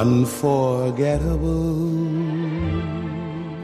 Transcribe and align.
unforgettable. 0.00 1.99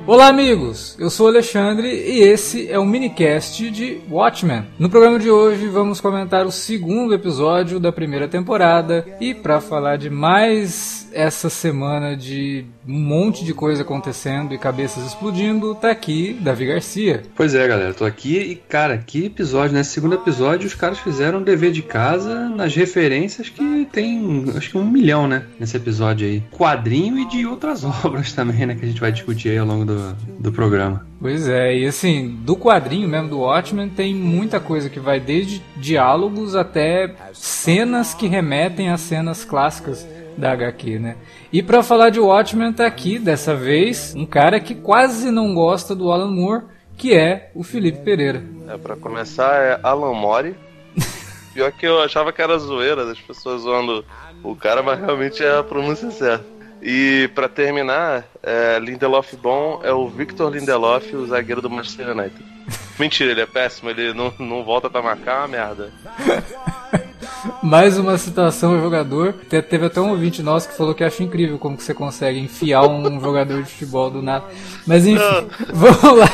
Olá, 0.07 0.29
amigos! 0.29 0.95
Eu 1.01 1.11
sou 1.11 1.27
Alexandre 1.27 1.89
e 1.89 2.21
esse 2.21 2.71
é 2.71 2.79
o 2.79 2.87
minicast 2.87 3.69
de 3.73 3.99
Watchmen. 4.09 4.63
No 4.79 4.89
programa 4.89 5.19
de 5.19 5.29
hoje 5.29 5.67
vamos 5.67 6.01
comentar 6.01 6.47
o 6.47 6.53
segundo 6.53 7.13
episódio 7.13 7.81
da 7.81 7.91
primeira 7.91 8.29
temporada 8.29 9.05
e 9.21 9.35
para 9.35 9.61
falar 9.61 9.97
de 9.97 10.09
mais 10.09 11.07
essa 11.13 11.49
semana 11.49 12.15
de 12.15 12.67
um 12.87 13.01
monte 13.01 13.43
de 13.43 13.55
coisa 13.55 13.83
acontecendo 13.83 14.55
e 14.55 14.59
cabeças 14.59 15.07
explodindo, 15.07 15.75
tá 15.75 15.91
aqui 15.91 16.39
Davi 16.41 16.67
Garcia. 16.67 17.23
Pois 17.35 17.55
é, 17.55 17.67
galera, 17.67 17.95
tô 17.95 18.05
aqui 18.05 18.37
e, 18.37 18.55
cara, 18.55 18.99
que 18.99 19.25
episódio, 19.25 19.75
né? 19.75 19.83
Segundo 19.83 20.15
episódio, 20.15 20.67
os 20.67 20.75
caras 20.75 20.99
fizeram 20.99 21.39
um 21.39 21.43
dever 21.43 21.73
de 21.73 21.83
casa 21.83 22.49
nas 22.51 22.77
referências 22.77 23.49
que 23.49 23.89
tem, 23.91 24.45
acho 24.55 24.71
que 24.71 24.79
um 24.79 24.85
milhão, 24.85 25.27
né? 25.27 25.45
Nesse 25.59 25.77
episódio 25.77 26.29
aí. 26.29 26.43
Quadrinho 26.53 27.19
e 27.19 27.27
de 27.27 27.47
outras 27.47 27.83
obras 28.05 28.33
também, 28.33 28.67
né? 28.67 28.75
Que 28.75 28.85
a 28.85 28.89
gente 28.89 29.01
vai 29.01 29.11
discutir 29.11 29.49
aí 29.49 29.59
ao 29.59 29.67
longo 29.67 29.87
do, 29.87 29.96
do 30.39 30.53
programa. 30.53 31.07
Pois 31.21 31.49
é, 31.49 31.77
e 31.77 31.87
assim, 31.87 32.29
do 32.29 32.57
quadrinho 32.57 33.09
mesmo 33.09 33.29
do 33.29 33.39
Watchmen 33.41 33.89
tem 33.89 34.15
muita 34.15 34.61
coisa 34.61 34.91
que 34.91 35.01
vai 35.01 35.19
desde 35.19 35.63
diálogos 35.77 36.55
até 36.55 37.15
cenas 37.33 38.15
que 38.15 38.27
remetem 38.27 38.91
a 38.91 38.97
cenas 38.97 39.45
clássicas 39.45 40.07
da 40.37 40.53
HQ, 40.53 40.99
né? 40.99 41.17
E 41.53 41.63
para 41.63 41.83
falar 41.83 42.11
de 42.11 42.21
Watchmen 42.21 42.73
tá 42.73 42.87
aqui 42.87 43.19
dessa 43.19 43.55
vez 43.55 44.15
um 44.15 44.27
cara 44.27 44.61
que 44.61 44.75
quase 44.75 45.31
não 45.31 45.55
gosta 45.55 45.95
do 45.95 46.13
Alan 46.13 46.31
Moore, 46.31 46.65
que 46.97 47.15
é 47.15 47.51
o 47.55 47.63
Felipe 47.63 48.01
Pereira. 48.01 48.43
É, 48.69 48.77
para 48.77 48.97
começar 48.97 49.55
é 49.63 49.81
Alan 49.83 50.13
Moore. 50.13 50.55
Pior 51.55 51.73
que 51.73 51.87
eu 51.87 52.03
achava 52.03 52.33
que 52.33 52.43
era 52.43 52.59
zoeira 52.59 53.07
das 53.07 53.19
pessoas 53.19 53.63
zoando 53.63 54.05
o 54.43 54.55
cara, 54.55 54.83
mas 54.83 54.99
realmente 55.01 55.43
é 55.43 55.59
a 55.59 55.63
pronúncia 55.63 56.11
certa. 56.11 56.56
E 56.83 57.29
para 57.35 57.49
terminar, 57.49 58.25
é, 58.43 58.79
Lindelof 58.79 59.35
bom 59.37 59.81
é 59.83 59.93
o 59.93 60.09
Victor 60.09 60.53
Lindelof, 60.53 61.15
o 61.15 61.27
zagueiro 61.27 61.63
do 61.63 61.71
Manchester 61.71 62.11
United. 62.11 62.45
Mentira, 62.99 63.31
ele 63.31 63.41
é 63.41 63.47
péssimo, 63.47 63.91
ele 63.91 64.13
não, 64.13 64.33
não 64.39 64.65
volta 64.65 64.89
pra 64.89 65.03
marcar, 65.03 65.41
uma 65.41 65.49
merda. 65.49 65.93
Mais 67.63 67.99
uma 67.99 68.19
citação 68.19 68.75
ao 68.75 68.81
jogador. 68.81 69.33
Teve 69.33 69.87
até 69.87 70.01
um 70.01 70.11
ouvinte 70.11 70.43
nosso 70.43 70.69
que 70.69 70.77
falou 70.77 70.95
que 70.95 71.05
acha 71.05 71.23
incrível 71.23 71.59
como 71.59 71.77
que 71.77 71.83
você 71.83 71.95
consegue 71.95 72.39
enfiar 72.39 72.83
um 72.83 73.21
jogador 73.21 73.63
de 73.63 73.71
futebol 73.71 74.11
do 74.11 74.23
nada. 74.23 74.45
Mas 74.87 75.07
enfim, 75.07 75.23
não. 75.23 75.49
vamos 75.73 76.19
lá. 76.19 76.29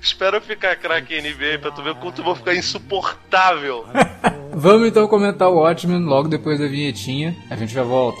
Espero 0.00 0.40
ficar 0.40 0.76
craque 0.76 1.20
NBA 1.20 1.58
pra 1.60 1.70
tu 1.70 1.82
ver 1.82 1.94
quanto 1.96 2.20
eu 2.20 2.24
vou 2.24 2.34
ficar 2.34 2.54
insuportável. 2.54 3.86
vamos 4.52 4.88
então 4.88 5.06
comentar 5.08 5.48
o 5.48 5.56
Watchmen 5.56 6.04
logo 6.04 6.28
depois 6.28 6.58
da 6.58 6.66
vinhetinha. 6.66 7.36
A 7.50 7.56
gente 7.56 7.72
já 7.72 7.82
volta. 7.82 8.20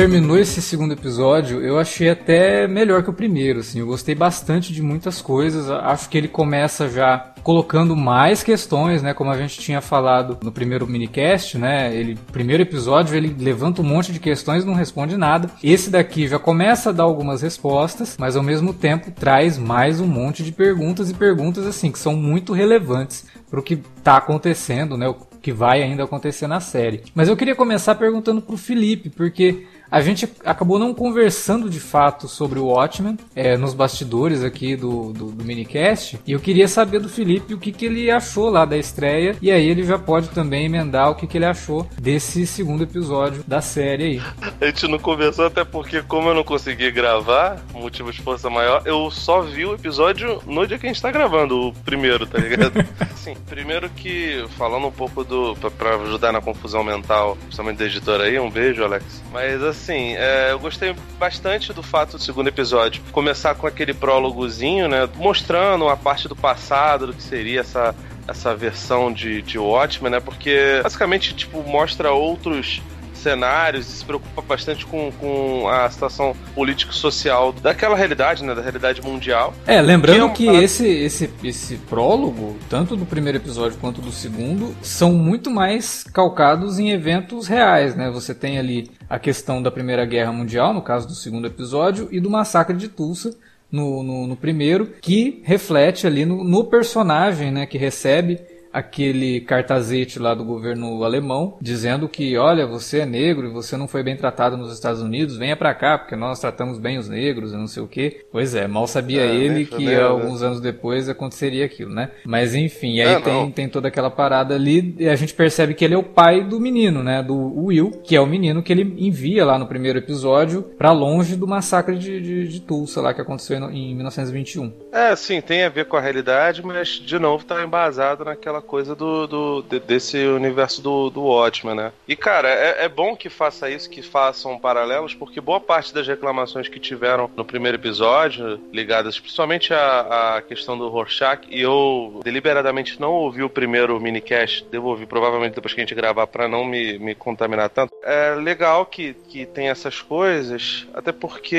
Terminou 0.00 0.38
esse 0.38 0.62
segundo 0.62 0.94
episódio, 0.94 1.60
eu 1.60 1.78
achei 1.78 2.08
até 2.08 2.66
melhor 2.66 3.02
que 3.02 3.10
o 3.10 3.12
primeiro, 3.12 3.60
assim. 3.60 3.80
Eu 3.80 3.86
gostei 3.86 4.14
bastante 4.14 4.72
de 4.72 4.80
muitas 4.80 5.20
coisas. 5.20 5.68
Acho 5.68 6.08
que 6.08 6.16
ele 6.16 6.26
começa 6.26 6.88
já 6.88 7.34
colocando 7.42 7.94
mais 7.94 8.42
questões, 8.42 9.02
né, 9.02 9.12
como 9.12 9.30
a 9.30 9.36
gente 9.36 9.58
tinha 9.60 9.82
falado 9.82 10.38
no 10.42 10.50
primeiro 10.50 10.86
minicast, 10.86 11.58
né? 11.58 11.94
Ele 11.94 12.18
primeiro 12.32 12.62
episódio 12.62 13.14
ele 13.14 13.36
levanta 13.38 13.82
um 13.82 13.84
monte 13.84 14.10
de 14.10 14.18
questões 14.18 14.64
não 14.64 14.72
responde 14.72 15.18
nada. 15.18 15.50
Esse 15.62 15.90
daqui 15.90 16.26
já 16.26 16.38
começa 16.38 16.88
a 16.88 16.92
dar 16.94 17.02
algumas 17.02 17.42
respostas, 17.42 18.16
mas 18.18 18.36
ao 18.36 18.42
mesmo 18.42 18.72
tempo 18.72 19.10
traz 19.10 19.58
mais 19.58 20.00
um 20.00 20.06
monte 20.06 20.42
de 20.42 20.50
perguntas 20.50 21.10
e 21.10 21.14
perguntas 21.14 21.66
assim 21.66 21.92
que 21.92 21.98
são 21.98 22.16
muito 22.16 22.54
relevantes 22.54 23.26
para 23.50 23.60
o 23.60 23.62
que 23.62 23.74
está 23.98 24.16
acontecendo, 24.16 24.96
né? 24.96 25.12
que 25.40 25.52
vai 25.52 25.82
ainda 25.82 26.04
acontecer 26.04 26.46
na 26.46 26.60
série. 26.60 27.02
Mas 27.14 27.28
eu 27.28 27.36
queria 27.36 27.56
começar 27.56 27.94
perguntando 27.94 28.42
pro 28.42 28.56
Felipe, 28.56 29.08
porque 29.08 29.66
a 29.90 30.00
gente 30.00 30.28
acabou 30.44 30.78
não 30.78 30.94
conversando 30.94 31.68
de 31.68 31.80
fato 31.80 32.28
sobre 32.28 32.58
o 32.58 32.66
Watchmen 32.66 33.18
é, 33.34 33.56
nos 33.56 33.74
bastidores 33.74 34.44
aqui 34.44 34.76
do, 34.76 35.12
do, 35.12 35.32
do, 35.32 35.44
minicast. 35.44 36.20
E 36.26 36.32
eu 36.32 36.38
queria 36.38 36.68
saber 36.68 37.00
do 37.00 37.08
Felipe 37.08 37.54
o 37.54 37.58
que, 37.58 37.72
que 37.72 37.86
ele 37.86 38.10
achou 38.10 38.48
lá 38.48 38.64
da 38.64 38.76
estreia. 38.76 39.36
E 39.42 39.50
aí 39.50 39.66
ele 39.66 39.82
já 39.82 39.98
pode 39.98 40.28
também 40.28 40.66
emendar 40.66 41.10
o 41.10 41.14
que, 41.14 41.26
que 41.26 41.38
ele 41.38 41.46
achou 41.46 41.88
desse 41.98 42.46
segundo 42.46 42.84
episódio 42.84 43.42
da 43.46 43.60
série 43.60 44.04
aí. 44.04 44.22
A 44.60 44.66
gente 44.66 44.86
não 44.86 44.98
conversou 44.98 45.46
até 45.46 45.64
porque, 45.64 46.02
como 46.02 46.28
eu 46.28 46.34
não 46.34 46.44
consegui 46.44 46.90
gravar, 46.90 47.60
motivo 47.74 48.12
de 48.12 48.20
força 48.22 48.48
maior, 48.48 48.82
eu 48.84 49.10
só 49.10 49.42
vi 49.42 49.64
o 49.64 49.74
episódio 49.74 50.40
no 50.46 50.66
dia 50.66 50.78
que 50.78 50.86
a 50.86 50.92
gente 50.92 51.02
tá 51.02 51.10
gravando, 51.10 51.68
o 51.68 51.72
primeiro, 51.72 52.26
tá 52.26 52.38
ligado? 52.38 52.72
Sim, 53.16 53.34
primeiro 53.48 53.88
que, 53.90 54.44
falando 54.56 54.86
um 54.86 54.92
pouco 54.92 55.24
do. 55.24 55.56
Pra, 55.56 55.70
pra 55.70 55.94
ajudar 55.96 56.32
na 56.32 56.40
confusão 56.40 56.84
mental, 56.84 57.36
principalmente 57.36 57.78
da 57.78 57.84
editora 57.86 58.24
aí, 58.24 58.38
um 58.38 58.50
beijo, 58.50 58.84
Alex. 58.84 59.22
Mas 59.32 59.62
assim 59.62 59.79
assim, 59.80 60.14
é, 60.16 60.52
eu 60.52 60.58
gostei 60.58 60.94
bastante 61.18 61.72
do 61.72 61.82
fato 61.82 62.16
do 62.16 62.22
segundo 62.22 62.48
episódio 62.48 63.02
começar 63.10 63.54
com 63.54 63.66
aquele 63.66 63.94
prólogozinho, 63.94 64.88
né? 64.88 65.08
Mostrando 65.16 65.86
uma 65.86 65.96
parte 65.96 66.28
do 66.28 66.36
passado, 66.36 67.06
do 67.06 67.14
que 67.14 67.22
seria 67.22 67.60
essa, 67.60 67.94
essa 68.28 68.54
versão 68.54 69.12
de, 69.12 69.40
de 69.42 69.58
Watchmen, 69.58 70.12
né? 70.12 70.20
Porque 70.20 70.80
basicamente, 70.82 71.34
tipo, 71.34 71.62
mostra 71.62 72.12
outros 72.12 72.82
cenários 73.20 73.88
e 73.88 73.92
se 73.92 74.04
preocupa 74.04 74.42
bastante 74.42 74.86
com, 74.86 75.12
com 75.12 75.68
a 75.68 75.88
situação 75.90 76.34
político-social 76.54 77.52
daquela 77.52 77.96
realidade, 77.96 78.42
né? 78.44 78.54
Da 78.54 78.62
realidade 78.62 79.02
mundial. 79.02 79.54
É, 79.66 79.80
lembrando 79.80 80.32
que, 80.32 80.48
é 80.48 80.52
que 80.52 80.64
esse, 80.64 80.86
esse, 80.86 81.30
esse 81.44 81.76
prólogo, 81.76 82.56
tanto 82.68 82.96
do 82.96 83.06
primeiro 83.06 83.38
episódio 83.38 83.78
quanto 83.78 84.00
do 84.00 84.10
segundo, 84.10 84.74
são 84.82 85.12
muito 85.12 85.50
mais 85.50 86.04
calcados 86.04 86.78
em 86.78 86.90
eventos 86.90 87.46
reais, 87.46 87.94
né? 87.94 88.10
Você 88.10 88.34
tem 88.34 88.58
ali 88.58 88.90
a 89.08 89.18
questão 89.18 89.62
da 89.62 89.70
Primeira 89.70 90.04
Guerra 90.04 90.32
Mundial, 90.32 90.72
no 90.72 90.82
caso 90.82 91.06
do 91.06 91.14
segundo 91.14 91.46
episódio, 91.46 92.08
e 92.10 92.20
do 92.20 92.30
massacre 92.30 92.76
de 92.76 92.88
Tulsa, 92.88 93.36
no, 93.70 94.02
no, 94.02 94.26
no 94.26 94.36
primeiro, 94.36 94.94
que 95.00 95.42
reflete 95.44 96.06
ali 96.06 96.24
no, 96.24 96.42
no 96.42 96.64
personagem 96.64 97.52
né, 97.52 97.66
que 97.66 97.78
recebe 97.78 98.40
aquele 98.72 99.40
cartazete 99.40 100.18
lá 100.18 100.34
do 100.34 100.44
governo 100.44 101.02
alemão 101.04 101.58
dizendo 101.60 102.08
que, 102.08 102.36
olha, 102.36 102.66
você 102.66 103.00
é 103.00 103.06
negro 103.06 103.48
e 103.48 103.52
você 103.52 103.76
não 103.76 103.88
foi 103.88 104.02
bem 104.02 104.16
tratado 104.16 104.56
nos 104.56 104.72
Estados 104.72 105.02
Unidos, 105.02 105.36
venha 105.36 105.56
para 105.56 105.74
cá, 105.74 105.98
porque 105.98 106.16
nós 106.16 106.40
tratamos 106.40 106.78
bem 106.78 106.98
os 106.98 107.08
negros 107.08 107.52
e 107.52 107.56
não 107.56 107.66
sei 107.66 107.82
o 107.82 107.88
quê. 107.88 108.24
Pois 108.30 108.54
é, 108.54 108.66
mal 108.66 108.86
sabia 108.86 109.22
é, 109.22 109.34
ele 109.34 109.64
que 109.64 109.86
né? 109.86 110.00
alguns 110.00 110.42
anos 110.42 110.60
depois 110.60 111.08
aconteceria 111.08 111.64
aquilo, 111.64 111.92
né? 111.92 112.10
Mas 112.24 112.54
enfim, 112.54 113.00
aí 113.00 113.14
é, 113.14 113.20
tem, 113.20 113.50
tem 113.50 113.68
toda 113.68 113.88
aquela 113.88 114.10
parada 114.10 114.54
ali 114.54 114.94
e 114.98 115.08
a 115.08 115.16
gente 115.16 115.34
percebe 115.34 115.74
que 115.74 115.84
ele 115.84 115.94
é 115.94 115.98
o 115.98 116.02
pai 116.02 116.44
do 116.44 116.60
menino, 116.60 117.02
né? 117.02 117.22
Do 117.22 117.36
Will, 117.36 117.90
que 118.04 118.16
é 118.16 118.20
o 118.20 118.26
menino 118.26 118.62
que 118.62 118.72
ele 118.72 118.94
envia 118.98 119.44
lá 119.44 119.58
no 119.58 119.66
primeiro 119.66 119.98
episódio 119.98 120.62
para 120.62 120.92
longe 120.92 121.36
do 121.36 121.46
massacre 121.46 121.96
de, 121.96 122.20
de, 122.20 122.48
de, 122.48 122.60
Tulsa 122.60 123.00
lá 123.00 123.14
que 123.14 123.20
aconteceu 123.20 123.56
em, 123.70 123.90
em 123.90 123.94
1921. 123.94 124.72
É, 124.92 125.14
sim, 125.16 125.40
tem 125.40 125.64
a 125.64 125.68
ver 125.68 125.86
com 125.86 125.96
a 125.96 126.00
realidade, 126.00 126.64
mas 126.64 126.88
de 126.88 127.18
novo 127.18 127.44
tá 127.44 127.62
embasado 127.62 128.24
naquela 128.24 128.59
coisa 128.60 128.94
do, 128.94 129.26
do 129.26 129.62
desse 129.62 130.18
universo 130.26 130.82
do, 130.82 131.10
do 131.10 131.22
Watchmen, 131.22 131.74
né? 131.74 131.92
E 132.06 132.16
cara, 132.16 132.48
é, 132.48 132.84
é 132.84 132.88
bom 132.88 133.16
que 133.16 133.28
faça 133.28 133.70
isso, 133.70 133.88
que 133.88 134.02
façam 134.02 134.58
paralelos, 134.58 135.14
porque 135.14 135.40
boa 135.40 135.60
parte 135.60 135.92
das 135.94 136.06
reclamações 136.06 136.68
que 136.68 136.78
tiveram 136.78 137.30
no 137.36 137.44
primeiro 137.44 137.76
episódio, 137.76 138.60
ligadas 138.72 139.18
principalmente 139.18 139.72
à, 139.72 140.36
à 140.36 140.42
questão 140.42 140.76
do 140.76 140.88
Rorschach, 140.88 141.46
e 141.48 141.60
eu 141.60 142.20
deliberadamente 142.24 143.00
não 143.00 143.12
ouvi 143.12 143.42
o 143.42 143.50
primeiro 143.50 144.00
minicast, 144.00 144.64
devo 144.70 144.88
ouvir 144.88 145.06
provavelmente 145.06 145.54
depois 145.54 145.74
que 145.74 145.80
a 145.80 145.84
gente 145.84 145.94
gravar 145.94 146.26
para 146.26 146.48
não 146.48 146.64
me, 146.64 146.98
me 146.98 147.14
contaminar 147.14 147.68
tanto. 147.70 147.92
É 148.02 148.34
legal 148.34 148.86
que, 148.86 149.14
que 149.28 149.46
tem 149.46 149.68
essas 149.68 150.00
coisas, 150.00 150.86
até 150.94 151.12
porque 151.12 151.56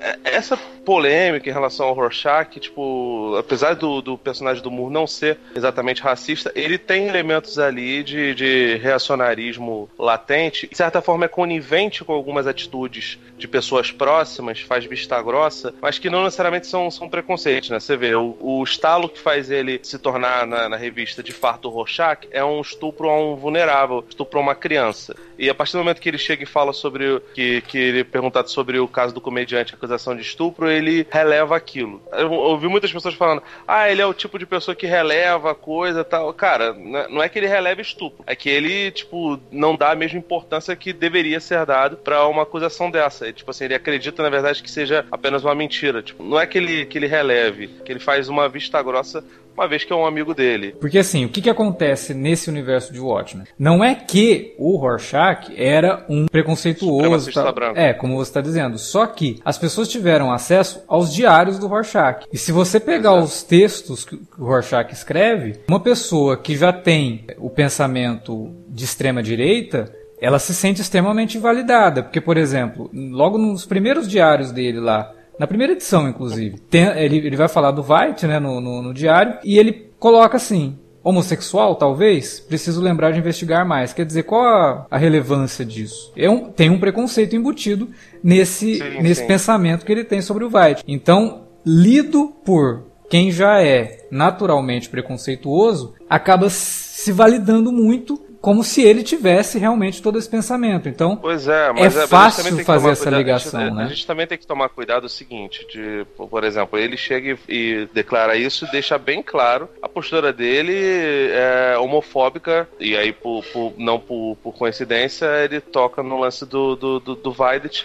é, 0.00 0.18
essa 0.24 0.56
polêmica 0.56 1.48
em 1.48 1.52
relação 1.52 1.86
ao 1.86 1.94
Rorschach, 1.94 2.60
tipo, 2.60 3.34
apesar 3.38 3.74
do, 3.74 4.00
do 4.00 4.16
personagem 4.16 4.62
do 4.62 4.70
Moore 4.70 4.92
não 4.92 5.06
ser 5.06 5.38
exatamente 5.54 5.75
racista, 6.02 6.52
ele 6.54 6.78
tem 6.78 7.08
elementos 7.08 7.58
ali 7.58 8.02
de, 8.02 8.34
de 8.34 8.76
reacionarismo 8.76 9.88
latente, 9.98 10.68
de 10.68 10.76
certa 10.76 11.00
forma 11.00 11.24
é 11.24 11.28
conivente 11.28 12.04
com 12.04 12.12
algumas 12.12 12.46
atitudes 12.46 13.18
de 13.36 13.46
pessoas 13.46 13.90
próximas, 13.90 14.60
faz 14.60 14.84
vista 14.84 15.20
grossa, 15.20 15.74
mas 15.80 15.98
que 15.98 16.08
não 16.08 16.24
necessariamente 16.24 16.66
são, 16.66 16.90
são 16.90 17.08
preconceitos, 17.08 17.70
né? 17.70 17.78
Você 17.78 17.96
vê, 17.96 18.14
o, 18.14 18.36
o 18.40 18.62
estalo 18.64 19.08
que 19.08 19.18
faz 19.18 19.50
ele 19.50 19.80
se 19.82 19.98
tornar 19.98 20.46
na, 20.46 20.68
na 20.68 20.76
revista 20.76 21.22
de 21.22 21.32
fato 21.32 21.68
Rorschach 21.68 22.26
é 22.30 22.44
um 22.44 22.60
estupro 22.60 23.08
a 23.08 23.18
um 23.18 23.36
vulnerável, 23.36 24.04
estupro 24.08 24.38
a 24.38 24.42
uma 24.42 24.54
criança. 24.54 25.14
E 25.38 25.50
a 25.50 25.54
partir 25.54 25.72
do 25.72 25.78
momento 25.78 26.00
que 26.00 26.08
ele 26.08 26.18
chega 26.18 26.42
e 26.42 26.46
fala 26.46 26.72
sobre 26.72 27.20
que, 27.34 27.60
que 27.62 27.78
ele 27.78 28.00
é 28.00 28.04
perguntado 28.04 28.50
sobre 28.50 28.78
o 28.78 28.88
caso 28.88 29.14
do 29.14 29.20
comediante 29.20 29.74
acusação 29.74 30.16
de 30.16 30.22
estupro, 30.22 30.70
ele 30.70 31.06
releva 31.10 31.56
aquilo. 31.56 32.02
Eu 32.12 32.32
ouvi 32.32 32.68
muitas 32.68 32.92
pessoas 32.92 33.14
falando: 33.14 33.42
ah, 33.66 33.90
ele 33.90 34.00
é 34.00 34.06
o 34.06 34.14
tipo 34.14 34.38
de 34.38 34.46
pessoa 34.46 34.74
que 34.74 34.86
releva 34.86 35.54
coisa 35.66 36.04
tal. 36.04 36.32
Cara, 36.32 36.66
é, 36.66 37.08
não 37.08 37.20
é 37.20 37.28
que 37.28 37.40
ele 37.40 37.48
releva 37.48 37.80
estupro, 37.80 38.22
é 38.24 38.36
que 38.36 38.48
ele, 38.48 38.92
tipo, 38.92 39.40
não 39.50 39.74
dá 39.74 39.90
a 39.90 39.96
mesma 39.96 40.20
importância 40.20 40.76
que 40.76 40.92
deveria 40.92 41.40
ser 41.40 41.66
dado 41.66 41.96
para 41.96 42.24
uma 42.28 42.44
acusação 42.44 42.88
dessa. 42.88 43.28
E, 43.28 43.32
tipo 43.32 43.50
assim, 43.50 43.64
ele 43.64 43.74
acredita, 43.74 44.22
na 44.22 44.30
verdade, 44.30 44.62
que 44.62 44.70
seja 44.70 45.04
apenas 45.10 45.42
uma 45.42 45.56
mentira. 45.56 46.04
Tipo, 46.04 46.22
não 46.22 46.38
é 46.38 46.46
que 46.46 46.56
ele, 46.56 46.86
que 46.86 46.96
ele 46.96 47.08
releve, 47.08 47.66
que 47.84 47.90
ele 47.90 47.98
faz 47.98 48.28
uma 48.28 48.48
vista 48.48 48.80
grossa 48.80 49.24
uma 49.56 49.68
vez 49.68 49.84
que 49.84 49.92
é 49.92 49.96
um 49.96 50.06
amigo 50.06 50.34
dele. 50.34 50.74
Porque 50.80 50.98
assim, 50.98 51.24
o 51.24 51.28
que, 51.28 51.40
que 51.40 51.50
acontece 51.50 52.12
nesse 52.12 52.50
universo 52.50 52.92
de 52.92 53.00
Watchmen? 53.00 53.46
Não 53.58 53.82
é 53.82 53.94
que 53.94 54.54
o 54.58 54.76
Rorschach 54.76 55.52
era 55.56 56.04
um 56.08 56.26
preconceituoso. 56.26 57.32
Tá, 57.32 57.54
é, 57.74 57.92
como 57.92 58.16
você 58.16 58.30
está 58.30 58.40
dizendo. 58.40 58.78
Só 58.78 59.06
que 59.06 59.40
as 59.44 59.58
pessoas 59.58 59.88
tiveram 59.88 60.32
acesso 60.32 60.82
aos 60.86 61.12
diários 61.12 61.58
do 61.58 61.66
Rorschach. 61.66 62.26
E 62.32 62.38
se 62.38 62.52
você 62.52 62.78
pegar 62.78 63.12
Exato. 63.12 63.24
os 63.24 63.42
textos 63.42 64.04
que 64.04 64.16
o 64.38 64.44
Rorschach 64.44 64.92
escreve, 64.92 65.60
uma 65.68 65.80
pessoa 65.80 66.36
que 66.36 66.56
já 66.56 66.72
tem 66.72 67.26
o 67.38 67.48
pensamento 67.48 68.54
de 68.68 68.84
extrema 68.84 69.22
direita, 69.22 69.92
ela 70.20 70.38
se 70.38 70.54
sente 70.54 70.80
extremamente 70.80 71.36
invalidada. 71.36 72.02
Porque, 72.02 72.20
por 72.20 72.36
exemplo, 72.36 72.90
logo 72.92 73.38
nos 73.38 73.64
primeiros 73.64 74.08
diários 74.08 74.52
dele 74.52 74.80
lá, 74.80 75.12
na 75.38 75.46
primeira 75.46 75.72
edição, 75.72 76.08
inclusive. 76.08 76.58
Tem, 76.70 76.86
ele, 76.98 77.18
ele 77.18 77.36
vai 77.36 77.48
falar 77.48 77.70
do 77.70 77.82
White, 77.82 78.26
né, 78.26 78.38
no, 78.38 78.60
no, 78.60 78.82
no 78.82 78.94
diário, 78.94 79.38
e 79.44 79.58
ele 79.58 79.90
coloca 79.98 80.36
assim: 80.36 80.78
homossexual, 81.02 81.76
talvez, 81.76 82.40
preciso 82.40 82.80
lembrar 82.82 83.12
de 83.12 83.18
investigar 83.20 83.64
mais. 83.64 83.92
Quer 83.92 84.04
dizer, 84.04 84.24
qual 84.24 84.44
a, 84.44 84.86
a 84.90 84.98
relevância 84.98 85.64
disso? 85.64 86.12
É 86.16 86.28
um, 86.28 86.50
tem 86.50 86.68
um 86.68 86.80
preconceito 86.80 87.36
embutido 87.36 87.88
nesse, 88.22 88.76
sim, 88.76 89.02
nesse 89.02 89.20
sim. 89.20 89.26
pensamento 89.28 89.86
que 89.86 89.92
ele 89.92 90.04
tem 90.04 90.20
sobre 90.20 90.44
o 90.44 90.48
White. 90.48 90.82
Então, 90.86 91.44
lido 91.64 92.32
por 92.44 92.84
quem 93.08 93.30
já 93.30 93.62
é 93.62 94.06
naturalmente 94.10 94.88
preconceituoso, 94.88 95.94
acaba 96.10 96.50
se 96.50 97.12
validando 97.12 97.70
muito 97.70 98.25
como 98.40 98.62
se 98.62 98.82
ele 98.82 99.02
tivesse 99.02 99.58
realmente 99.58 100.02
todo 100.02 100.18
esse 100.18 100.28
pensamento. 100.28 100.88
Então, 100.88 101.16
pois 101.16 101.48
é, 101.48 101.72
mas 101.72 101.96
é, 101.96 102.04
é 102.04 102.06
fácil 102.06 102.64
fazer 102.64 102.90
essa 102.90 103.04
cuidado. 103.04 103.18
ligação, 103.18 103.60
a 103.60 103.64
gente, 103.64 103.74
né? 103.74 103.84
A 103.84 103.88
gente 103.88 104.06
também 104.06 104.26
tem 104.26 104.38
que 104.38 104.46
tomar 104.46 104.68
cuidado 104.68 105.04
o 105.04 105.08
seguinte, 105.08 105.66
de, 105.70 106.06
por 106.16 106.44
exemplo, 106.44 106.78
ele 106.78 106.96
chega 106.96 107.38
e, 107.48 107.88
declara 107.92 108.36
isso 108.36 108.64
e 108.64 108.70
deixa 108.70 108.98
bem 108.98 109.22
claro 109.22 109.68
a 109.82 109.88
postura 109.88 110.32
dele 110.32 110.74
é 110.74 111.76
homofóbica 111.78 112.68
e 112.78 112.96
aí 112.96 113.12
por, 113.12 113.44
por 113.52 113.72
não 113.76 113.98
por, 113.98 114.36
por, 114.42 114.52
coincidência 114.54 115.26
ele 115.44 115.60
toca 115.60 116.02
no 116.02 116.18
lance 116.18 116.44
do 116.44 116.76
do, 116.76 117.00
do, 117.00 117.14
do 117.14 117.36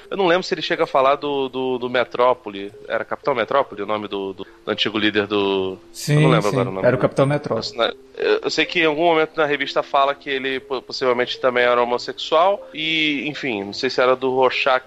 Eu 0.09 0.17
não 0.17 0.27
lembro 0.27 0.43
se 0.43 0.53
ele 0.53 0.61
chega 0.61 0.83
a 0.83 0.87
falar 0.87 1.15
do, 1.15 1.49
do, 1.49 1.77
do 1.77 1.89
Metrópole, 1.89 2.71
era 2.87 3.05
Capitão 3.05 3.35
Metrópole 3.35 3.81
o 3.81 3.85
nome 3.85 4.07
do, 4.07 4.33
do, 4.33 4.47
do 4.65 4.71
antigo 4.71 4.97
líder 4.97 5.27
do... 5.27 5.77
Sim, 5.91 6.15
eu 6.15 6.21
não 6.21 6.29
lembro 6.29 6.49
sim, 6.49 6.55
agora 6.55 6.69
o 6.69 6.73
nome. 6.73 6.87
Era 6.87 6.95
o 6.95 6.99
Capitão 6.99 7.25
Metrópole. 7.25 7.95
Eu 8.43 8.49
sei 8.49 8.65
que 8.65 8.79
em 8.79 8.85
algum 8.85 9.05
momento 9.05 9.35
na 9.35 9.45
revista 9.45 9.81
fala 9.81 10.13
que 10.13 10.29
ele 10.29 10.40
possivelmente 10.59 11.39
também 11.39 11.63
era 11.63 11.81
homossexual 11.81 12.69
e, 12.73 13.27
enfim, 13.27 13.63
não 13.63 13.73
sei 13.73 13.89
se 13.89 14.01
era 14.01 14.15
do 14.15 14.33
Rorschach 14.33 14.83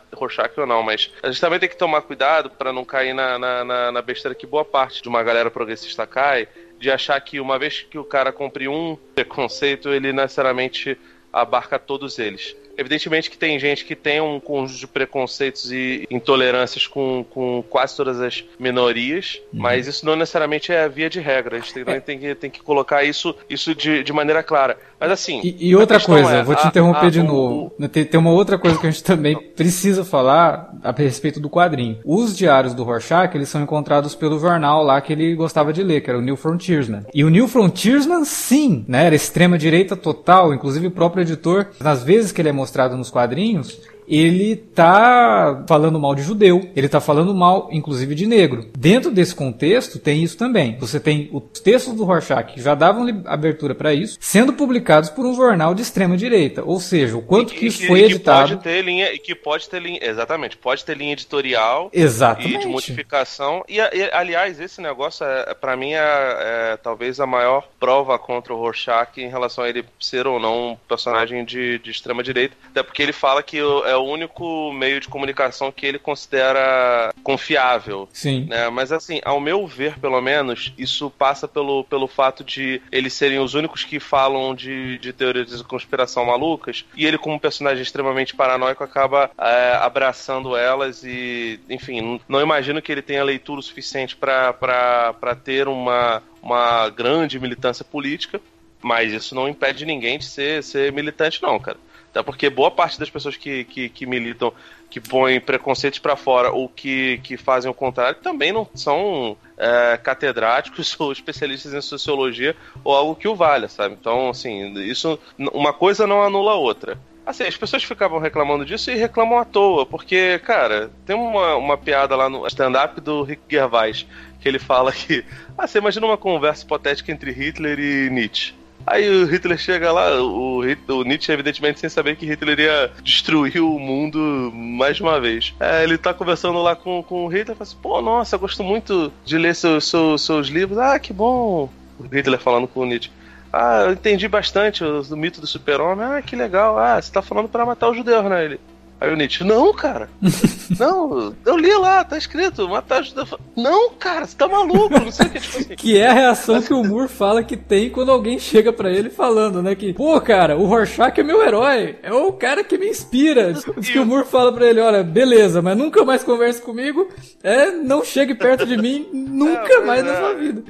ou 0.56 0.66
não, 0.66 0.82
mas 0.82 1.10
a 1.22 1.30
gente 1.30 1.40
também 1.40 1.58
tem 1.58 1.68
que 1.68 1.76
tomar 1.76 2.02
cuidado 2.02 2.50
para 2.50 2.72
não 2.72 2.84
cair 2.84 3.14
na, 3.14 3.38
na, 3.38 3.64
na, 3.64 3.92
na 3.92 4.02
besteira 4.02 4.34
que 4.34 4.46
boa 4.46 4.64
parte 4.64 5.02
de 5.02 5.08
uma 5.08 5.22
galera 5.22 5.50
progressista 5.50 6.06
cai, 6.06 6.48
de 6.78 6.90
achar 6.90 7.20
que 7.20 7.40
uma 7.40 7.58
vez 7.58 7.82
que 7.82 7.98
o 7.98 8.04
cara 8.04 8.32
cumpre 8.32 8.68
um 8.68 8.96
preconceito, 9.14 9.88
ele 9.88 10.12
necessariamente 10.12 10.98
abarca 11.32 11.78
todos 11.78 12.18
eles. 12.18 12.56
Evidentemente 12.76 13.30
que 13.30 13.38
tem 13.38 13.58
gente 13.58 13.84
que 13.84 13.94
tem 13.94 14.20
um 14.20 14.40
conjunto 14.40 14.78
de 14.78 14.86
preconceitos 14.86 15.70
e 15.72 16.06
intolerâncias 16.10 16.86
com, 16.86 17.24
com 17.30 17.62
quase 17.68 17.96
todas 17.96 18.20
as 18.20 18.44
minorias, 18.58 19.40
uhum. 19.52 19.60
mas 19.60 19.86
isso 19.86 20.04
não 20.04 20.16
necessariamente 20.16 20.72
é 20.72 20.84
a 20.84 20.88
via 20.88 21.08
de 21.08 21.20
regra. 21.20 21.56
A 21.56 21.60
gente 21.60 21.72
tem, 21.72 22.00
tem, 22.00 22.18
que, 22.18 22.34
tem 22.34 22.50
que 22.50 22.62
colocar 22.62 23.04
isso, 23.04 23.34
isso 23.48 23.74
de, 23.74 24.02
de 24.02 24.12
maneira 24.12 24.42
clara. 24.42 24.76
Mas 24.98 25.10
assim. 25.10 25.40
E, 25.44 25.68
e 25.68 25.76
outra 25.76 26.00
coisa, 26.00 26.36
é, 26.36 26.42
vou 26.42 26.54
te 26.54 26.66
interromper 26.66 27.04
a, 27.04 27.06
a, 27.06 27.10
de 27.10 27.22
novo. 27.22 27.72
O... 27.78 27.88
Tem, 27.88 28.04
tem 28.04 28.18
uma 28.18 28.30
outra 28.30 28.58
coisa 28.58 28.78
que 28.78 28.86
a 28.86 28.90
gente 28.90 29.04
também 29.04 29.36
precisa 29.36 30.04
falar 30.04 30.73
a 30.84 30.92
respeito 30.92 31.40
do 31.40 31.50
quadrinho. 31.50 31.98
Os 32.04 32.36
diários 32.36 32.74
do 32.74 32.84
Rorschach, 32.84 33.34
eles 33.34 33.48
são 33.48 33.62
encontrados 33.62 34.14
pelo 34.14 34.38
jornal 34.38 34.82
lá 34.82 35.00
que 35.00 35.12
ele 35.12 35.34
gostava 35.34 35.72
de 35.72 35.82
ler, 35.82 36.02
que 36.02 36.10
era 36.10 36.18
o 36.18 36.22
New 36.22 36.36
Frontiersman. 36.36 37.06
E 37.14 37.24
o 37.24 37.30
New 37.30 37.48
Frontiersman, 37.48 38.24
sim, 38.24 38.84
né? 38.86 39.06
Era 39.06 39.14
extrema 39.14 39.56
direita 39.56 39.96
total, 39.96 40.52
inclusive 40.52 40.86
o 40.86 40.90
próprio 40.90 41.22
editor, 41.22 41.68
nas 41.80 42.04
vezes 42.04 42.32
que 42.32 42.40
ele 42.40 42.50
é 42.50 42.52
mostrado 42.52 42.96
nos 42.96 43.10
quadrinhos, 43.10 43.80
ele 44.06 44.56
tá 44.56 45.64
falando 45.68 45.98
mal 45.98 46.14
de 46.14 46.22
judeu, 46.22 46.70
ele 46.74 46.88
tá 46.88 47.00
falando 47.00 47.34
mal, 47.34 47.68
inclusive, 47.70 48.14
de 48.14 48.26
negro. 48.26 48.70
Dentro 48.76 49.10
desse 49.10 49.34
contexto, 49.34 49.98
tem 49.98 50.22
isso 50.22 50.36
também. 50.36 50.76
Você 50.78 51.00
tem 51.00 51.28
os 51.32 51.60
textos 51.60 51.94
do 51.94 52.04
Rorschach 52.04 52.52
que 52.52 52.60
já 52.60 52.74
davam 52.74 53.22
abertura 53.26 53.74
para 53.74 53.94
isso, 53.94 54.18
sendo 54.20 54.52
publicados 54.52 55.10
por 55.10 55.24
um 55.24 55.34
jornal 55.34 55.74
de 55.74 55.82
extrema 55.82 56.16
direita. 56.16 56.62
Ou 56.64 56.80
seja, 56.80 57.16
o 57.16 57.22
quanto 57.22 57.54
que, 57.54 57.66
isso 57.66 57.86
foi 57.86 58.00
que 58.00 58.06
editado. 58.06 58.50
Pode 58.50 58.62
ter 58.62 58.82
linha, 58.82 59.12
e 59.12 59.18
que 59.18 59.34
pode 59.34 59.68
ter 59.68 59.80
linha. 59.80 59.98
Exatamente, 60.02 60.56
pode 60.56 60.84
ter 60.84 60.96
linha 60.96 61.12
editorial 61.12 61.90
exatamente. 61.92 62.54
e 62.54 62.58
de 62.58 62.66
modificação. 62.66 63.64
E, 63.68 63.78
e 63.78 64.10
aliás, 64.12 64.60
esse 64.60 64.80
negócio, 64.80 65.24
é, 65.24 65.54
para 65.54 65.76
mim, 65.76 65.92
é, 65.92 65.98
é, 65.98 66.76
talvez 66.82 67.20
a 67.20 67.26
maior 67.26 67.68
prova 67.78 68.18
contra 68.18 68.52
o 68.52 68.56
Rorschach 68.56 69.20
em 69.20 69.28
relação 69.28 69.64
a 69.64 69.68
ele 69.68 69.84
ser 70.00 70.26
ou 70.26 70.38
não 70.38 70.72
um 70.72 70.76
personagem 70.88 71.44
de, 71.44 71.78
de 71.78 71.90
extrema 71.90 72.22
direita. 72.22 72.54
Até 72.70 72.82
porque 72.82 73.02
ele 73.02 73.12
fala 73.12 73.42
que 73.42 73.58
é 73.58 73.93
é 73.94 73.96
o 73.96 74.04
único 74.04 74.72
meio 74.72 75.00
de 75.00 75.08
comunicação 75.08 75.72
que 75.72 75.86
ele 75.86 75.98
considera 75.98 77.12
confiável. 77.22 78.08
Sim. 78.12 78.46
Né? 78.48 78.68
Mas 78.68 78.92
assim, 78.92 79.20
ao 79.24 79.40
meu 79.40 79.66
ver, 79.66 79.98
pelo 79.98 80.20
menos, 80.20 80.72
isso 80.76 81.10
passa 81.10 81.48
pelo, 81.48 81.84
pelo 81.84 82.06
fato 82.06 82.44
de 82.44 82.80
eles 82.90 83.14
serem 83.14 83.38
os 83.38 83.54
únicos 83.54 83.84
que 83.84 83.98
falam 83.98 84.54
de, 84.54 84.98
de 84.98 85.12
teorias 85.12 85.56
de 85.56 85.64
conspiração 85.64 86.24
malucas, 86.24 86.84
e 86.96 87.06
ele, 87.06 87.18
como 87.18 87.36
um 87.36 87.38
personagem 87.38 87.82
extremamente 87.82 88.34
paranoico, 88.34 88.84
acaba 88.84 89.30
é, 89.38 89.78
abraçando 89.80 90.56
elas 90.56 91.02
e, 91.04 91.60
enfim, 91.68 92.20
não 92.28 92.40
imagino 92.40 92.82
que 92.82 92.90
ele 92.90 93.02
tenha 93.02 93.24
leitura 93.24 93.62
suficiente 93.62 94.16
para 94.16 95.36
ter 95.42 95.68
uma, 95.68 96.22
uma 96.42 96.88
grande 96.90 97.38
militância 97.38 97.84
política, 97.84 98.40
mas 98.82 99.12
isso 99.12 99.34
não 99.34 99.48
impede 99.48 99.86
ninguém 99.86 100.18
de 100.18 100.26
ser, 100.26 100.62
ser 100.62 100.92
militante, 100.92 101.42
não, 101.42 101.58
cara. 101.58 101.78
Até 102.14 102.22
porque 102.22 102.48
boa 102.48 102.70
parte 102.70 102.96
das 102.96 103.10
pessoas 103.10 103.36
que, 103.36 103.64
que, 103.64 103.88
que 103.88 104.06
militam, 104.06 104.52
que 104.88 105.00
põem 105.00 105.40
preconceitos 105.40 105.98
para 105.98 106.14
fora 106.14 106.52
ou 106.52 106.68
que, 106.68 107.18
que 107.24 107.36
fazem 107.36 107.68
o 107.68 107.74
contrário, 107.74 108.20
também 108.20 108.52
não 108.52 108.68
são 108.72 109.36
é, 109.58 109.96
catedráticos 109.96 110.94
ou 111.00 111.10
especialistas 111.10 111.74
em 111.74 111.80
sociologia 111.80 112.54
ou 112.84 112.94
algo 112.94 113.16
que 113.16 113.26
o 113.26 113.34
valha, 113.34 113.68
sabe? 113.68 113.96
Então, 114.00 114.30
assim, 114.30 114.74
isso 114.82 115.18
uma 115.36 115.72
coisa 115.72 116.06
não 116.06 116.22
anula 116.22 116.52
a 116.52 116.56
outra. 116.56 116.96
Assim, 117.26 117.42
as 117.42 117.56
pessoas 117.56 117.82
ficavam 117.82 118.20
reclamando 118.20 118.64
disso 118.64 118.92
e 118.92 118.94
reclamam 118.94 119.38
à 119.38 119.44
toa, 119.44 119.84
porque, 119.84 120.38
cara, 120.44 120.92
tem 121.04 121.16
uma, 121.16 121.56
uma 121.56 121.76
piada 121.76 122.14
lá 122.14 122.28
no 122.28 122.46
stand-up 122.46 123.00
do 123.00 123.24
Rick 123.24 123.42
Gervais, 123.50 124.06
que 124.40 124.46
ele 124.46 124.60
fala 124.60 124.92
que, 124.92 125.24
ah, 125.58 125.66
você 125.66 125.78
imagina 125.78 126.06
uma 126.06 126.18
conversa 126.18 126.64
hipotética 126.64 127.10
entre 127.10 127.32
Hitler 127.32 127.80
e 127.80 128.08
Nietzsche. 128.08 128.54
Aí 128.86 129.08
o 129.08 129.26
Hitler 129.26 129.58
chega 129.58 129.90
lá, 129.90 130.20
o, 130.22 130.60
o, 130.60 131.04
Nietzsche, 131.04 131.32
evidentemente, 131.32 131.80
sem 131.80 131.88
saber 131.88 132.16
que 132.16 132.26
Hitler 132.26 132.60
ia 132.60 132.92
destruir 133.02 133.60
o 133.60 133.78
mundo 133.78 134.52
mais 134.52 135.00
uma 135.00 135.20
vez. 135.20 135.54
É, 135.58 135.82
ele 135.82 135.96
tá 135.96 136.12
conversando 136.12 136.62
lá 136.62 136.76
com, 136.76 137.02
com 137.02 137.24
o 137.24 137.28
Hitler 137.28 137.54
e 137.54 137.58
fala 137.58 137.62
assim: 137.62 137.76
pô, 137.80 138.02
nossa, 138.02 138.36
gosto 138.36 138.62
muito 138.62 139.12
de 139.24 139.38
ler 139.38 139.54
seus, 139.54 139.88
seus, 139.88 140.22
seus 140.22 140.48
livros. 140.48 140.78
Ah, 140.78 140.98
que 140.98 141.12
bom. 141.12 141.70
O 141.98 142.04
Hitler 142.04 142.38
falando 142.38 142.68
com 142.68 142.80
o 142.80 142.86
Nietzsche. 142.86 143.10
Ah, 143.52 143.84
eu 143.86 143.92
entendi 143.92 144.26
bastante 144.26 144.82
o, 144.82 145.00
o 145.00 145.16
mito 145.16 145.40
do 145.40 145.46
super-homem. 145.46 146.04
Ah, 146.04 146.20
que 146.20 146.34
legal. 146.34 146.78
Ah, 146.78 147.00
você 147.00 147.12
tá 147.12 147.22
falando 147.22 147.48
para 147.48 147.64
matar 147.64 147.88
os 147.88 147.96
judeus, 147.96 148.24
né? 148.24 148.44
Ele. 148.44 148.60
Aí 149.00 149.12
o 149.12 149.16
Nietzsche, 149.16 149.44
não, 149.44 149.72
cara. 149.74 150.08
não, 150.78 151.34
eu 151.44 151.56
li 151.56 151.72
lá, 151.74 152.04
tá 152.04 152.16
escrito, 152.16 152.68
matar 152.68 153.02
judeus. 153.02 153.34
Não, 153.56 153.90
cara, 153.90 154.26
você 154.26 154.36
tá 154.36 154.48
maluco, 154.48 154.98
não 154.98 155.10
sei 155.10 155.26
o 155.26 155.30
que, 155.30 155.40
tipo 155.40 155.58
assim. 155.58 155.74
Que 155.84 155.98
é 155.98 156.06
a 156.06 156.12
reação 156.12 156.62
que 156.62 156.72
o 156.72 156.82
Moore 156.82 157.08
fala 157.08 157.44
que 157.44 157.56
tem 157.56 157.90
quando 157.90 158.10
alguém 158.10 158.38
chega 158.38 158.72
para 158.72 158.90
ele 158.90 159.10
falando, 159.10 159.62
né? 159.62 159.74
Que, 159.74 159.92
pô, 159.92 160.18
cara, 160.20 160.56
o 160.56 160.64
Rorschach 160.64 161.20
é 161.20 161.22
meu 161.22 161.42
herói, 161.42 161.96
é 162.02 162.12
o 162.12 162.32
cara 162.32 162.64
que 162.64 162.78
me 162.78 162.88
inspira. 162.88 163.52
Diz 163.76 163.90
que 163.90 163.98
o 163.98 164.06
Moore 164.06 164.26
fala 164.26 164.52
pra 164.52 164.66
ele, 164.66 164.80
olha, 164.80 165.02
beleza, 165.02 165.60
mas 165.60 165.76
nunca 165.76 166.04
mais 166.04 166.24
converse 166.24 166.62
comigo, 166.62 167.08
é, 167.42 167.70
não 167.70 168.04
chegue 168.04 168.34
perto 168.34 168.64
de 168.64 168.76
mim, 168.76 169.08
nunca 169.12 169.74
é, 169.74 169.80
mais 169.80 170.00
é. 170.00 170.02
na 170.04 170.16
sua 170.16 170.34
vida. 170.34 170.62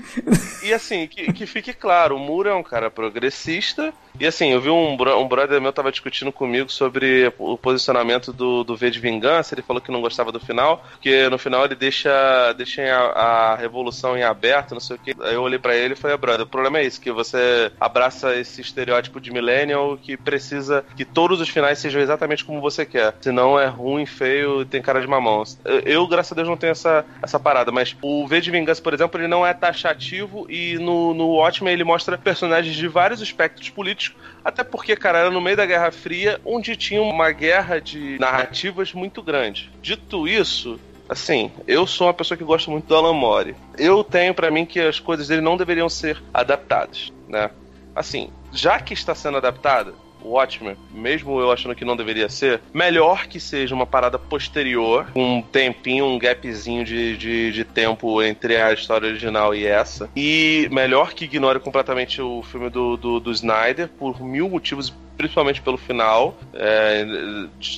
E 0.63 0.73
assim, 0.73 1.07
que, 1.07 1.33
que 1.33 1.47
fique 1.47 1.73
claro, 1.73 2.17
o 2.17 2.19
Moore 2.19 2.49
é 2.49 2.55
um 2.55 2.63
cara 2.63 2.91
progressista, 2.91 3.93
e 4.19 4.27
assim, 4.27 4.53
eu 4.53 4.61
vi 4.61 4.71
um, 4.71 4.93
um 4.93 5.29
brother 5.29 5.61
meu 5.61 5.73
tava 5.73 5.91
discutindo 5.91 6.31
comigo 6.31 6.71
sobre 6.71 7.33
o 7.37 7.59
posicionamento 7.59 8.33
do, 8.33 8.63
do 8.63 8.77
V 8.77 8.91
de 8.91 9.01
Vingança. 9.01 9.55
Ele 9.55 9.63
falou 9.63 9.83
que 9.83 9.91
não 9.91 10.01
gostava 10.01 10.31
do 10.31 10.39
final, 10.39 10.85
porque 10.93 11.29
no 11.29 11.39
final 11.39 11.65
ele 11.65 11.75
deixa, 11.75 12.53
deixa 12.53 12.83
a, 12.83 13.53
a 13.53 13.57
revolução 13.57 14.17
em 14.17 14.23
aberto, 14.23 14.73
não 14.73 14.81
sei 14.81 14.97
o 14.97 14.99
que. 14.99 15.15
Aí 15.21 15.35
eu 15.35 15.43
olhei 15.43 15.59
para 15.59 15.77
ele 15.77 15.95
e 15.95 15.97
falei, 15.97 16.17
brother, 16.17 16.47
o 16.47 16.49
problema 16.49 16.79
é 16.79 16.85
isso, 16.85 17.01
que 17.01 17.11
você 17.11 17.73
abraça 17.81 18.37
esse 18.37 18.61
estereótipo 18.61 19.21
de 19.21 19.33
millennial 19.33 19.97
que 19.97 20.17
precisa 20.17 20.85
que 20.97 21.05
todos 21.05 21.41
os 21.41 21.49
finais 21.49 21.79
sejam 21.81 22.01
exatamente 22.01 22.45
como 22.45 22.61
você 22.61 22.87
quer. 22.87 23.17
Senão 23.21 23.59
é 23.59 23.67
ruim, 23.67 24.07
feio 24.07 24.65
tem 24.65 24.81
cara 24.81 25.01
de 25.01 25.09
mamão. 25.09 25.43
Eu, 25.65 25.81
eu, 25.81 26.07
graças 26.07 26.31
a 26.31 26.37
Deus, 26.37 26.49
não 26.49 26.57
tenho 26.57 26.71
essa, 26.71 27.05
essa 27.21 27.41
parada, 27.41 27.73
mas 27.73 27.97
o 28.01 28.27
V 28.29 28.41
de 28.41 28.51
Vingança, 28.53 28.81
por 28.81 28.95
exemplo, 28.95 29.21
ele 29.21 29.29
não 29.29 29.45
é 29.45 29.53
taxativo 29.53 30.47
e 30.49 30.79
no, 30.79 31.13
no 31.13 31.27
Watchmen 31.31 31.73
ele 31.73 31.83
mostra 31.83 32.17
personagens 32.17 32.77
de 32.77 32.87
vários 32.87 33.21
espectros 33.21 33.71
políticos 33.71 34.04
até 34.45 34.63
porque, 34.65 34.95
cara, 34.97 35.19
era 35.21 35.31
no 35.31 35.41
meio 35.41 35.57
da 35.57 35.67
Guerra 35.67 35.91
Fria, 35.91 36.41
onde 36.45 36.77
tinha 36.77 37.01
uma 37.01 37.31
guerra 37.31 37.81
de 37.81 38.19
narrativas 38.19 38.93
muito 38.93 39.23
grande. 39.23 39.71
Dito 39.81 40.29
isso, 40.29 40.79
assim, 41.09 41.51
eu 41.67 41.87
sou 41.87 42.07
uma 42.07 42.15
pessoa 42.15 42.37
que 42.37 42.45
gosta 42.45 42.71
muito 42.71 42.87
do 42.87 42.95
Alan 42.95 43.15
Moore. 43.15 43.57
Eu 43.79 44.05
tenho 44.05 44.35
para 44.35 44.51
mim 44.51 44.67
que 44.67 44.81
as 44.81 45.01
coisas 45.01 45.29
dele 45.29 45.41
não 45.41 45.57
deveriam 45.57 45.89
ser 45.89 46.23
adaptadas, 46.33 47.13
né? 47.29 47.51
Assim, 47.95 48.31
já 48.53 48.81
que 48.81 48.93
está 48.93 49.15
sendo 49.15 49.37
adaptada, 49.37 49.95
Watchmen, 50.25 50.77
mesmo 50.93 51.41
eu 51.41 51.53
achando 51.53 51.75
que 51.75 51.85
não 51.85 51.97
deveria 51.97 52.29
ser, 52.29 52.61
melhor 52.73 53.27
que 53.27 53.39
seja 53.39 53.75
uma 53.75 53.87
parada 53.87 54.19
posterior, 54.19 55.07
um 55.15 55.43
tempinho, 55.43 56.07
um 56.07 56.19
gapzinho 56.19 56.85
de, 56.85 57.17
de, 57.17 57.53
de 57.53 57.65
tempo 57.65 58.23
entre 58.23 58.57
a 58.57 58.73
história 58.73 59.09
original 59.09 59.55
e 59.55 59.67
essa. 59.67 60.09
E 60.17 60.69
melhor 60.71 61.13
que 61.13 61.25
ignore 61.25 61.61
completamente 61.61 62.21
o 62.21 62.43
filme 62.43 62.71
do, 62.71 62.97
do, 62.97 63.21
do 63.21 63.31
Snyder, 63.31 63.89
por 63.89 64.21
mil 64.23 64.49
motivos 64.49 64.93
principalmente 65.17 65.63
pelo 65.63 65.77
final. 65.77 66.37
É, 66.53 67.07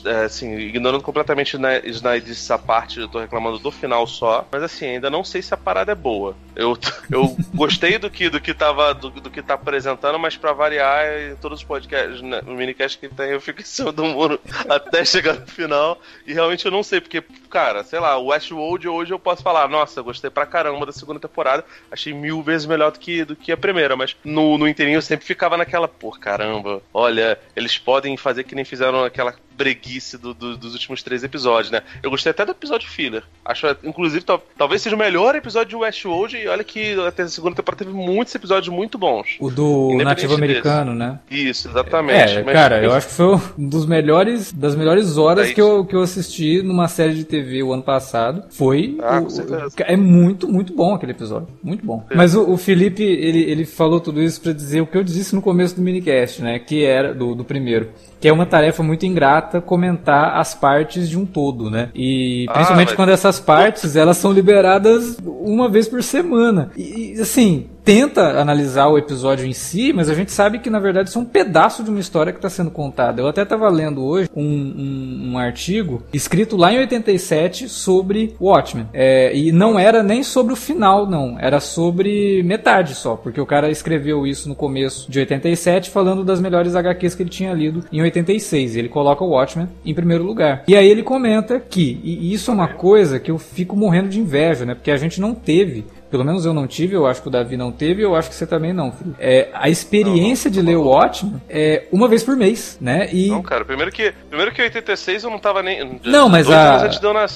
é, 0.05 0.25
assim, 0.25 0.57
ignorando 0.57 1.03
completamente 1.03 1.57
Snyder 1.85 2.31
essa 2.31 2.59
parte, 2.59 3.01
eu 3.01 3.09
tô 3.09 3.19
reclamando 3.19 3.59
do 3.59 3.71
final 3.71 4.07
só. 4.07 4.47
Mas 4.51 4.63
assim, 4.63 4.87
ainda 4.87 5.11
não 5.11 5.25
sei 5.25 5.43
se 5.43 5.55
a 5.55 5.57
parada 5.57 5.93
é 5.93 5.95
boa. 5.95 6.37
Eu, 6.55 6.77
eu 7.11 7.37
gostei 7.55 7.99
do 7.99 8.11
que, 8.11 8.29
do 8.29 8.41
que 8.41 8.55
tava 8.55 8.95
do, 8.95 9.11
do 9.11 9.31
que 9.31 9.43
tá 9.43 9.55
apresentando, 9.55 10.19
mas 10.19 10.37
para 10.37 10.53
variar, 10.53 11.07
em 11.33 11.37
todos 11.37 11.61
os 11.61 11.65
podcasts, 11.65 12.23
né, 12.23 12.41
minicast 12.47 12.99
que 12.99 13.09
tem, 13.09 13.31
eu 13.31 13.41
fico 13.41 13.61
em 13.61 13.65
cima 13.65 13.93
do 13.93 14.05
muro 14.05 14.41
até 14.69 15.05
chegar 15.05 15.35
no 15.35 15.47
final. 15.47 16.01
E 16.27 16.33
realmente 16.33 16.65
eu 16.65 16.73
não 16.73 16.83
sei, 16.83 17.01
porque, 17.01 17.23
cara, 17.51 17.85
sei 17.85 17.99
lá, 17.99 18.17
o 18.19 18.27
Westworld 18.27 18.89
hoje 18.89 19.13
eu 19.13 19.19
posso 19.19 19.43
falar, 19.43 19.69
nossa, 19.69 20.03
gostei 20.03 20.31
pra 20.31 20.47
caramba 20.47 20.87
da 20.87 20.93
segunda 20.93 21.21
temporada, 21.21 21.65
achei 21.91 22.13
mil 22.13 22.43
vezes 22.43 22.67
melhor 22.67 22.91
do 22.91 22.99
que, 22.99 23.25
do 23.25 23.37
que 23.37 23.53
a 23.53 23.57
primeira, 23.57 23.97
mas 23.97 24.17
no, 24.25 24.57
no 24.59 24.69
inteirinho 24.69 24.97
eu 24.97 25.03
sempre 25.03 25.27
ficava 25.27 25.57
naquela, 25.57 25.89
pô, 25.89 26.11
caramba, 26.13 26.83
olha, 26.93 27.26
eles 27.55 27.79
podem 27.79 28.17
fazer 28.17 28.45
que 28.45 28.55
nem 28.55 28.65
fizeram 28.65 29.05
aquela 29.05 29.35
breguice 29.57 30.19
do, 30.19 30.35
do, 30.35 30.57
dos 30.57 30.75
últimos 30.75 31.03
três 31.03 31.25
episódios, 31.25 31.71
né? 31.71 31.83
Eu 32.03 32.11
gostei 32.11 32.31
até 32.31 32.45
do 32.45 32.53
episódio 32.53 32.89
filler. 32.89 33.23
Acho, 33.45 33.67
inclusive, 33.83 34.25
talvez 34.57 34.83
seja 34.83 34.95
o 34.95 34.99
melhor 34.99 35.35
episódio 35.35 35.71
de 35.71 35.77
Westworld. 35.77 36.37
E 36.37 36.47
olha 36.47 36.63
que 36.63 36.95
a 36.95 37.29
segunda 37.29 37.57
temporada 37.57 37.85
teve 37.85 37.97
muitos 37.97 38.35
episódios 38.35 38.69
muito 38.69 38.99
bons. 38.99 39.37
O 39.41 39.51
do 39.51 39.97
nativo 40.03 40.35
americano, 40.35 40.93
desse. 40.93 40.99
né? 40.99 41.21
Isso, 41.31 41.69
exatamente. 41.69 42.39
É, 42.39 42.43
mas, 42.43 42.55
cara, 42.55 42.83
eu 42.83 42.93
acho 42.93 43.09
que 43.09 43.15
foi 43.15 43.41
um 43.59 43.69
dos 43.69 43.87
melhores, 43.87 44.53
das 44.53 44.75
melhores 44.75 45.17
horas 45.17 45.49
é 45.49 45.55
que, 45.55 45.61
eu, 45.61 45.85
que 45.85 45.95
eu 45.95 46.01
assisti 46.01 46.63
numa 46.63 46.89
série 46.89 47.15
de 47.15 47.25
TV 47.25 47.63
o 47.63 47.73
ano 47.73 47.83
passado. 47.83 48.45
Foi. 48.51 48.97
Ah, 49.01 49.21
o, 49.21 49.83
é 49.83 49.97
muito, 49.97 50.49
muito 50.49 50.75
bom 50.75 50.95
aquele 50.95 51.13
episódio. 51.13 51.49
Muito 51.63 51.85
bom. 51.85 52.05
É. 52.11 52.17
Mas 52.17 52.35
o, 52.35 52.51
o, 52.51 52.57
Felipe, 52.57 53.03
ele, 53.03 53.43
ele 53.51 53.65
falou 53.65 54.01
tudo 54.01 54.23
isso 54.23 54.41
para 54.41 54.53
dizer 54.53 54.81
o 54.81 54.87
que 54.87 54.97
eu 54.97 55.05
disse 55.05 55.35
no 55.35 55.43
começo 55.43 55.77
do 55.77 55.83
minicast, 55.83 56.43
né? 56.43 56.59
Que 56.59 56.85
era 56.85 57.15
do, 57.15 57.35
do 57.35 57.45
primeiro 57.45 57.91
que 58.21 58.29
é 58.29 58.33
uma 58.33 58.47
tarefa 58.47 58.83
muito 58.83 59.05
ingrata 59.05 59.61
comentar 59.61 60.39
as 60.39 60.55
partes 60.55 61.09
de 61.09 61.19
um 61.19 61.27
todo, 61.27 61.71
né? 61.71 61.91
E 61.95 62.47
principalmente 62.53 62.89
ah, 62.89 62.91
mas... 62.91 62.97
quando 62.97 63.09
essas 63.11 63.39
partes 63.39 63.97
elas 63.97 64.17
são 64.17 64.33
liberadas 64.33 65.19
uma 65.25 65.69
vez 65.69 65.89
por 65.89 66.03
semana. 66.03 66.71
E 66.77 67.15
assim, 67.21 67.67
tenta 67.87 68.41
analisar 68.41 68.89
o 68.89 68.99
episódio 68.99 69.47
em 69.47 69.53
si, 69.53 69.93
mas 69.93 70.11
a 70.11 70.15
gente 70.15 70.33
sabe 70.33 70.59
que 70.59 70.69
na 70.69 70.81
verdade 70.81 71.09
isso 71.09 71.21
é 71.21 71.23
um 71.23 71.25
pedaço 71.25 71.85
de 71.85 71.91
uma 71.91 72.01
história 72.01 72.33
que 72.33 72.39
está 72.39 72.51
sendo 72.51 72.69
contada. 72.69 73.23
Eu 73.23 73.29
até 73.29 73.43
estava 73.43 73.69
lendo 73.69 74.05
hoje 74.05 74.29
um, 74.35 74.43
um, 74.43 75.31
um, 75.31 75.39
artigo 75.39 76.03
escrito 76.13 76.57
lá 76.57 76.73
em 76.73 76.79
87 76.79 77.69
sobre 77.69 78.35
Watchmen. 78.41 78.89
É, 78.93 79.31
e 79.37 79.53
não 79.53 79.79
era 79.79 80.03
nem 80.03 80.25
sobre 80.25 80.53
o 80.53 80.57
final, 80.57 81.09
não. 81.09 81.39
Era 81.39 81.61
sobre 81.61 82.43
metade 82.43 82.97
só, 82.97 83.15
porque 83.15 83.41
o 83.41 83.47
cara 83.47 83.71
escreveu 83.71 84.27
isso 84.27 84.49
no 84.49 84.57
começo 84.57 85.09
de 85.09 85.21
87, 85.21 85.89
falando 85.89 86.25
das 86.25 86.41
melhores 86.41 86.75
HQs 86.75 87.15
que 87.15 87.23
ele 87.23 87.31
tinha 87.31 87.55
lido 87.55 87.85
em 87.93 88.03
86. 88.03 88.75
E 88.75 88.79
ele 88.81 88.89
coloca 88.89 89.23
o 89.23 89.29
Watchmen 89.29 89.69
em 89.85 89.95
primeiro 89.95 90.25
lugar. 90.25 90.65
E 90.67 90.75
aí 90.75 90.89
ele 90.89 91.05
comenta 91.05 91.61
que, 91.61 92.01
e 92.03 92.35
isso 92.35 92.51
é 92.51 92.55
uma 92.55 92.67
coisa 92.67 93.21
que 93.21 93.31
eu 93.31 93.39
fico 93.39 93.77
morrendo 93.77 94.09
de 94.09 94.19
inveja, 94.19 94.65
né? 94.65 94.75
Porque 94.75 94.91
a 94.91 94.97
gente 94.97 95.21
não 95.21 95.37
teve 95.37 95.85
pelo 96.11 96.25
menos 96.25 96.45
eu 96.45 96.55
não 96.55 96.67
tive, 96.67 96.95
eu 96.95 97.07
acho 97.07 97.23
que 97.23 97.29
o 97.29 97.31
Davi 97.31 97.57
não 97.57 97.73
teve, 97.73 98.03
eu 98.03 98.15
acho 98.15 98.29
que 98.29 98.35
você 98.35 98.47
também 98.47 98.73
não, 98.73 98.93
filho. 98.93 99.15
É, 99.19 99.49
a 99.53 99.69
experiência 99.69 100.51
não, 100.51 100.57
não, 100.57 100.63
de 100.63 100.71
ler 100.71 100.77
o 100.77 100.85
Watchmen 100.85 101.41
é 101.49 101.85
uma 101.93 102.09
vez 102.09 102.23
por 102.23 102.37
mês, 102.37 102.79
né? 102.81 103.09
E... 103.13 103.29
Não, 103.29 103.43
cara, 103.43 103.65
primeiro 103.65 103.91
que, 103.91 104.13
primeiro 104.29 104.53
que 104.53 104.63
86 104.63 105.25
eu 105.25 105.31
não 105.31 105.39
tava 105.39 105.63
nem. 105.63 106.01
Não, 106.05 106.29
mas 106.29 106.51
a, 106.51 106.89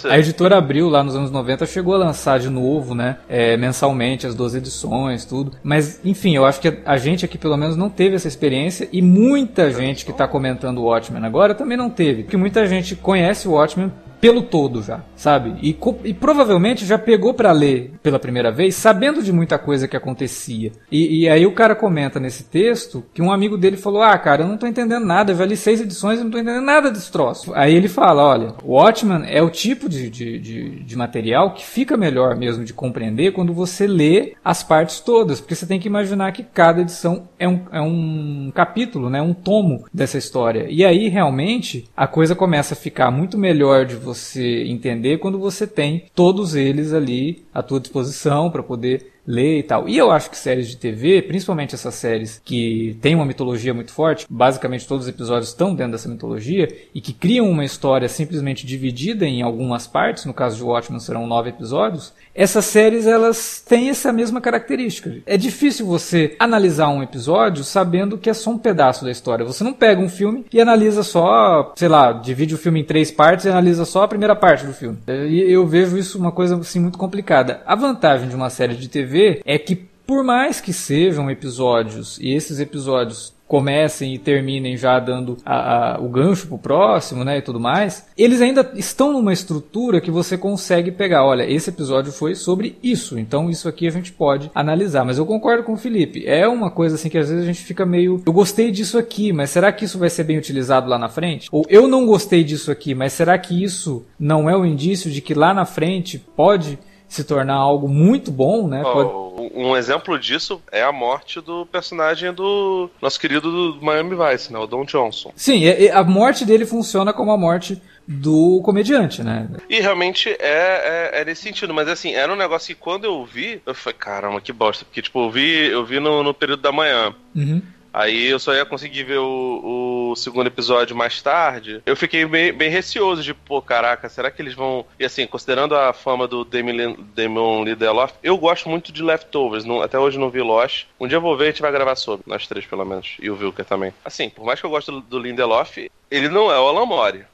a 0.05 0.19
editora 0.19 0.57
Abril, 0.57 0.89
lá 0.89 1.03
nos 1.03 1.17
anos 1.17 1.31
90, 1.31 1.67
chegou 1.67 1.95
a 1.95 1.99
lançar 1.99 2.39
de 2.39 2.49
novo, 2.49 2.95
né? 2.95 3.19
É, 3.29 3.57
mensalmente, 3.57 4.27
as 4.27 4.35
duas 4.35 4.55
edições, 4.55 5.25
tudo. 5.25 5.53
Mas, 5.63 6.01
enfim, 6.05 6.35
eu 6.37 6.45
acho 6.45 6.61
que 6.61 6.79
a 6.85 6.97
gente 6.97 7.25
aqui, 7.25 7.39
pelo 7.39 7.57
menos, 7.57 7.77
não 7.77 7.89
teve 7.89 8.17
essa 8.17 8.29
experiência 8.29 8.89
e 8.93 9.03
muita 9.03 9.71
gente 9.71 10.05
que 10.05 10.13
tá 10.13 10.27
comentando 10.27 10.79
o 10.79 10.85
Watchmen 10.85 11.25
agora 11.25 11.55
também 11.55 11.77
não 11.77 11.91
teve. 11.91 12.23
Porque 12.23 12.37
muita 12.37 12.67
gente 12.67 12.97
conhece 12.97 13.49
o 13.49 13.53
Watchmen 13.53 13.93
pelo 14.21 14.43
todo 14.43 14.83
já, 14.83 15.01
sabe? 15.17 15.55
E, 15.63 15.77
e 16.05 16.13
provavelmente 16.13 16.85
já 16.85 16.99
pegou 16.99 17.33
para 17.33 17.51
ler 17.53 17.93
pela 18.03 18.19
primeira 18.19 18.53
vez, 18.53 18.75
sabendo 18.75 19.23
de 19.23 19.33
muita 19.33 19.59
coisa 19.59 19.89
que 19.89 19.97
acontecia. 19.97 20.73
E, 20.93 21.23
e, 21.23 21.29
aí 21.29 21.47
o 21.47 21.53
cara 21.53 21.75
comenta 21.75 22.21
nesse 22.21 22.45
texto 22.45 23.03
que 23.15 23.23
um 23.23 23.33
amigo 23.33 23.57
dele 23.57 23.77
falou: 23.77 24.03
Ah, 24.03 24.17
cara, 24.19 24.43
eu 24.43 24.49
não 24.49 24.59
tô 24.59 24.67
entendendo 24.67 25.07
nada, 25.07 25.33
eu 25.33 25.37
já 25.37 25.47
li 25.47 25.57
seis 25.57 25.81
edições 25.81 26.21
e 26.21 26.25
não 26.25 26.31
tô 26.31 26.39
entendendo 26.39 26.65
nada 26.65 26.91
desse 26.91 27.11
troço. 27.11 27.53
Aí 27.55 27.75
ele 27.75 27.89
fala: 27.89 28.23
Olha, 28.23 28.55
o 28.63 28.75
Watchman 28.75 29.25
é 29.27 29.43
o 29.43 29.49
tipo 29.49 29.89
de, 29.89 30.11
de, 30.11 30.39
de, 30.39 30.85
de 30.85 30.97
material 30.97 31.55
que 31.55 31.65
fica 31.65 31.97
melhor 31.97 32.37
mesmo 32.37 32.65
de 32.65 32.75
compreender 32.75 33.33
quando 33.33 33.55
você 33.55 33.87
lê 33.87 34.35
as 34.45 34.63
partes 34.63 35.01
todas, 35.01 35.41
porque 35.41 35.55
você 35.55 35.67
tem 35.67 35.81
que 35.81 35.89
imaginar 35.89 36.33
que 36.33 36.43
cada 36.43 36.83
edição 36.83 37.29
é 37.39 37.49
um, 37.49 37.61
é 37.73 37.81
um 37.81 38.53
capítulo, 38.55 39.09
né? 39.09 39.23
Um 39.23 39.33
tomo 39.33 39.85
dessa 39.93 40.19
história. 40.19 40.67
E 40.69 40.85
aí 40.85 41.09
realmente 41.09 41.89
a 41.97 42.07
coisa 42.07 42.35
começa 42.35 42.75
a 42.75 42.77
ficar 42.77 43.11
muito 43.11 43.39
melhor 43.39 43.87
de 43.87 43.97
você 43.97 44.10
você 44.15 44.65
entender 44.65 45.19
quando 45.19 45.39
você 45.39 45.67
tem 45.67 46.05
todos 46.15 46.55
eles 46.55 46.93
ali 46.93 47.45
à 47.55 47.63
tua 47.63 47.81
disposição 47.81 48.51
para 48.51 48.63
poder 48.63 49.10
ler 49.27 49.59
e 49.59 49.63
tal. 49.63 49.89
E 49.89 49.97
eu 49.97 50.11
acho 50.11 50.31
que 50.31 50.37
séries 50.37 50.69
de 50.69 50.77
TV, 50.77 51.23
principalmente 51.23 51.75
essas 51.75 51.95
séries 51.95 52.41
que 52.45 52.97
têm 53.01 53.15
uma 53.15 53.25
mitologia 53.25 53.75
muito 53.75 53.93
forte, 53.93 54.27
basicamente 54.29 54.87
todos 54.87 55.07
os 55.07 55.11
episódios 55.11 55.49
estão 55.49 55.75
dentro 55.75 55.93
dessa 55.93 56.09
mitologia, 56.09 56.69
e 56.95 57.01
que 57.01 57.13
criam 57.13 57.49
uma 57.49 57.65
história 57.65 58.09
simplesmente 58.09 58.67
dividida 58.67 59.27
em 59.27 59.43
algumas 59.43 59.87
partes, 59.87 60.25
no 60.25 60.35
caso 60.35 60.57
de 60.57 60.63
Watchmen 60.63 61.01
serão 61.01 61.27
nove 61.27 61.51
episódios, 61.51 62.13
essas 62.35 62.65
séries 62.65 63.07
elas 63.07 63.63
têm 63.67 63.89
essa 63.91 64.13
mesma 64.13 64.41
característica. 64.41 65.17
É 65.27 65.37
difícil 65.37 65.87
você 65.87 66.37
analisar 66.39 66.89
um 66.89 67.03
episódio 67.03 67.65
sabendo 67.65 68.17
que 68.17 68.31
é 68.31 68.35
só 68.35 68.51
um 68.51 68.59
pedaço 68.59 69.05
da 69.05 69.11
história. 69.11 69.45
Você 69.45 69.65
não 69.65 69.73
pega 69.73 70.01
um 70.01 70.09
filme 70.09 70.45
e 70.53 70.61
analisa 70.61 71.03
só, 71.03 71.73
sei 71.77 71.89
lá, 71.89 72.13
divide 72.13 72.55
o 72.55 72.59
filme 72.59 72.81
em 72.81 72.85
três 72.85 73.11
partes 73.11 73.45
e 73.45 73.49
analisa 73.49 73.85
só 73.85 74.05
a 74.05 74.09
primeira 74.09 74.35
parte 74.35 74.65
do 74.65 74.73
filme. 74.73 74.99
E 75.07 75.41
eu 75.41 75.67
vejo 75.67 75.99
isso 75.99 76.19
uma 76.19 76.33
coisa 76.33 76.57
assim 76.57 76.81
muito 76.81 76.99
complicada. 76.99 77.63
A 77.67 77.75
vantagem 77.75 78.29
de 78.29 78.37
uma 78.37 78.51
série 78.51 78.75
de 78.75 78.89
TV 78.89 79.20
é 79.45 79.59
que 79.59 79.77
por 80.11 80.25
mais 80.25 80.61
que 80.61 80.73
sejam 80.73 81.31
episódios 81.31 82.19
e 82.21 82.35
esses 82.35 82.59
episódios 82.59 83.33
comecem 83.51 84.15
e 84.15 84.19
terminem 84.19 84.77
já 84.77 85.01
dando 85.01 85.37
a, 85.45 85.95
a, 85.97 86.01
o 86.01 86.09
gancho 86.09 86.47
pro 86.47 86.57
próximo, 86.57 87.25
né, 87.25 87.39
e 87.39 87.43
tudo 87.43 87.59
mais, 87.59 88.07
eles 88.17 88.41
ainda 88.41 88.73
estão 88.77 89.13
numa 89.13 89.33
estrutura 89.33 90.01
que 90.01 90.09
você 90.09 90.39
consegue 90.39 90.93
pegar. 90.93 91.25
Olha, 91.25 91.43
esse 91.43 91.69
episódio 91.69 92.13
foi 92.13 92.37
sobre 92.37 92.79
isso, 92.81 93.19
então 93.19 93.51
isso 93.51 93.69
aqui 93.69 93.89
a 93.89 93.91
gente 93.91 94.13
pode 94.13 94.53
analisar. 94.55 95.05
Mas 95.05 95.19
eu 95.19 95.27
concordo 95.27 95.65
com 95.65 95.73
o 95.73 95.77
Felipe, 95.77 96.25
é 96.25 96.47
uma 96.47 96.71
coisa 96.71 96.95
assim 96.95 97.09
que 97.09 97.19
às 97.19 97.29
vezes 97.29 97.43
a 97.43 97.47
gente 97.47 97.65
fica 97.65 97.85
meio, 97.85 98.23
eu 98.25 98.33
gostei 98.33 98.71
disso 98.71 98.97
aqui, 98.97 99.33
mas 99.33 99.51
será 99.51 99.73
que 99.73 99.85
isso 99.85 99.99
vai 99.99 100.11
ser 100.11 100.23
bem 100.23 100.39
utilizado 100.39 100.89
lá 100.89 100.97
na 100.97 101.09
frente? 101.09 101.49
Ou 101.51 101.65
eu 101.69 101.89
não 101.89 102.07
gostei 102.07 102.45
disso 102.45 102.71
aqui, 102.71 102.95
mas 102.95 103.13
será 103.13 103.37
que 103.37 103.61
isso 103.61 104.05
não 104.19 104.49
é 104.49 104.57
um 104.57 104.65
indício 104.65 105.11
de 105.11 105.21
que 105.21 105.35
lá 105.35 105.53
na 105.53 105.65
frente 105.65 106.25
pode 106.37 106.79
se 107.11 107.25
tornar 107.25 107.55
algo 107.55 107.89
muito 107.89 108.31
bom, 108.31 108.69
né? 108.69 108.83
Oh, 108.87 108.93
Pode... 108.93 109.53
Um 109.53 109.77
exemplo 109.77 110.19
disso 110.19 110.63
é 110.71 110.83
a 110.83 110.93
morte 110.93 111.41
do 111.41 111.67
personagem 111.67 112.33
do 112.33 112.89
nosso 113.03 113.19
querido 113.19 113.51
do 113.51 113.85
Miami 113.85 114.15
Vice, 114.15 114.53
né? 114.53 114.59
O 114.59 114.67
Don 114.67 114.85
Johnson. 114.85 115.33
Sim, 115.35 115.65
a 115.93 116.05
morte 116.05 116.45
dele 116.45 116.65
funciona 116.65 117.13
como 117.13 117.33
a 117.33 117.37
morte 117.37 117.83
do 118.07 118.61
comediante, 118.63 119.25
né? 119.25 119.49
E 119.69 119.81
realmente 119.81 120.29
é, 120.29 120.37
é, 120.41 121.11
é, 121.21 121.25
nesse 121.25 121.43
sentido, 121.43 121.75
mas 121.75 121.89
assim, 121.89 122.13
era 122.15 122.33
um 122.33 122.37
negócio 122.37 122.75
que 122.75 122.81
quando 122.81 123.05
eu 123.05 123.25
vi, 123.25 123.61
eu 123.67 123.75
falei, 123.75 123.99
caramba, 123.99 124.41
que 124.41 124.53
bosta, 124.53 124.85
porque 124.85 125.03
tipo, 125.03 125.25
eu 125.25 125.31
vi, 125.31 125.67
eu 125.67 125.85
vi 125.85 125.99
no, 125.99 126.23
no 126.23 126.33
período 126.33 126.63
da 126.63 126.71
manhã. 126.71 127.13
Uhum. 127.35 127.61
Aí 127.93 128.27
eu 128.27 128.39
só 128.39 128.55
ia 128.55 128.65
conseguir 128.65 129.03
ver 129.03 129.19
o, 129.19 129.25
o 129.25 130.00
segundo 130.17 130.47
episódio 130.47 130.97
mais 130.97 131.21
tarde. 131.23 131.83
Eu 131.85 131.97
fiquei 131.97 132.25
bem, 132.25 132.53
bem, 132.53 132.71
receoso 132.71 133.23
de, 133.23 133.35
pô, 133.35 133.61
caraca, 133.61 134.09
será 134.09 134.31
que 134.31 134.41
eles 134.41 134.55
vão. 134.55 134.85
E 134.99 135.05
assim, 135.05 135.27
considerando 135.27 135.75
a 135.75 135.93
fama 135.93 136.27
do 136.27 136.45
Damon 136.45 137.65
Lindelof, 137.65 138.15
eu 138.23 138.37
gosto 138.37 138.69
muito 138.69 138.93
de 138.93 139.03
Leftovers. 139.03 139.65
Não, 139.65 139.81
até 139.81 139.99
hoje 139.99 140.19
não 140.19 140.31
vi 140.31 140.41
Lost. 140.41 140.87
Um 140.99 141.07
dia 141.07 141.17
eu 141.17 141.21
vou 141.21 141.37
ver 141.37 141.45
e 141.45 141.49
a 141.49 141.51
gente 141.51 141.63
vai 141.63 141.73
gravar 141.73 141.97
sobre, 141.97 142.25
nós 142.27 142.47
três 142.47 142.67
pelo 142.67 142.85
menos. 142.85 143.17
E 143.21 143.31
o 143.31 143.37
Vilker 143.37 143.65
também. 143.65 143.93
Assim, 144.05 144.29
por 144.29 144.45
mais 144.45 144.61
que 144.61 144.67
eu 144.67 144.71
goste 144.71 144.91
do, 144.91 145.01
do 145.01 145.19
Lindelof, 145.19 145.91
ele 146.11 146.29
não 146.29 146.51
é 146.51 146.59
o 146.59 146.69
Alan 146.69 146.87
Moore. 146.87 147.25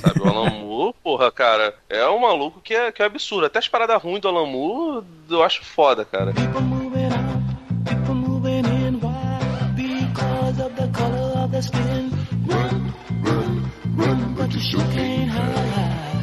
Sabe, 0.00 0.20
o 0.20 0.28
Alan 0.28 0.50
Moore, 0.60 0.94
porra, 1.02 1.30
cara, 1.30 1.74
é 1.88 2.06
um 2.08 2.18
maluco 2.20 2.60
que 2.60 2.74
é, 2.74 2.90
que 2.90 3.02
é 3.02 3.06
absurdo. 3.06 3.46
Até 3.46 3.58
as 3.58 3.68
paradas 3.68 4.02
ruins 4.02 4.20
do 4.20 4.28
Alan 4.28 4.46
Moore, 4.46 5.04
eu 5.28 5.42
acho 5.42 5.64
foda, 5.64 6.04
cara. 6.04 6.32
the 11.50 11.58
skin. 11.58 12.10
Run, 12.10 12.19
run, 14.00 14.34
but 14.34 14.52
you 14.54 14.60
sure 14.60 14.86
can't 14.94 15.30
hide. 15.30 16.20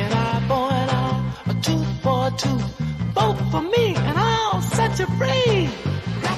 An 0.00 0.12
eye 0.12 0.42
for 0.48 0.66
an 0.80 0.88
eye, 0.90 1.52
a 1.52 1.54
tooth 1.66 1.90
for 2.02 2.26
a 2.28 2.30
tooth. 2.42 2.68
Vote 3.14 3.40
for 3.50 3.62
me 3.62 3.94
and 4.08 4.16
I'll 4.18 4.62
set 4.62 4.98
you 4.98 5.06
free. 5.18 5.68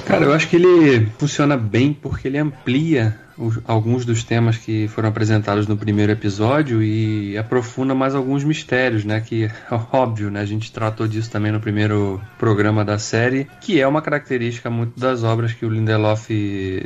Cara, 0.05 0.25
eu 0.25 0.33
acho 0.33 0.47
que 0.47 0.57
ele 0.57 1.07
funciona 1.17 1.57
bem 1.57 1.93
porque 1.93 2.27
ele 2.27 2.37
amplia 2.37 3.19
os, 3.37 3.59
alguns 3.65 4.05
dos 4.05 4.23
temas 4.23 4.57
que 4.57 4.87
foram 4.87 5.09
apresentados 5.09 5.67
no 5.67 5.77
primeiro 5.77 6.11
episódio 6.11 6.81
e 6.81 7.37
aprofunda 7.37 7.93
mais 7.93 8.15
alguns 8.15 8.43
mistérios, 8.43 9.03
né? 9.03 9.21
Que 9.21 9.45
é 9.45 9.51
óbvio, 9.91 10.29
né? 10.29 10.41
A 10.41 10.45
gente 10.45 10.71
tratou 10.71 11.07
disso 11.07 11.29
também 11.29 11.51
no 11.51 11.59
primeiro 11.59 12.21
programa 12.37 12.83
da 12.83 12.97
série, 12.97 13.47
que 13.61 13.79
é 13.79 13.87
uma 13.87 14.01
característica 14.01 14.69
muito 14.69 14.99
das 14.99 15.23
obras 15.23 15.53
que 15.53 15.65
o 15.65 15.69
Lindelof 15.69 16.29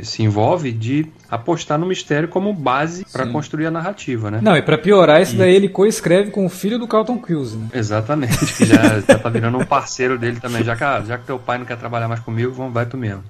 se 0.02 0.22
envolve 0.22 0.72
de 0.72 1.06
apostar 1.30 1.78
no 1.78 1.86
mistério 1.86 2.28
como 2.28 2.52
base 2.52 3.06
para 3.12 3.26
construir 3.26 3.66
a 3.66 3.70
narrativa, 3.70 4.30
né? 4.30 4.40
Não, 4.42 4.56
e 4.56 4.62
para 4.62 4.76
piorar, 4.76 5.22
isso 5.22 5.34
e... 5.34 5.38
daí 5.38 5.54
ele 5.54 5.68
coescreve 5.68 6.30
com 6.30 6.44
o 6.44 6.48
filho 6.48 6.78
do 6.78 6.88
Carlton 6.88 7.18
Cuse, 7.18 7.56
né? 7.56 7.68
Exatamente, 7.72 8.38
que 8.54 8.64
já, 8.64 9.00
já 9.00 9.18
tá 9.18 9.28
virando 9.28 9.58
um 9.58 9.64
parceiro 9.64 10.18
dele 10.18 10.40
também, 10.40 10.64
já 10.64 10.74
que, 10.74 10.84
ah, 10.84 11.02
já 11.06 11.18
que 11.18 11.26
teu 11.26 11.38
pai 11.38 11.58
não 11.58 11.64
quer 11.64 11.76
trabalhar 11.76 12.08
mais 12.08 12.20
comigo, 12.20 12.52
vamos, 12.52 12.72
vai 12.72 12.86
tu 12.86 12.96
mesmo. 12.96 13.22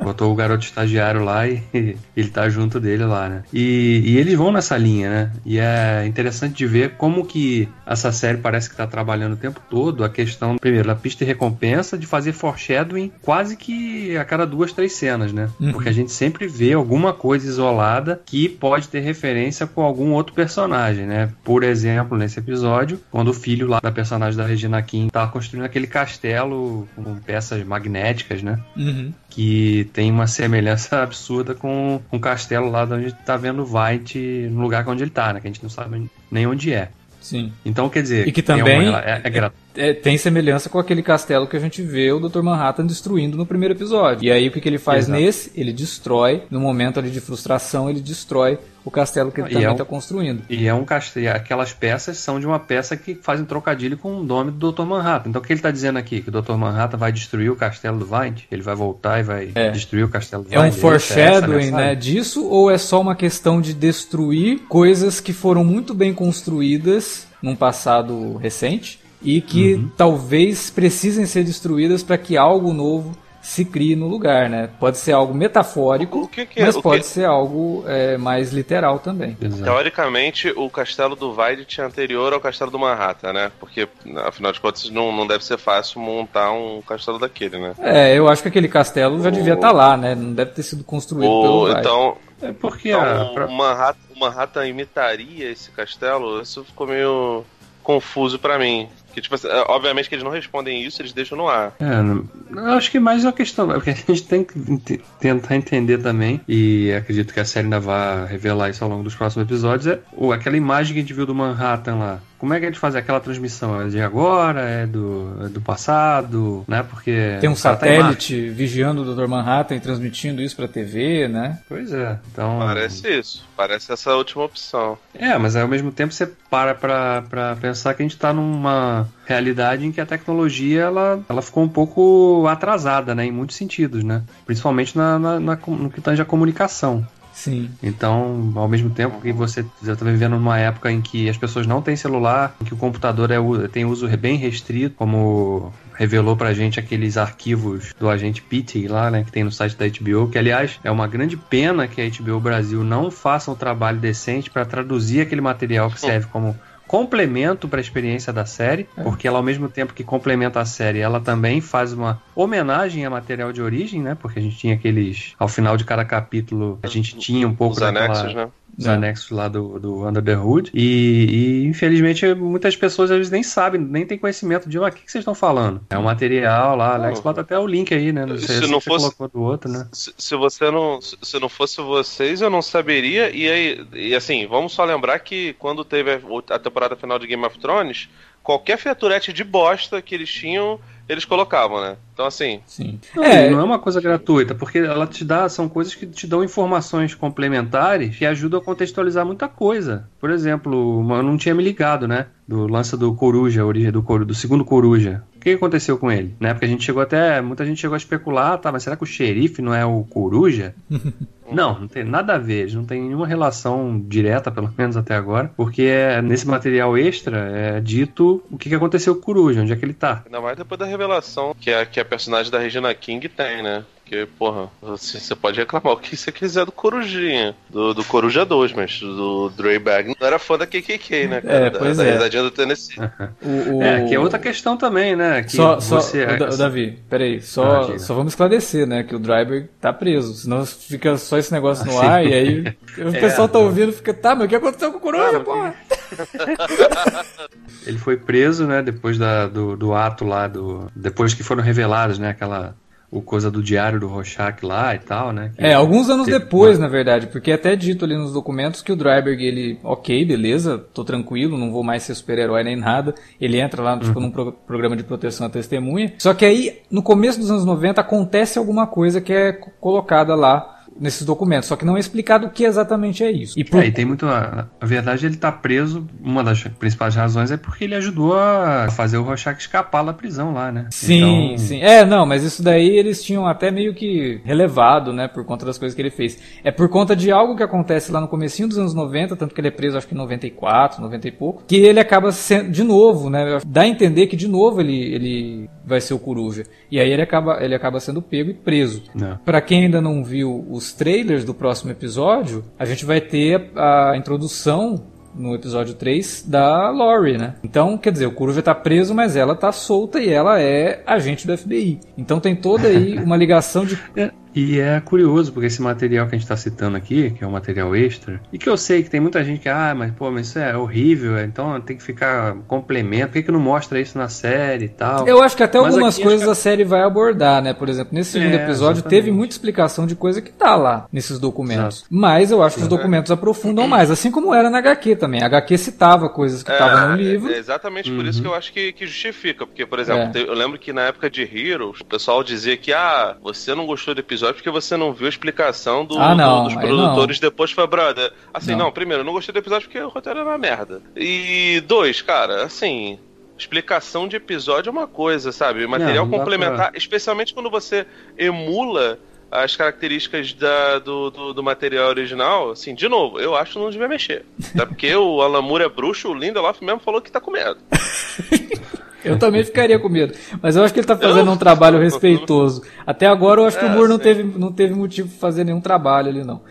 Botou 0.00 0.32
o 0.32 0.34
garoto 0.34 0.64
estagiário 0.64 1.22
lá 1.22 1.46
e, 1.46 1.62
e 1.72 1.96
ele 2.16 2.30
tá 2.30 2.48
junto 2.56 2.80
dele 2.80 3.04
lá, 3.04 3.28
né? 3.28 3.42
E, 3.52 4.02
e, 4.04 4.16
eles 4.16 4.34
vão 4.34 4.50
nessa 4.50 4.76
linha, 4.76 5.08
né? 5.08 5.32
E 5.44 5.58
é 5.58 6.04
interessante 6.06 6.54
de 6.54 6.66
ver 6.66 6.92
como 6.96 7.24
que 7.24 7.68
essa 7.86 8.10
série 8.10 8.38
parece 8.38 8.70
que 8.70 8.76
tá 8.76 8.86
trabalhando 8.86 9.34
o 9.34 9.36
tempo 9.36 9.60
todo 9.70 10.02
a 10.02 10.08
questão, 10.08 10.56
primeiro, 10.56 10.88
da 10.88 10.94
pista 10.94 11.24
de 11.24 11.28
recompensa, 11.28 11.96
de 11.98 12.06
fazer 12.06 12.32
foreshadowing 12.32 13.12
quase 13.22 13.56
que 13.56 14.16
a 14.16 14.24
cada 14.24 14.46
duas, 14.46 14.72
três 14.72 14.92
cenas, 14.92 15.32
né? 15.32 15.48
Uhum. 15.60 15.72
Porque 15.72 15.88
a 15.88 15.92
gente 15.92 16.10
sempre 16.10 16.48
vê 16.48 16.72
alguma 16.72 17.12
coisa 17.12 17.46
isolada 17.46 18.20
que 18.24 18.48
pode 18.48 18.88
ter 18.88 19.00
referência 19.00 19.66
com 19.66 19.82
algum 19.82 20.12
outro 20.12 20.34
personagem, 20.34 21.06
né? 21.06 21.30
Por 21.44 21.62
exemplo, 21.62 22.16
nesse 22.16 22.38
episódio, 22.38 23.00
quando 23.10 23.28
o 23.28 23.34
filho 23.34 23.66
lá 23.68 23.80
da 23.80 23.92
personagem 23.92 24.36
da 24.36 24.46
Regina 24.46 24.80
King 24.82 25.10
tá 25.10 25.26
construindo 25.26 25.64
aquele 25.64 25.86
castelo 25.86 26.88
com 26.96 27.16
peças 27.16 27.62
magnéticas, 27.64 28.42
né? 28.42 28.58
Uhum. 28.76 29.12
Que 29.28 29.88
tem 29.92 30.10
uma 30.10 30.26
semelhança 30.46 31.02
absurda 31.02 31.54
com 31.54 32.00
um 32.12 32.18
castelo 32.18 32.45
lá 32.54 32.84
onde 32.84 33.12
tá 33.12 33.36
vendo 33.36 33.62
o 33.64 33.78
White 33.78 34.48
no 34.50 34.60
lugar 34.60 34.86
onde 34.88 35.02
ele 35.02 35.10
tá, 35.10 35.32
né? 35.32 35.40
Que 35.40 35.46
a 35.46 35.50
gente 35.50 35.62
não 35.62 35.70
sabe 35.70 36.10
nem 36.30 36.46
onde 36.46 36.72
é. 36.72 36.90
Sim. 37.20 37.52
Então, 37.64 37.88
quer 37.88 38.02
dizer. 38.02 38.28
E 38.28 38.32
que 38.32 38.42
também 38.42 38.88
uma, 38.88 39.00
é, 39.00 39.20
é, 39.24 39.50
é, 39.76 39.92
tem 39.92 40.16
semelhança 40.18 40.68
com 40.68 40.78
aquele 40.78 41.02
castelo 41.02 41.46
que 41.46 41.56
a 41.56 41.60
gente 41.60 41.82
vê 41.82 42.12
o 42.12 42.18
Dr. 42.18 42.42
Manhattan 42.42 42.86
destruindo 42.86 43.36
no 43.36 43.46
primeiro 43.46 43.74
episódio. 43.74 44.26
E 44.26 44.32
aí 44.32 44.48
o 44.48 44.50
que, 44.50 44.60
que 44.60 44.68
ele 44.68 44.78
faz 44.78 45.04
Exato. 45.04 45.20
nesse? 45.20 45.52
Ele 45.54 45.72
destrói, 45.72 46.42
no 46.50 46.60
momento 46.60 46.98
ali 46.98 47.10
de 47.10 47.20
frustração, 47.20 47.88
ele 47.88 48.00
destrói 48.00 48.58
o 48.84 48.90
castelo 48.90 49.32
que 49.32 49.40
ele 49.40 49.48
e 49.48 49.52
também 49.52 49.64
está 49.64 49.72
é 49.72 49.74
um, 49.74 49.78
tá 49.78 49.84
construindo. 49.84 50.42
E 50.48 50.66
é 50.66 50.72
um 50.72 50.84
castelo. 50.84 51.36
Aquelas 51.36 51.72
peças 51.72 52.18
são 52.18 52.38
de 52.38 52.46
uma 52.46 52.60
peça 52.60 52.96
que 52.96 53.16
faz 53.16 53.40
um 53.40 53.44
trocadilho 53.44 53.98
com 53.98 54.14
o 54.14 54.22
nome 54.22 54.52
do 54.52 54.70
Dr. 54.70 54.82
Manhattan. 54.82 55.30
Então 55.30 55.42
o 55.42 55.44
que 55.44 55.52
ele 55.52 55.58
está 55.58 55.72
dizendo 55.72 55.98
aqui? 55.98 56.22
Que 56.22 56.28
o 56.28 56.32
Dr. 56.32 56.52
Manhattan 56.52 56.96
vai 56.96 57.10
destruir 57.10 57.50
o 57.50 57.56
castelo 57.56 57.98
do 57.98 58.06
Vine? 58.06 58.44
Ele 58.50 58.62
vai 58.62 58.76
voltar 58.76 59.18
e 59.18 59.22
vai 59.24 59.50
é. 59.54 59.70
destruir 59.70 60.04
o 60.04 60.08
castelo 60.08 60.44
do 60.44 60.54
É 60.54 60.60
um 60.60 60.70
foreshadowing, 60.70 61.72
né, 61.72 61.94
disso? 61.94 62.46
Ou 62.46 62.70
é 62.70 62.78
só 62.78 63.00
uma 63.00 63.16
questão 63.16 63.60
de 63.60 63.74
destruir 63.74 64.60
coisas 64.68 65.20
que 65.20 65.32
foram 65.32 65.64
muito 65.64 65.92
bem 65.92 66.14
construídas 66.14 67.26
num 67.42 67.56
passado 67.56 68.36
recente? 68.36 69.00
E 69.22 69.40
que 69.40 69.74
uhum. 69.74 69.90
talvez 69.96 70.70
precisem 70.70 71.26
ser 71.26 71.44
destruídas 71.44 72.02
para 72.02 72.18
que 72.18 72.36
algo 72.36 72.72
novo 72.72 73.16
se 73.46 73.64
crie 73.64 73.94
no 73.94 74.08
lugar, 74.08 74.50
né? 74.50 74.68
Pode 74.80 74.98
ser 74.98 75.12
algo 75.12 75.32
metafórico, 75.32 76.26
que 76.26 76.44
que 76.44 76.60
é? 76.60 76.66
mas 76.66 76.76
pode 76.76 77.02
que... 77.02 77.06
ser 77.06 77.26
algo 77.26 77.84
é, 77.86 78.16
mais 78.16 78.52
literal 78.52 78.98
também. 78.98 79.36
Exato. 79.40 79.62
Teoricamente, 79.62 80.52
o 80.56 80.68
castelo 80.68 81.14
do 81.14 81.32
Vide 81.32 81.64
é 81.80 81.84
anterior 81.84 82.32
ao 82.32 82.40
castelo 82.40 82.72
do 82.72 82.78
Manhattan, 82.78 83.32
né? 83.32 83.52
Porque, 83.60 83.88
afinal 84.26 84.50
de 84.50 84.60
contas, 84.60 84.90
não, 84.90 85.12
não 85.12 85.28
deve 85.28 85.44
ser 85.44 85.58
fácil 85.58 86.00
montar 86.00 86.50
um 86.50 86.82
castelo 86.82 87.20
daquele, 87.20 87.56
né? 87.56 87.72
É, 87.78 88.18
eu 88.18 88.28
acho 88.28 88.42
que 88.42 88.48
aquele 88.48 88.66
castelo 88.66 89.22
já 89.22 89.28
o... 89.28 89.32
devia 89.32 89.54
estar 89.54 89.68
tá 89.68 89.72
lá, 89.72 89.96
né? 89.96 90.16
Não 90.16 90.34
deve 90.34 90.50
ter 90.50 90.64
sido 90.64 90.82
construído 90.82 91.30
o... 91.30 91.42
pelo 91.42 91.66
Vide. 91.68 91.80
Então, 91.80 92.16
é 92.42 92.52
porque 92.52 92.88
então, 92.88 93.00
a... 93.00 93.46
o, 93.46 93.52
Manhattan, 93.52 94.00
o 94.16 94.18
Manhattan 94.18 94.66
imitaria 94.66 95.48
esse 95.48 95.70
castelo? 95.70 96.42
Isso 96.42 96.64
ficou 96.64 96.88
meio 96.88 97.44
confuso 97.80 98.40
para 98.40 98.58
mim. 98.58 98.88
Que, 99.16 99.22
tipo, 99.22 99.34
assim, 99.34 99.48
obviamente 99.68 100.10
que 100.10 100.14
eles 100.14 100.22
não 100.22 100.30
respondem 100.30 100.82
isso, 100.82 101.00
eles 101.00 101.10
deixam 101.10 101.38
no 101.38 101.48
ar. 101.48 101.74
É, 101.80 102.54
eu 102.54 102.72
acho 102.72 102.90
que 102.90 103.00
mais 103.00 103.24
uma 103.24 103.32
questão, 103.32 103.66
porque 103.66 103.88
a 103.88 103.94
gente 103.94 104.24
tem 104.24 104.44
que 104.44 105.00
tentar 105.18 105.56
entender 105.56 105.96
também, 106.02 106.38
e 106.46 106.92
acredito 106.92 107.32
que 107.32 107.40
a 107.40 107.44
série 107.46 107.64
ainda 107.64 107.80
vai 107.80 108.26
revelar 108.26 108.68
isso 108.68 108.84
ao 108.84 108.90
longo 108.90 109.02
dos 109.02 109.14
próximos 109.14 109.46
episódios, 109.48 109.86
é 109.86 110.00
aquela 110.34 110.58
imagem 110.58 110.92
que 110.92 110.98
a 110.98 111.02
gente 111.02 111.14
viu 111.14 111.24
do 111.24 111.34
Manhattan 111.34 111.94
lá. 111.94 112.20
Como 112.38 112.52
é 112.52 112.58
que 112.58 112.66
a 112.66 112.68
gente 112.68 112.78
faz 112.78 112.94
aquela 112.94 113.20
transmissão? 113.20 113.80
É 113.80 113.88
de 113.88 114.00
agora? 114.00 114.60
É 114.60 114.86
do, 114.86 115.44
é 115.44 115.48
do 115.48 115.60
passado? 115.60 116.64
Né? 116.68 116.82
Porque. 116.82 117.38
Tem 117.40 117.48
um 117.48 117.56
satélite 117.56 118.50
vigiando 118.50 119.02
o 119.02 119.14
Dr. 119.14 119.26
Manhattan 119.26 119.76
e 119.76 119.80
transmitindo 119.80 120.42
isso 120.42 120.56
pra 120.56 120.68
TV, 120.68 121.28
né? 121.28 121.58
Pois 121.68 121.92
é. 121.92 122.18
Então... 122.30 122.58
Parece 122.58 123.08
isso. 123.08 123.44
Parece 123.56 123.92
essa 123.92 124.14
última 124.14 124.44
opção. 124.44 124.98
É, 125.14 125.36
mas 125.38 125.56
ao 125.56 125.68
mesmo 125.68 125.90
tempo 125.90 126.12
você 126.12 126.26
para 126.50 126.74
pra, 126.74 127.22
pra 127.22 127.56
pensar 127.56 127.94
que 127.94 128.02
a 128.02 128.04
gente 128.04 128.16
tá 128.16 128.32
numa 128.32 129.08
realidade 129.24 129.86
em 129.86 129.92
que 129.92 130.00
a 130.00 130.06
tecnologia 130.06 130.82
ela, 130.82 131.20
ela 131.28 131.42
ficou 131.42 131.64
um 131.64 131.68
pouco 131.68 132.46
atrasada, 132.48 133.14
né? 133.14 133.24
Em 133.24 133.32
muitos 133.32 133.56
sentidos, 133.56 134.04
né? 134.04 134.22
Principalmente 134.44 134.96
na, 134.96 135.18
na, 135.18 135.40
na 135.40 135.58
no 135.66 135.90
que 135.90 136.00
tange 136.00 136.22
a 136.22 136.24
comunicação. 136.24 137.06
Sim. 137.36 137.70
Então, 137.82 138.50
ao 138.56 138.66
mesmo 138.66 138.88
tempo 138.88 139.20
que 139.20 139.30
você 139.30 139.64
está 139.82 140.06
vivendo 140.06 140.32
numa 140.32 140.58
época 140.58 140.90
em 140.90 141.02
que 141.02 141.28
as 141.28 141.36
pessoas 141.36 141.66
não 141.66 141.82
têm 141.82 141.94
celular, 141.94 142.56
em 142.58 142.64
que 142.64 142.72
o 142.72 142.78
computador 142.78 143.30
é, 143.30 143.36
tem 143.68 143.84
uso 143.84 144.08
bem 144.16 144.38
restrito, 144.38 144.96
como 144.96 145.70
revelou 145.94 146.34
pra 146.34 146.54
gente 146.54 146.80
aqueles 146.80 147.18
arquivos 147.18 147.94
do 147.98 148.08
agente 148.08 148.40
Pity 148.40 148.88
lá, 148.88 149.10
né, 149.10 149.22
que 149.22 149.30
tem 149.30 149.44
no 149.44 149.52
site 149.52 149.76
da 149.76 149.86
HBO, 149.86 150.30
que 150.30 150.38
aliás 150.38 150.80
é 150.82 150.90
uma 150.90 151.06
grande 151.06 151.36
pena 151.36 151.86
que 151.86 152.00
a 152.00 152.08
HBO 152.08 152.40
Brasil 152.40 152.82
não 152.82 153.10
faça 153.10 153.50
um 153.50 153.54
trabalho 153.54 153.98
decente 153.98 154.50
para 154.50 154.64
traduzir 154.64 155.20
aquele 155.20 155.42
material 155.42 155.90
que 155.90 156.00
serve 156.00 156.26
como 156.28 156.58
complemento 156.86 157.68
para 157.68 157.78
a 157.78 157.82
experiência 157.82 158.32
da 158.32 158.46
série, 158.46 158.88
porque 159.02 159.26
ela 159.26 159.38
ao 159.38 159.42
mesmo 159.42 159.68
tempo 159.68 159.92
que 159.92 160.04
complementa 160.04 160.60
a 160.60 160.64
série, 160.64 161.00
ela 161.00 161.20
também 161.20 161.60
faz 161.60 161.92
uma 161.92 162.22
homenagem 162.34 163.04
a 163.04 163.10
material 163.10 163.52
de 163.52 163.60
origem, 163.60 164.00
né? 164.02 164.14
Porque 164.20 164.38
a 164.38 164.42
gente 164.42 164.56
tinha 164.56 164.74
aqueles 164.74 165.34
ao 165.38 165.48
final 165.48 165.76
de 165.76 165.84
cada 165.84 166.04
capítulo, 166.04 166.78
a 166.82 166.86
gente 166.86 167.16
tinha 167.16 167.46
um 167.46 167.54
pouco 167.54 167.74
Os 167.74 167.80
daquela- 167.80 168.04
anexos, 168.06 168.34
né? 168.34 168.48
Os 168.78 168.86
anexos 168.86 169.30
lá 169.30 169.48
do, 169.48 169.78
do 169.78 170.06
Under 170.06 170.22
the 170.22 170.36
Hood. 170.36 170.70
E, 170.74 171.62
e, 171.62 171.66
infelizmente 171.66 172.34
muitas 172.34 172.76
pessoas 172.76 173.10
às 173.10 173.16
vezes 173.16 173.32
nem 173.32 173.42
sabem, 173.42 173.80
nem 173.80 174.06
tem 174.06 174.18
conhecimento 174.18 174.68
de 174.68 174.78
ah, 174.78 174.82
o 174.82 174.90
que, 174.92 175.02
que 175.02 175.10
vocês 175.10 175.22
estão 175.22 175.34
falando. 175.34 175.80
É 175.90 175.98
um 175.98 176.02
material 176.02 176.76
lá, 176.76 176.94
Alex 176.94 177.18
Não. 177.18 177.22
bota 177.22 177.40
até 177.40 177.58
o 177.58 177.66
link 177.66 177.94
aí, 177.94 178.12
né? 178.12 178.26
Não 178.26 178.36
sei 178.38 178.56
Se 178.56 178.62
se 178.66 178.70
não 178.70 178.80
fosse- 178.80 179.14
colocou 179.14 179.28
do 179.28 179.42
outro, 179.42 179.70
né? 179.70 179.88
Se, 179.92 180.12
se 180.16 180.36
você 180.36 180.70
não. 180.70 181.00
Se 181.00 181.38
não 181.40 181.48
fosse 181.48 181.80
vocês, 181.80 182.40
eu 182.40 182.50
não 182.50 182.62
saberia. 182.62 183.30
E 183.30 183.48
aí, 183.48 183.86
e 183.94 184.14
assim, 184.14 184.46
vamos 184.46 184.72
só 184.72 184.84
lembrar 184.84 185.18
que 185.20 185.54
quando 185.54 185.84
teve 185.84 186.12
a, 186.12 186.20
a 186.54 186.58
temporada 186.58 186.96
final 186.96 187.18
de 187.18 187.26
Game 187.26 187.44
of 187.44 187.58
Thrones, 187.58 188.08
qualquer 188.42 188.78
featurette 188.78 189.32
de 189.32 189.42
bosta 189.44 190.00
que 190.02 190.14
eles 190.14 190.30
tinham, 190.30 190.78
eles 191.08 191.24
colocavam, 191.24 191.80
né? 191.80 191.96
Então 192.12 192.26
assim, 192.26 192.60
Sim. 192.66 192.98
Não, 193.14 193.24
É, 193.24 193.46
e 193.46 193.50
não 193.50 193.60
é 193.60 193.62
uma 193.62 193.78
coisa 193.78 194.00
gratuita, 194.00 194.54
porque 194.54 194.78
ela 194.78 195.06
te 195.06 195.24
dá, 195.24 195.48
são 195.48 195.68
coisas 195.68 195.94
que 195.94 196.06
te 196.06 196.26
dão 196.26 196.42
informações 196.42 197.14
complementares 197.14 198.16
que 198.16 198.26
ajudam 198.26 198.60
a 198.60 198.62
contextualizar 198.62 199.24
muita 199.24 199.48
coisa. 199.48 200.08
Por 200.18 200.30
exemplo, 200.30 201.04
eu 201.10 201.22
não 201.22 201.36
tinha 201.36 201.54
me 201.54 201.62
ligado, 201.62 202.08
né? 202.08 202.26
Do 202.46 202.66
lance 202.66 202.96
do 202.96 203.14
Coruja, 203.14 203.62
a 203.62 203.66
origem 203.66 203.90
do, 203.92 204.00
do 204.24 204.34
segundo 204.34 204.64
Coruja. 204.64 205.22
O 205.46 205.48
que 205.48 205.54
aconteceu 205.54 205.96
com 205.96 206.10
ele? 206.10 206.34
Na 206.40 206.48
época 206.48 206.66
a 206.66 206.68
gente 206.68 206.82
chegou 206.82 207.00
até. 207.00 207.40
Muita 207.40 207.64
gente 207.64 207.80
chegou 207.80 207.94
a 207.94 207.96
especular, 207.96 208.58
tá, 208.58 208.72
mas 208.72 208.82
será 208.82 208.96
que 208.96 209.04
o 209.04 209.06
xerife 209.06 209.62
não 209.62 209.72
é 209.72 209.86
o 209.86 210.02
Coruja? 210.02 210.74
não, 211.48 211.78
não 211.78 211.86
tem 211.86 212.02
nada 212.02 212.34
a 212.34 212.38
ver, 212.38 212.72
não 212.72 212.84
tem 212.84 213.00
nenhuma 213.00 213.28
relação 213.28 213.96
direta, 214.08 214.50
pelo 214.50 214.74
menos 214.76 214.96
até 214.96 215.14
agora, 215.14 215.52
porque 215.56 215.82
é, 215.82 216.20
nesse 216.20 216.48
material 216.48 216.98
extra 216.98 217.38
é 217.38 217.80
dito 217.80 218.42
o 218.50 218.58
que, 218.58 218.68
que 218.68 218.74
aconteceu 218.74 219.14
com 219.14 219.20
o 219.20 219.24
Coruja, 219.24 219.60
onde 219.60 219.72
é 219.72 219.76
que 219.76 219.84
ele 219.84 219.94
tá. 219.94 220.24
ainda 220.26 220.40
mais 220.40 220.56
depois 220.56 220.80
da 220.80 220.84
revelação 220.84 221.54
que 221.60 221.70
a, 221.70 221.86
que 221.86 222.00
a 222.00 222.04
personagem 222.04 222.50
da 222.50 222.58
Regina 222.58 222.92
King 222.92 223.28
tem, 223.28 223.62
né? 223.62 223.84
Porque, 224.08 224.24
porra, 224.38 224.68
você, 224.80 225.18
você 225.18 225.34
pode 225.34 225.58
reclamar 225.58 225.92
o 225.92 225.96
que 225.96 226.16
você 226.16 226.30
quiser 226.30 226.64
do 226.64 226.70
Corujinha, 226.70 227.56
do, 227.68 227.92
do 227.92 228.04
Coruja 228.04 228.44
2, 228.46 228.72
mas 228.72 229.00
do 229.00 229.48
Dreybag 229.50 230.14
não 230.20 230.24
era 230.24 230.38
fã 230.38 230.56
da 230.56 230.64
KKK, 230.64 231.26
né, 231.26 231.40
cara? 231.40 231.66
É, 231.66 231.70
da, 231.70 231.78
pois 231.80 231.96
da 231.96 232.04
é. 232.06 232.12
risadinha 232.12 232.42
do 232.44 232.52
Tennessee. 232.52 232.94
o, 233.42 233.78
o- 233.78 233.82
É, 233.82 234.04
que 234.04 234.14
é 234.14 234.20
outra 234.20 234.38
questão 234.38 234.76
também, 234.76 235.16
né? 235.16 235.42
Que 235.42 235.56
Só, 235.56 235.80
só 235.80 236.00
você, 236.00 236.24
Da- 236.36 236.50
o 236.50 236.56
Davi, 236.56 236.96
peraí, 237.10 237.42
só, 237.42 237.98
só 237.98 238.14
vamos 238.14 238.34
esclarecer, 238.34 238.86
né, 238.86 239.02
que 239.02 239.12
o 239.12 239.18
Dryberg 239.18 239.68
tá 239.80 239.92
preso, 239.92 240.34
senão 240.34 240.64
fica 240.64 241.18
só 241.18 241.36
esse 241.36 241.50
negócio 241.52 241.84
no 241.84 241.98
ar 241.98 242.24
e 242.24 242.32
aí 242.32 242.76
o 242.98 243.10
pessoal 243.18 243.48
tá 243.48 243.58
ouvindo 243.58 243.88
e 243.88 243.92
fica, 243.96 244.14
tá, 244.14 244.36
mas 244.36 244.44
o 244.46 244.48
que 244.48 244.54
aconteceu 244.54 244.92
com 244.92 244.98
o 244.98 245.00
Coruja, 245.00 245.38
Ah, 245.38 245.40
porra? 245.40 245.74
Ele 247.84 247.98
foi 247.98 248.16
preso, 248.16 248.66
né? 248.68 248.82
Depois 248.82 249.18
da, 249.18 249.48
do, 249.48 249.76
do 249.76 249.92
ato 249.94 250.24
lá, 250.24 250.46
do, 250.46 250.90
depois 250.94 251.34
que 251.34 251.42
foram 251.42 251.62
revelados, 251.62 252.18
né? 252.20 252.30
Aquela 252.30 252.76
o 253.10 253.20
coisa 253.22 253.50
do 253.50 253.62
diário 253.62 254.00
do 254.00 254.08
Rorschach 254.08 254.64
lá 254.64 254.94
e 254.94 254.98
tal, 254.98 255.32
né? 255.32 255.52
que- 255.56 255.64
É, 255.64 255.74
alguns 255.74 256.10
anos 256.10 256.26
teve 256.26 256.38
depois, 256.40 256.78
na 256.78 256.88
verdade, 256.88 257.28
porque 257.28 257.50
é 257.50 257.54
até 257.54 257.76
dito 257.76 258.04
ali 258.04 258.16
nos 258.16 258.32
documentos 258.32 258.82
que 258.82 258.90
o 258.92 258.96
Dryberg, 258.96 259.44
ele, 259.44 259.78
ok, 259.82 260.24
beleza, 260.24 260.78
tô 260.92 261.04
tranquilo, 261.04 261.56
não 261.56 261.70
vou 261.70 261.82
mais 261.84 262.02
ser 262.02 262.14
super-herói 262.14 262.64
nem 262.64 262.76
nada. 262.76 263.14
Ele 263.40 263.60
entra 263.60 263.82
lá, 263.82 263.98
tipo, 263.98 264.18
num 264.20 264.30
pro- 264.30 264.52
programa 264.52 264.96
de 264.96 265.04
proteção 265.04 265.46
à 265.46 265.50
testemunha. 265.50 266.12
Só 266.18 266.34
que 266.34 266.44
aí, 266.44 266.80
no 266.90 267.02
começo 267.02 267.38
dos 267.38 267.50
anos 267.50 267.64
90, 267.64 268.00
acontece 268.00 268.58
alguma 268.58 268.86
coisa 268.86 269.20
que 269.20 269.32
é 269.32 269.52
co- 269.52 269.70
colocada 269.80 270.34
lá 270.34 270.75
nesses 271.00 271.24
documentos, 271.24 271.68
só 271.68 271.76
que 271.76 271.84
não 271.84 271.96
é 271.96 272.00
explicado 272.00 272.46
o 272.46 272.50
que 272.50 272.64
exatamente 272.64 273.24
é 273.24 273.30
isso. 273.30 273.58
E 273.58 273.64
por... 273.64 273.82
É, 273.82 273.86
e 273.86 273.92
tem 273.92 274.04
muito. 274.04 274.26
A, 274.26 274.68
a 274.80 274.86
verdade, 274.86 275.26
ele 275.26 275.36
tá 275.36 275.50
preso. 275.52 276.06
Uma 276.22 276.42
das 276.42 276.62
principais 276.62 277.14
razões 277.14 277.50
é 277.50 277.56
porque 277.56 277.84
ele 277.84 277.94
ajudou 277.94 278.38
a 278.38 278.88
fazer 278.90 279.18
o 279.18 279.22
Rorschach 279.22 279.58
escapar 279.58 280.04
da 280.04 280.12
prisão 280.12 280.52
lá, 280.52 280.70
né? 280.72 280.86
Sim, 280.90 281.52
Então, 281.52 281.58
sim. 281.58 281.80
É, 281.82 282.04
não, 282.04 282.26
mas 282.26 282.42
isso 282.42 282.62
daí 282.62 282.88
eles 282.96 283.22
tinham 283.22 283.46
até 283.46 283.70
meio 283.70 283.94
que 283.94 284.40
relevado, 284.44 285.12
né, 285.12 285.28
por 285.28 285.44
conta 285.44 285.66
das 285.66 285.78
coisas 285.78 285.94
que 285.94 286.02
ele 286.02 286.10
fez. 286.10 286.38
É 286.64 286.70
por 286.70 286.88
conta 286.88 287.14
de 287.14 287.30
algo 287.30 287.56
que 287.56 287.62
acontece 287.62 288.12
lá 288.12 288.20
no 288.20 288.28
comecinho 288.28 288.68
dos 288.68 288.78
anos 288.78 288.94
90, 288.94 289.36
tanto 289.36 289.54
que 289.54 289.60
ele 289.60 289.68
é 289.68 289.70
preso 289.70 289.96
acho 289.96 290.06
que 290.06 290.14
em 290.14 290.18
94, 290.18 291.00
90 291.00 291.28
e 291.28 291.32
pouco, 291.32 291.62
que 291.66 291.76
ele 291.76 292.00
acaba 292.00 292.32
sendo, 292.32 292.70
de 292.70 292.82
novo, 292.82 293.30
né, 293.30 293.58
dá 293.66 293.82
a 293.82 293.88
entender 293.88 294.26
que 294.26 294.36
de 294.36 294.48
novo 294.48 294.80
ele, 294.80 295.14
ele 295.14 295.70
vai 295.84 296.00
ser 296.00 296.14
o 296.14 296.18
Coruja. 296.18 296.64
E 296.90 296.98
aí 297.00 297.10
ele 297.10 297.22
acaba, 297.22 297.62
ele 297.62 297.74
acaba 297.74 298.00
sendo 298.00 298.22
pego 298.22 298.50
e 298.50 298.54
preso. 298.54 299.02
Não. 299.14 299.38
Pra 299.44 299.60
quem 299.60 299.84
ainda 299.84 300.00
não 300.00 300.22
viu 300.22 300.66
os 300.70 300.85
trailers 300.92 301.44
do 301.44 301.54
próximo 301.54 301.90
episódio, 301.90 302.64
a 302.78 302.84
gente 302.84 303.04
vai 303.04 303.20
ter 303.20 303.70
a, 303.74 304.14
introdução 304.16 305.04
no 305.34 305.54
episódio 305.54 305.94
3 305.94 306.44
da 306.46 306.90
Lori, 306.90 307.36
né? 307.36 307.56
Então, 307.62 307.98
quer 307.98 308.10
dizer, 308.10 308.26
o 308.26 308.32
Coruja 308.32 308.62
tá 308.62 308.74
preso, 308.74 309.14
mas 309.14 309.36
ela 309.36 309.54
tá 309.54 309.70
solta 309.70 310.18
e 310.18 310.30
ela 310.30 310.60
é 310.60 311.02
agente 311.06 311.46
do 311.46 311.56
FBI. 311.56 312.00
Então 312.16 312.40
tem 312.40 312.56
toda 312.56 312.88
aí 312.88 313.18
uma 313.22 313.36
ligação 313.36 313.84
de 313.84 313.98
É, 314.16 314.30
e 314.56 314.80
é 314.80 315.00
curioso, 315.00 315.52
porque 315.52 315.66
esse 315.66 315.82
material 315.82 316.26
que 316.26 316.34
a 316.34 316.38
gente 316.38 316.44
está 316.44 316.56
citando 316.56 316.96
aqui, 316.96 317.30
que 317.30 317.44
é 317.44 317.46
um 317.46 317.50
material 317.50 317.94
extra, 317.94 318.40
e 318.52 318.58
que 318.58 318.68
eu 318.68 318.76
sei 318.76 319.02
que 319.02 319.10
tem 319.10 319.20
muita 319.20 319.44
gente 319.44 319.60
que, 319.60 319.68
ah, 319.68 319.94
mas 319.96 320.12
pô, 320.12 320.30
mas 320.30 320.48
isso 320.48 320.58
é 320.58 320.76
horrível, 320.76 321.38
então 321.44 321.78
tem 321.80 321.96
que 321.96 322.02
ficar 322.02 322.54
complemento, 322.66 323.28
por 323.28 323.32
que, 323.34 323.42
que 323.42 323.52
não 323.52 323.60
mostra 323.60 324.00
isso 324.00 324.16
na 324.16 324.28
série 324.28 324.86
e 324.86 324.88
tal? 324.88 325.26
Eu 325.28 325.42
acho 325.42 325.56
que 325.56 325.62
até 325.62 325.78
Mas 325.78 325.88
algumas 325.94 326.14
aqui 326.14 326.22
coisas 326.24 326.42
acho 326.42 326.50
a 326.50 326.54
série 326.54 326.84
vai 326.84 327.02
abordar, 327.02 327.62
né? 327.62 327.74
Por 327.74 327.88
exemplo, 327.88 328.14
nesse 328.14 328.32
segundo 328.32 328.52
É, 328.54 328.64
episódio 328.64 329.00
exatamente. 329.00 329.20
teve 329.22 329.30
muita 329.30 329.52
explicação 329.54 330.06
de 330.06 330.14
coisa 330.14 330.40
que 330.40 330.50
tá 330.52 330.74
lá 330.74 331.06
nesses 331.12 331.38
documentos. 331.38 331.98
Exato. 331.98 332.06
Mas 332.10 332.50
eu 332.50 332.62
acho 332.62 332.76
que 332.76 332.82
os 332.82 332.88
documentos 332.88 333.30
aprofundam 333.30 333.86
mais, 333.86 334.10
assim 334.10 334.30
como 334.30 334.54
era 334.54 334.70
na 334.70 334.78
HQ 334.78 335.16
também. 335.16 335.42
A 335.42 335.46
HQ 335.46 335.76
citava 335.78 336.28
coisas 336.28 336.62
que 336.62 336.72
estavam 336.72 337.08
no 337.08 337.14
É, 337.14 337.16
livro. 337.16 337.52
é 337.52 337.58
exatamente 337.58 338.10
por 338.10 338.24
isso 338.24 338.40
que 338.40 338.46
eu 338.48 338.54
acho 338.54 338.72
que, 338.72 338.92
que 338.92 339.06
justifica. 339.06 339.66
Porque, 339.66 339.84
por 339.84 339.98
exemplo, 339.98 340.30
É. 340.34 340.42
eu 340.42 340.54
lembro 340.54 340.78
que 340.78 340.92
na 340.92 341.02
época 341.02 341.28
de 341.28 341.42
Heroes, 341.42 342.00
o 342.00 342.04
pessoal 342.04 342.42
dizia 342.42 342.76
que, 342.76 342.92
ah, 342.92 343.36
você 343.42 343.74
não 343.74 343.84
gostou 343.86 344.14
do 344.14 344.20
episódio 344.20 344.45
porque 344.54 344.70
você 344.70 344.96
não 344.96 345.12
viu 345.12 345.26
a 345.26 345.30
explicação 345.30 346.04
do, 346.04 346.18
Ah, 346.18 346.34
não, 346.34 346.64
do- 346.64 346.68
dos 346.70 346.74
produtores 346.80 347.38
depois 347.40 347.70
foi 347.70 347.86
brother. 347.86 348.32
Assim, 348.52 348.72
Não. 348.72 348.86
não. 348.86 348.92
primeiro, 348.92 349.22
eu 349.22 349.24
não 349.26 349.32
gostei 349.32 349.52
do 349.52 349.58
episódio 349.58 349.88
porque 349.88 350.00
o 350.00 350.08
roteiro 350.08 350.40
era 350.40 350.48
uma 350.48 350.58
merda. 350.58 351.00
E 351.16 351.82
dois, 351.86 352.20
cara, 352.22 352.64
assim. 352.64 353.18
Explicação 353.58 354.28
de 354.28 354.36
episódio 354.36 354.90
é 354.90 354.92
uma 354.92 355.06
coisa, 355.06 355.50
sabe? 355.50 355.86
Material 355.86 356.26
não 356.26 356.38
complementar, 356.38 356.90
especialmente 356.94 357.54
quando 357.54 357.70
você 357.70 358.06
emula 358.36 359.18
as 359.50 359.74
características 359.76 360.52
da- 360.52 360.98
do, 360.98 361.30
do, 361.30 361.54
do 361.54 361.62
material 361.62 362.08
original, 362.08 362.72
assim, 362.72 362.94
de 362.94 363.08
novo, 363.08 363.38
eu 363.40 363.56
acho 363.56 363.72
que 363.74 363.78
não 363.78 363.88
devia 363.88 364.08
mexer. 364.08 364.44
Até 364.74 364.84
porque 364.84 365.14
o 365.16 365.40
Alan 365.40 365.62
Moore 365.62 365.84
é 365.84 365.88
bruxo, 365.88 366.28
o 366.28 366.34
Lindelof 366.34 366.82
mesmo 366.84 367.00
falou 367.00 367.22
que 367.22 367.30
tá 367.32 367.40
com 367.40 367.50
medo. 367.50 367.78
Eu 369.24 369.38
também 369.38 369.64
ficaria 369.64 369.98
com 369.98 370.08
medo. 370.08 370.34
Mas 370.62 370.76
eu 370.76 370.84
acho 370.84 370.92
que 370.94 371.00
ele 371.00 371.06
tá 371.06 371.16
fazendo 371.16 371.46
Eu- 371.48 371.52
um 371.52 371.56
trabalho 371.56 371.98
respeitoso. 372.00 372.82
Até 373.06 373.26
agora 373.26 373.60
eu 373.60 373.66
acho 373.66 373.78
que 373.78 373.84
o 373.84 373.88
É, 373.88 373.92
Moore 373.92 374.08
não 374.08 374.16
sim. 374.16 374.22
teve, 374.22 374.42
não 374.58 374.72
teve 374.72 374.94
motivo 374.94 375.28
pra 375.28 375.38
fazer 375.38 375.64
nenhum 375.64 375.80
trabalho 375.80 376.28
ali, 376.28 376.44
não. 376.44 376.62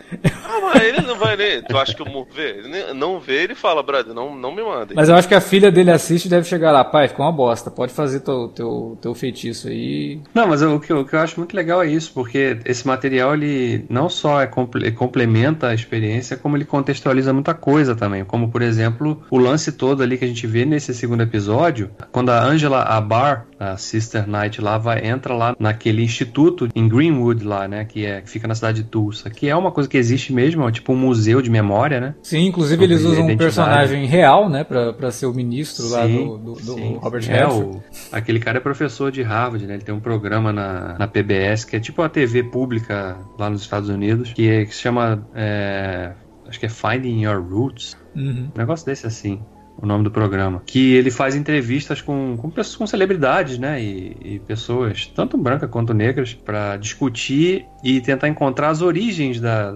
Ah, 0.44 0.60
mas 0.62 0.82
ele 0.82 1.00
não 1.02 1.16
vai 1.16 1.36
ler. 1.36 1.62
Tu 1.64 1.76
acha 1.76 1.94
que 1.94 2.02
o 2.02 2.08
Moore 2.10 2.28
vê? 2.34 2.50
Ele 2.58 2.68
nem- 2.68 2.94
não 2.94 3.20
vê, 3.20 3.42
ele 3.44 3.54
fala, 3.54 3.82
brother, 3.82 4.14
não, 4.14 4.34
não 4.34 4.54
me 4.54 4.62
mandem. 4.62 4.94
Mas 4.96 5.08
eu 5.08 5.14
acho 5.14 5.28
que 5.28 5.34
a 5.34 5.40
filha 5.40 5.70
dele 5.70 5.90
assiste 5.90 6.26
e 6.26 6.28
deve 6.28 6.46
chegar 6.48 6.70
lá, 6.72 6.84
pai, 6.84 7.08
ficou 7.08 7.24
uma 7.26 7.32
bosta. 7.32 7.70
Pode 7.70 7.92
fazer 7.92 8.20
teu, 8.20 8.48
teu, 8.48 8.98
teu 9.00 9.14
feitiço 9.14 9.68
aí. 9.68 10.20
Não, 10.34 10.46
mas 10.46 10.62
eu- 10.62 10.74
o 10.74 10.80
que, 10.80 10.92
eu, 10.92 11.00
o 11.00 11.04
que 11.04 11.14
eu 11.14 11.20
acho 11.20 11.38
muito 11.38 11.54
legal 11.54 11.82
é 11.82 11.86
isso, 11.88 12.10
porque 12.14 12.58
esse 12.64 12.86
material 12.86 13.34
ele 13.34 13.84
não 13.88 14.08
só 14.08 14.40
é 14.40 14.46
comple- 14.46 14.90
complementa 14.92 15.68
a 15.68 15.74
experiência, 15.74 16.36
como 16.36 16.56
ele 16.56 16.64
contextualiza 16.64 17.32
muita 17.32 17.54
coisa 17.54 17.94
também. 17.94 18.24
Como, 18.24 18.48
por 18.50 18.62
exemplo, 18.62 19.22
o 19.30 19.38
lance 19.38 19.72
todo 19.72 20.02
ali 20.02 20.16
que 20.16 20.24
a 20.24 20.28
gente 20.28 20.46
vê 20.46 20.64
nesse 20.64 20.92
segundo 20.94 21.22
episódio, 21.22 21.90
quando 22.12 22.30
a 22.30 22.35
Angela 22.44 22.82
Abar, 22.82 23.46
a 23.58 23.76
Sister 23.76 24.26
Knight 24.28 24.60
lá, 24.60 24.76
vai, 24.78 25.06
entra 25.06 25.34
lá 25.34 25.56
naquele 25.58 26.02
instituto 26.02 26.68
em 26.74 26.88
Greenwood 26.88 27.44
lá, 27.44 27.66
né, 27.68 27.84
que, 27.84 28.04
é, 28.04 28.20
que 28.20 28.28
fica 28.30 28.46
na 28.48 28.54
cidade 28.54 28.82
de 28.82 28.88
Tulsa, 28.88 29.30
que 29.30 29.48
é 29.48 29.56
uma 29.56 29.70
coisa 29.70 29.88
que 29.88 29.96
existe 29.96 30.32
mesmo, 30.32 30.68
é 30.68 30.72
tipo 30.72 30.92
um 30.92 30.96
museu 30.96 31.40
de 31.40 31.50
memória, 31.50 32.00
né? 32.00 32.14
Sim, 32.22 32.46
inclusive 32.46 32.82
eles 32.84 33.02
usam 33.02 33.26
um 33.26 33.36
personagem 33.36 34.04
real, 34.06 34.48
né, 34.48 34.64
pra, 34.64 34.92
pra 34.92 35.10
ser 35.10 35.26
o 35.26 35.32
ministro 35.32 35.88
lá 35.88 36.06
Sim, 36.06 36.24
do, 36.26 36.38
do, 36.38 36.52
do 36.54 36.74
sim. 36.74 36.98
Robert 37.00 37.24
É, 37.28 37.38
Redford. 37.44 37.76
o- 37.78 37.82
aquele 38.12 38.38
cara 38.40 38.58
é 38.58 38.60
professor 38.60 39.10
de 39.10 39.22
Harvard, 39.22 39.66
né? 39.66 39.74
Ele 39.74 39.82
tem 39.84 39.94
um 39.94 40.00
programa 40.00 40.52
na, 40.52 40.96
na 40.98 41.06
PBS, 41.08 41.64
que 41.64 41.76
é 41.76 41.80
tipo 41.80 42.02
uma 42.02 42.08
TV 42.08 42.42
pública 42.42 43.16
lá 43.38 43.48
nos 43.50 43.62
Estados 43.62 43.88
Unidos, 43.88 44.32
que, 44.32 44.48
é- 44.48 44.64
que 44.64 44.74
se 44.74 44.80
chama. 44.82 45.26
é, 45.34 46.12
acho 46.48 46.58
que 46.60 46.66
é 46.66 46.68
Finding 46.68 47.22
Your 47.24 47.42
Roots. 47.42 47.96
Uhum. 48.14 48.48
Um 48.54 48.58
negócio 48.58 48.86
desse 48.86 49.06
assim. 49.06 49.40
O 49.76 49.86
nome 49.86 50.04
do 50.04 50.10
programa. 50.10 50.62
Que 50.64 50.94
ele 50.94 51.10
faz 51.10 51.34
entrevistas 51.34 52.00
com, 52.00 52.36
com, 52.36 52.50
pessoas, 52.50 52.76
com 52.76 52.86
celebridades, 52.86 53.58
né? 53.58 53.82
E, 53.82 54.16
e 54.24 54.38
pessoas, 54.40 55.06
tanto 55.14 55.36
brancas 55.36 55.70
quanto 55.70 55.92
negras, 55.92 56.34
para 56.34 56.76
discutir 56.76 57.66
e 57.82 58.00
tentar 58.00 58.28
encontrar 58.28 58.70
as 58.70 58.82
origens 58.82 59.40
da, 59.40 59.70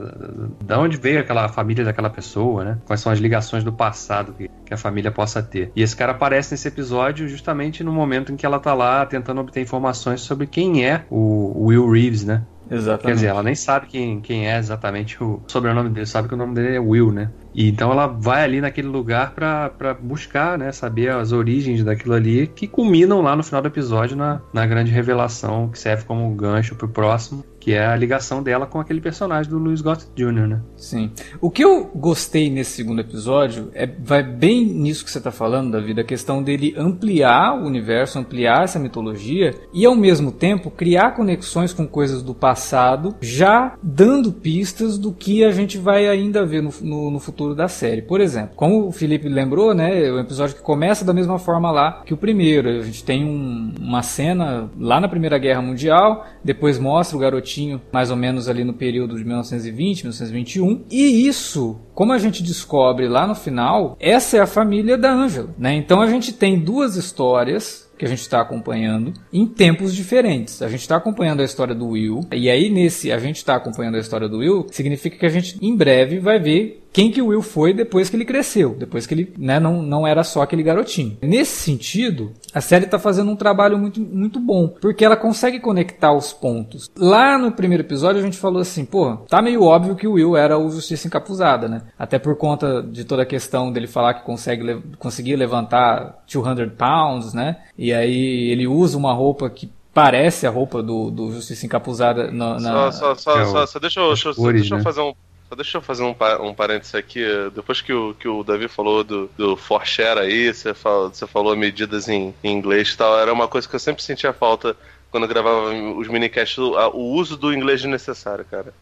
da, 0.64 0.80
onde 0.80 0.96
veio 0.96 1.20
aquela 1.20 1.48
família 1.48 1.84
daquela 1.84 2.10
pessoa, 2.10 2.64
né? 2.64 2.78
Quais 2.86 3.00
são 3.00 3.12
as 3.12 3.18
ligações 3.18 3.62
do 3.62 3.72
passado 3.72 4.32
que, 4.32 4.50
que 4.64 4.74
a 4.74 4.76
família 4.76 5.10
possa 5.10 5.42
ter. 5.42 5.70
E 5.76 5.82
esse 5.82 5.94
cara 5.94 6.12
aparece 6.12 6.52
nesse 6.52 6.68
episódio 6.68 7.28
justamente 7.28 7.84
no 7.84 7.92
momento 7.92 8.32
em 8.32 8.36
que 8.36 8.46
ela 8.46 8.58
tá 8.58 8.74
lá 8.74 9.04
tentando 9.06 9.40
obter 9.40 9.60
informações 9.60 10.20
sobre 10.20 10.46
quem 10.46 10.84
é 10.84 11.04
o 11.10 11.66
Will 11.66 11.90
Reeves, 11.90 12.24
né? 12.24 12.42
Exatamente. 12.70 13.02
Quer 13.02 13.14
dizer, 13.14 13.26
ela 13.26 13.42
nem 13.42 13.54
sabe 13.54 13.88
quem, 13.88 14.20
quem 14.20 14.48
é 14.48 14.56
exatamente 14.56 15.22
o 15.22 15.42
sobrenome 15.48 15.90
dele, 15.90 16.06
sabe 16.06 16.28
que 16.28 16.34
o 16.34 16.36
nome 16.36 16.54
dele 16.54 16.76
é 16.76 16.80
Will, 16.80 17.10
né? 17.10 17.30
E 17.54 17.68
então 17.68 17.90
ela 17.90 18.06
vai 18.06 18.44
ali 18.44 18.60
naquele 18.60 18.88
lugar 18.88 19.32
para 19.34 19.94
buscar, 19.94 20.58
né, 20.58 20.72
saber 20.72 21.10
as 21.10 21.32
origens 21.32 21.82
daquilo 21.82 22.14
ali, 22.14 22.46
que 22.46 22.66
culminam 22.66 23.20
lá 23.20 23.34
no 23.34 23.42
final 23.42 23.60
do 23.60 23.68
episódio 23.68 24.16
na, 24.16 24.40
na 24.52 24.66
grande 24.66 24.90
revelação 24.90 25.68
que 25.68 25.78
serve 25.78 26.04
como 26.04 26.32
gancho 26.34 26.74
pro 26.74 26.88
próximo, 26.88 27.44
que 27.58 27.72
é 27.72 27.84
a 27.84 27.96
ligação 27.96 28.42
dela 28.42 28.66
com 28.66 28.80
aquele 28.80 29.00
personagem 29.00 29.50
do 29.50 29.58
Louis 29.58 29.80
Gossett 29.80 30.10
Jr., 30.14 30.46
né? 30.46 30.60
Sim. 30.76 31.10
O 31.40 31.50
que 31.50 31.62
eu 31.62 31.90
gostei 31.94 32.48
nesse 32.48 32.70
segundo 32.70 33.00
episódio 33.00 33.70
é 33.74 33.86
vai 33.86 34.22
bem 34.22 34.64
nisso 34.64 35.04
que 35.04 35.10
você 35.10 35.18
está 35.18 35.30
falando, 35.30 35.72
Davi, 35.72 35.98
a 35.98 36.04
questão 36.04 36.42
dele 36.42 36.74
ampliar 36.76 37.54
o 37.54 37.66
universo, 37.66 38.18
ampliar 38.18 38.64
essa 38.64 38.78
mitologia 38.78 39.54
e 39.74 39.84
ao 39.84 39.94
mesmo 39.94 40.32
tempo 40.32 40.70
criar 40.70 41.12
conexões 41.12 41.72
com 41.72 41.86
coisas 41.86 42.22
do 42.22 42.34
passado, 42.34 43.14
já 43.20 43.74
dando 43.82 44.32
pistas 44.32 44.96
do 44.96 45.12
que 45.12 45.44
a 45.44 45.50
gente 45.50 45.76
vai 45.76 46.08
ainda 46.08 46.46
ver 46.46 46.62
no, 46.62 47.10
no 47.10 47.18
futuro 47.18 47.39
da 47.54 47.68
série. 47.68 48.02
Por 48.02 48.20
exemplo, 48.20 48.52
como 48.56 48.86
o 48.86 48.92
Felipe 48.92 49.28
lembrou, 49.28 49.74
né, 49.74 50.10
o 50.10 50.18
episódio 50.18 50.56
que 50.56 50.62
começa 50.62 51.04
da 51.04 51.12
mesma 51.12 51.38
forma 51.38 51.70
lá 51.70 52.02
que 52.04 52.14
o 52.14 52.16
primeiro. 52.16 52.68
A 52.68 52.82
gente 52.82 53.04
tem 53.04 53.24
um, 53.24 53.72
uma 53.78 54.02
cena 54.02 54.70
lá 54.78 55.00
na 55.00 55.08
Primeira 55.08 55.38
Guerra 55.38 55.62
Mundial, 55.62 56.26
depois 56.44 56.78
mostra 56.78 57.16
o 57.16 57.20
garotinho 57.20 57.80
mais 57.92 58.10
ou 58.10 58.16
menos 58.16 58.48
ali 58.48 58.64
no 58.64 58.74
período 58.74 59.16
de 59.16 59.24
1920, 59.24 60.04
1921. 60.04 60.84
E 60.90 61.26
isso, 61.26 61.78
como 61.94 62.12
a 62.12 62.18
gente 62.18 62.42
descobre 62.42 63.08
lá 63.08 63.26
no 63.26 63.34
final, 63.34 63.96
essa 63.98 64.36
é 64.36 64.40
a 64.40 64.46
família 64.46 64.96
da 64.96 65.12
Angela, 65.12 65.50
né? 65.58 65.74
Então 65.74 66.00
a 66.00 66.06
gente 66.06 66.32
tem 66.32 66.58
duas 66.58 66.96
histórias 66.96 67.89
que 68.00 68.06
a 68.06 68.08
gente 68.08 68.22
está 68.22 68.40
acompanhando 68.40 69.12
em 69.30 69.44
tempos 69.44 69.94
diferentes. 69.94 70.62
A 70.62 70.68
gente 70.70 70.80
está 70.80 70.96
acompanhando 70.96 71.42
a 71.42 71.44
história 71.44 71.74
do 71.74 71.88
Will, 71.88 72.20
e 72.32 72.48
aí 72.48 72.70
nesse 72.70 73.12
a 73.12 73.18
gente 73.18 73.36
está 73.36 73.56
acompanhando 73.56 73.96
a 73.96 74.00
história 74.00 74.26
do 74.26 74.38
Will, 74.38 74.66
significa 74.70 75.18
que 75.18 75.26
a 75.26 75.28
gente 75.28 75.58
em 75.60 75.76
breve 75.76 76.18
vai 76.18 76.38
ver 76.38 76.80
quem 76.92 77.10
que 77.10 77.22
o 77.22 77.26
Will 77.26 77.42
foi 77.42 77.72
depois 77.72 78.10
que 78.10 78.16
ele 78.16 78.24
cresceu, 78.24 78.74
depois 78.74 79.06
que 79.06 79.14
ele 79.14 79.32
né, 79.38 79.60
não, 79.60 79.82
não 79.82 80.06
era 80.06 80.24
só 80.24 80.42
aquele 80.42 80.62
garotinho. 80.62 81.18
Nesse 81.22 81.62
sentido, 81.62 82.32
a 82.52 82.60
série 82.60 82.84
está 82.84 82.98
fazendo 82.98 83.30
um 83.30 83.36
trabalho 83.36 83.78
muito, 83.78 84.00
muito 84.00 84.40
bom, 84.40 84.68
porque 84.68 85.04
ela 85.04 85.16
consegue 85.16 85.60
conectar 85.60 86.12
os 86.12 86.32
pontos. 86.32 86.90
Lá 86.96 87.38
no 87.38 87.52
primeiro 87.52 87.84
episódio 87.84 88.20
a 88.20 88.24
gente 88.24 88.38
falou 88.38 88.60
assim, 88.60 88.84
pô, 88.84 89.16
tá 89.28 89.40
meio 89.40 89.62
óbvio 89.62 89.94
que 89.94 90.06
o 90.06 90.14
Will 90.14 90.36
era 90.36 90.58
o 90.58 90.70
Justiça 90.70 91.06
Encapuzada, 91.06 91.68
né? 91.68 91.82
Até 91.98 92.18
por 92.18 92.36
conta 92.36 92.82
de 92.82 93.04
toda 93.04 93.22
a 93.22 93.26
questão 93.26 93.70
dele 93.70 93.86
falar 93.86 94.14
que 94.14 94.24
consegue 94.24 94.82
conseguir 94.98 95.36
levantar 95.36 96.24
200 96.32 96.72
pounds, 96.76 97.32
né? 97.32 97.58
E 97.78 97.89
aí 97.92 98.50
ele 98.50 98.66
usa 98.66 98.96
uma 98.96 99.12
roupa 99.12 99.48
que 99.48 99.70
parece 99.92 100.46
a 100.46 100.50
roupa 100.50 100.82
do, 100.82 101.10
do 101.10 101.32
Justiça 101.32 101.66
Encapuzada 101.66 102.30
na... 102.30 102.58
na... 102.60 102.92
Só, 102.92 103.14
só, 103.14 103.14
só, 103.14 103.40
é 103.40 103.44
só, 103.44 103.66
só, 103.66 103.78
deixa 103.78 104.00
eu, 104.00 104.08
deixa, 104.08 104.32
deixa 104.52 104.74
eu 104.76 104.82
fazer 104.82 105.00
um 105.00 105.14
só 105.50 105.56
deixa 105.56 105.78
eu 105.78 105.82
fazer 105.82 106.04
um, 106.04 106.14
um 106.42 106.54
parênteses 106.54 106.94
aqui. 106.94 107.24
Depois 107.52 107.82
que 107.82 107.92
o, 107.92 108.14
que 108.14 108.28
o 108.28 108.44
Davi 108.44 108.68
falou 108.68 109.02
do, 109.02 109.28
do 109.36 109.58
share 109.84 110.20
aí, 110.20 110.54
você 110.54 110.72
falou, 110.72 111.08
você 111.08 111.26
falou 111.26 111.56
medidas 111.56 112.08
em, 112.08 112.32
em 112.44 112.52
inglês 112.52 112.92
e 112.92 112.96
tal, 112.96 113.18
era 113.18 113.32
uma 113.32 113.48
coisa 113.48 113.68
que 113.68 113.74
eu 113.74 113.80
sempre 113.80 114.00
sentia 114.00 114.32
falta 114.32 114.76
quando 115.10 115.24
eu 115.24 115.28
gravava 115.28 115.74
os 115.96 116.06
minicasts, 116.06 116.56
o, 116.56 116.76
o 116.90 117.14
uso 117.14 117.36
do 117.36 117.52
inglês 117.52 117.80
desnecessário, 117.80 118.44
cara. 118.48 118.72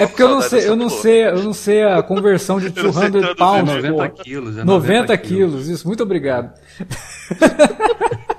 É 0.00 0.06
porque 0.06 0.22
eu 0.22 0.30
não 0.30 0.40
sei, 0.40 0.66
eu 0.66 0.76
não 0.76 0.88
sei, 0.88 1.26
eu 1.26 1.42
não 1.42 1.52
sei 1.52 1.82
a 1.82 2.02
conversão 2.02 2.58
de 2.58 2.70
200 2.72 3.34
pounds. 3.34 3.84
90 3.84 4.08
quilos, 4.22 4.56
é 4.56 4.64
90, 4.64 4.64
90 4.64 5.18
quilos, 5.18 5.68
isso, 5.68 5.86
muito 5.86 6.02
obrigado. 6.02 6.58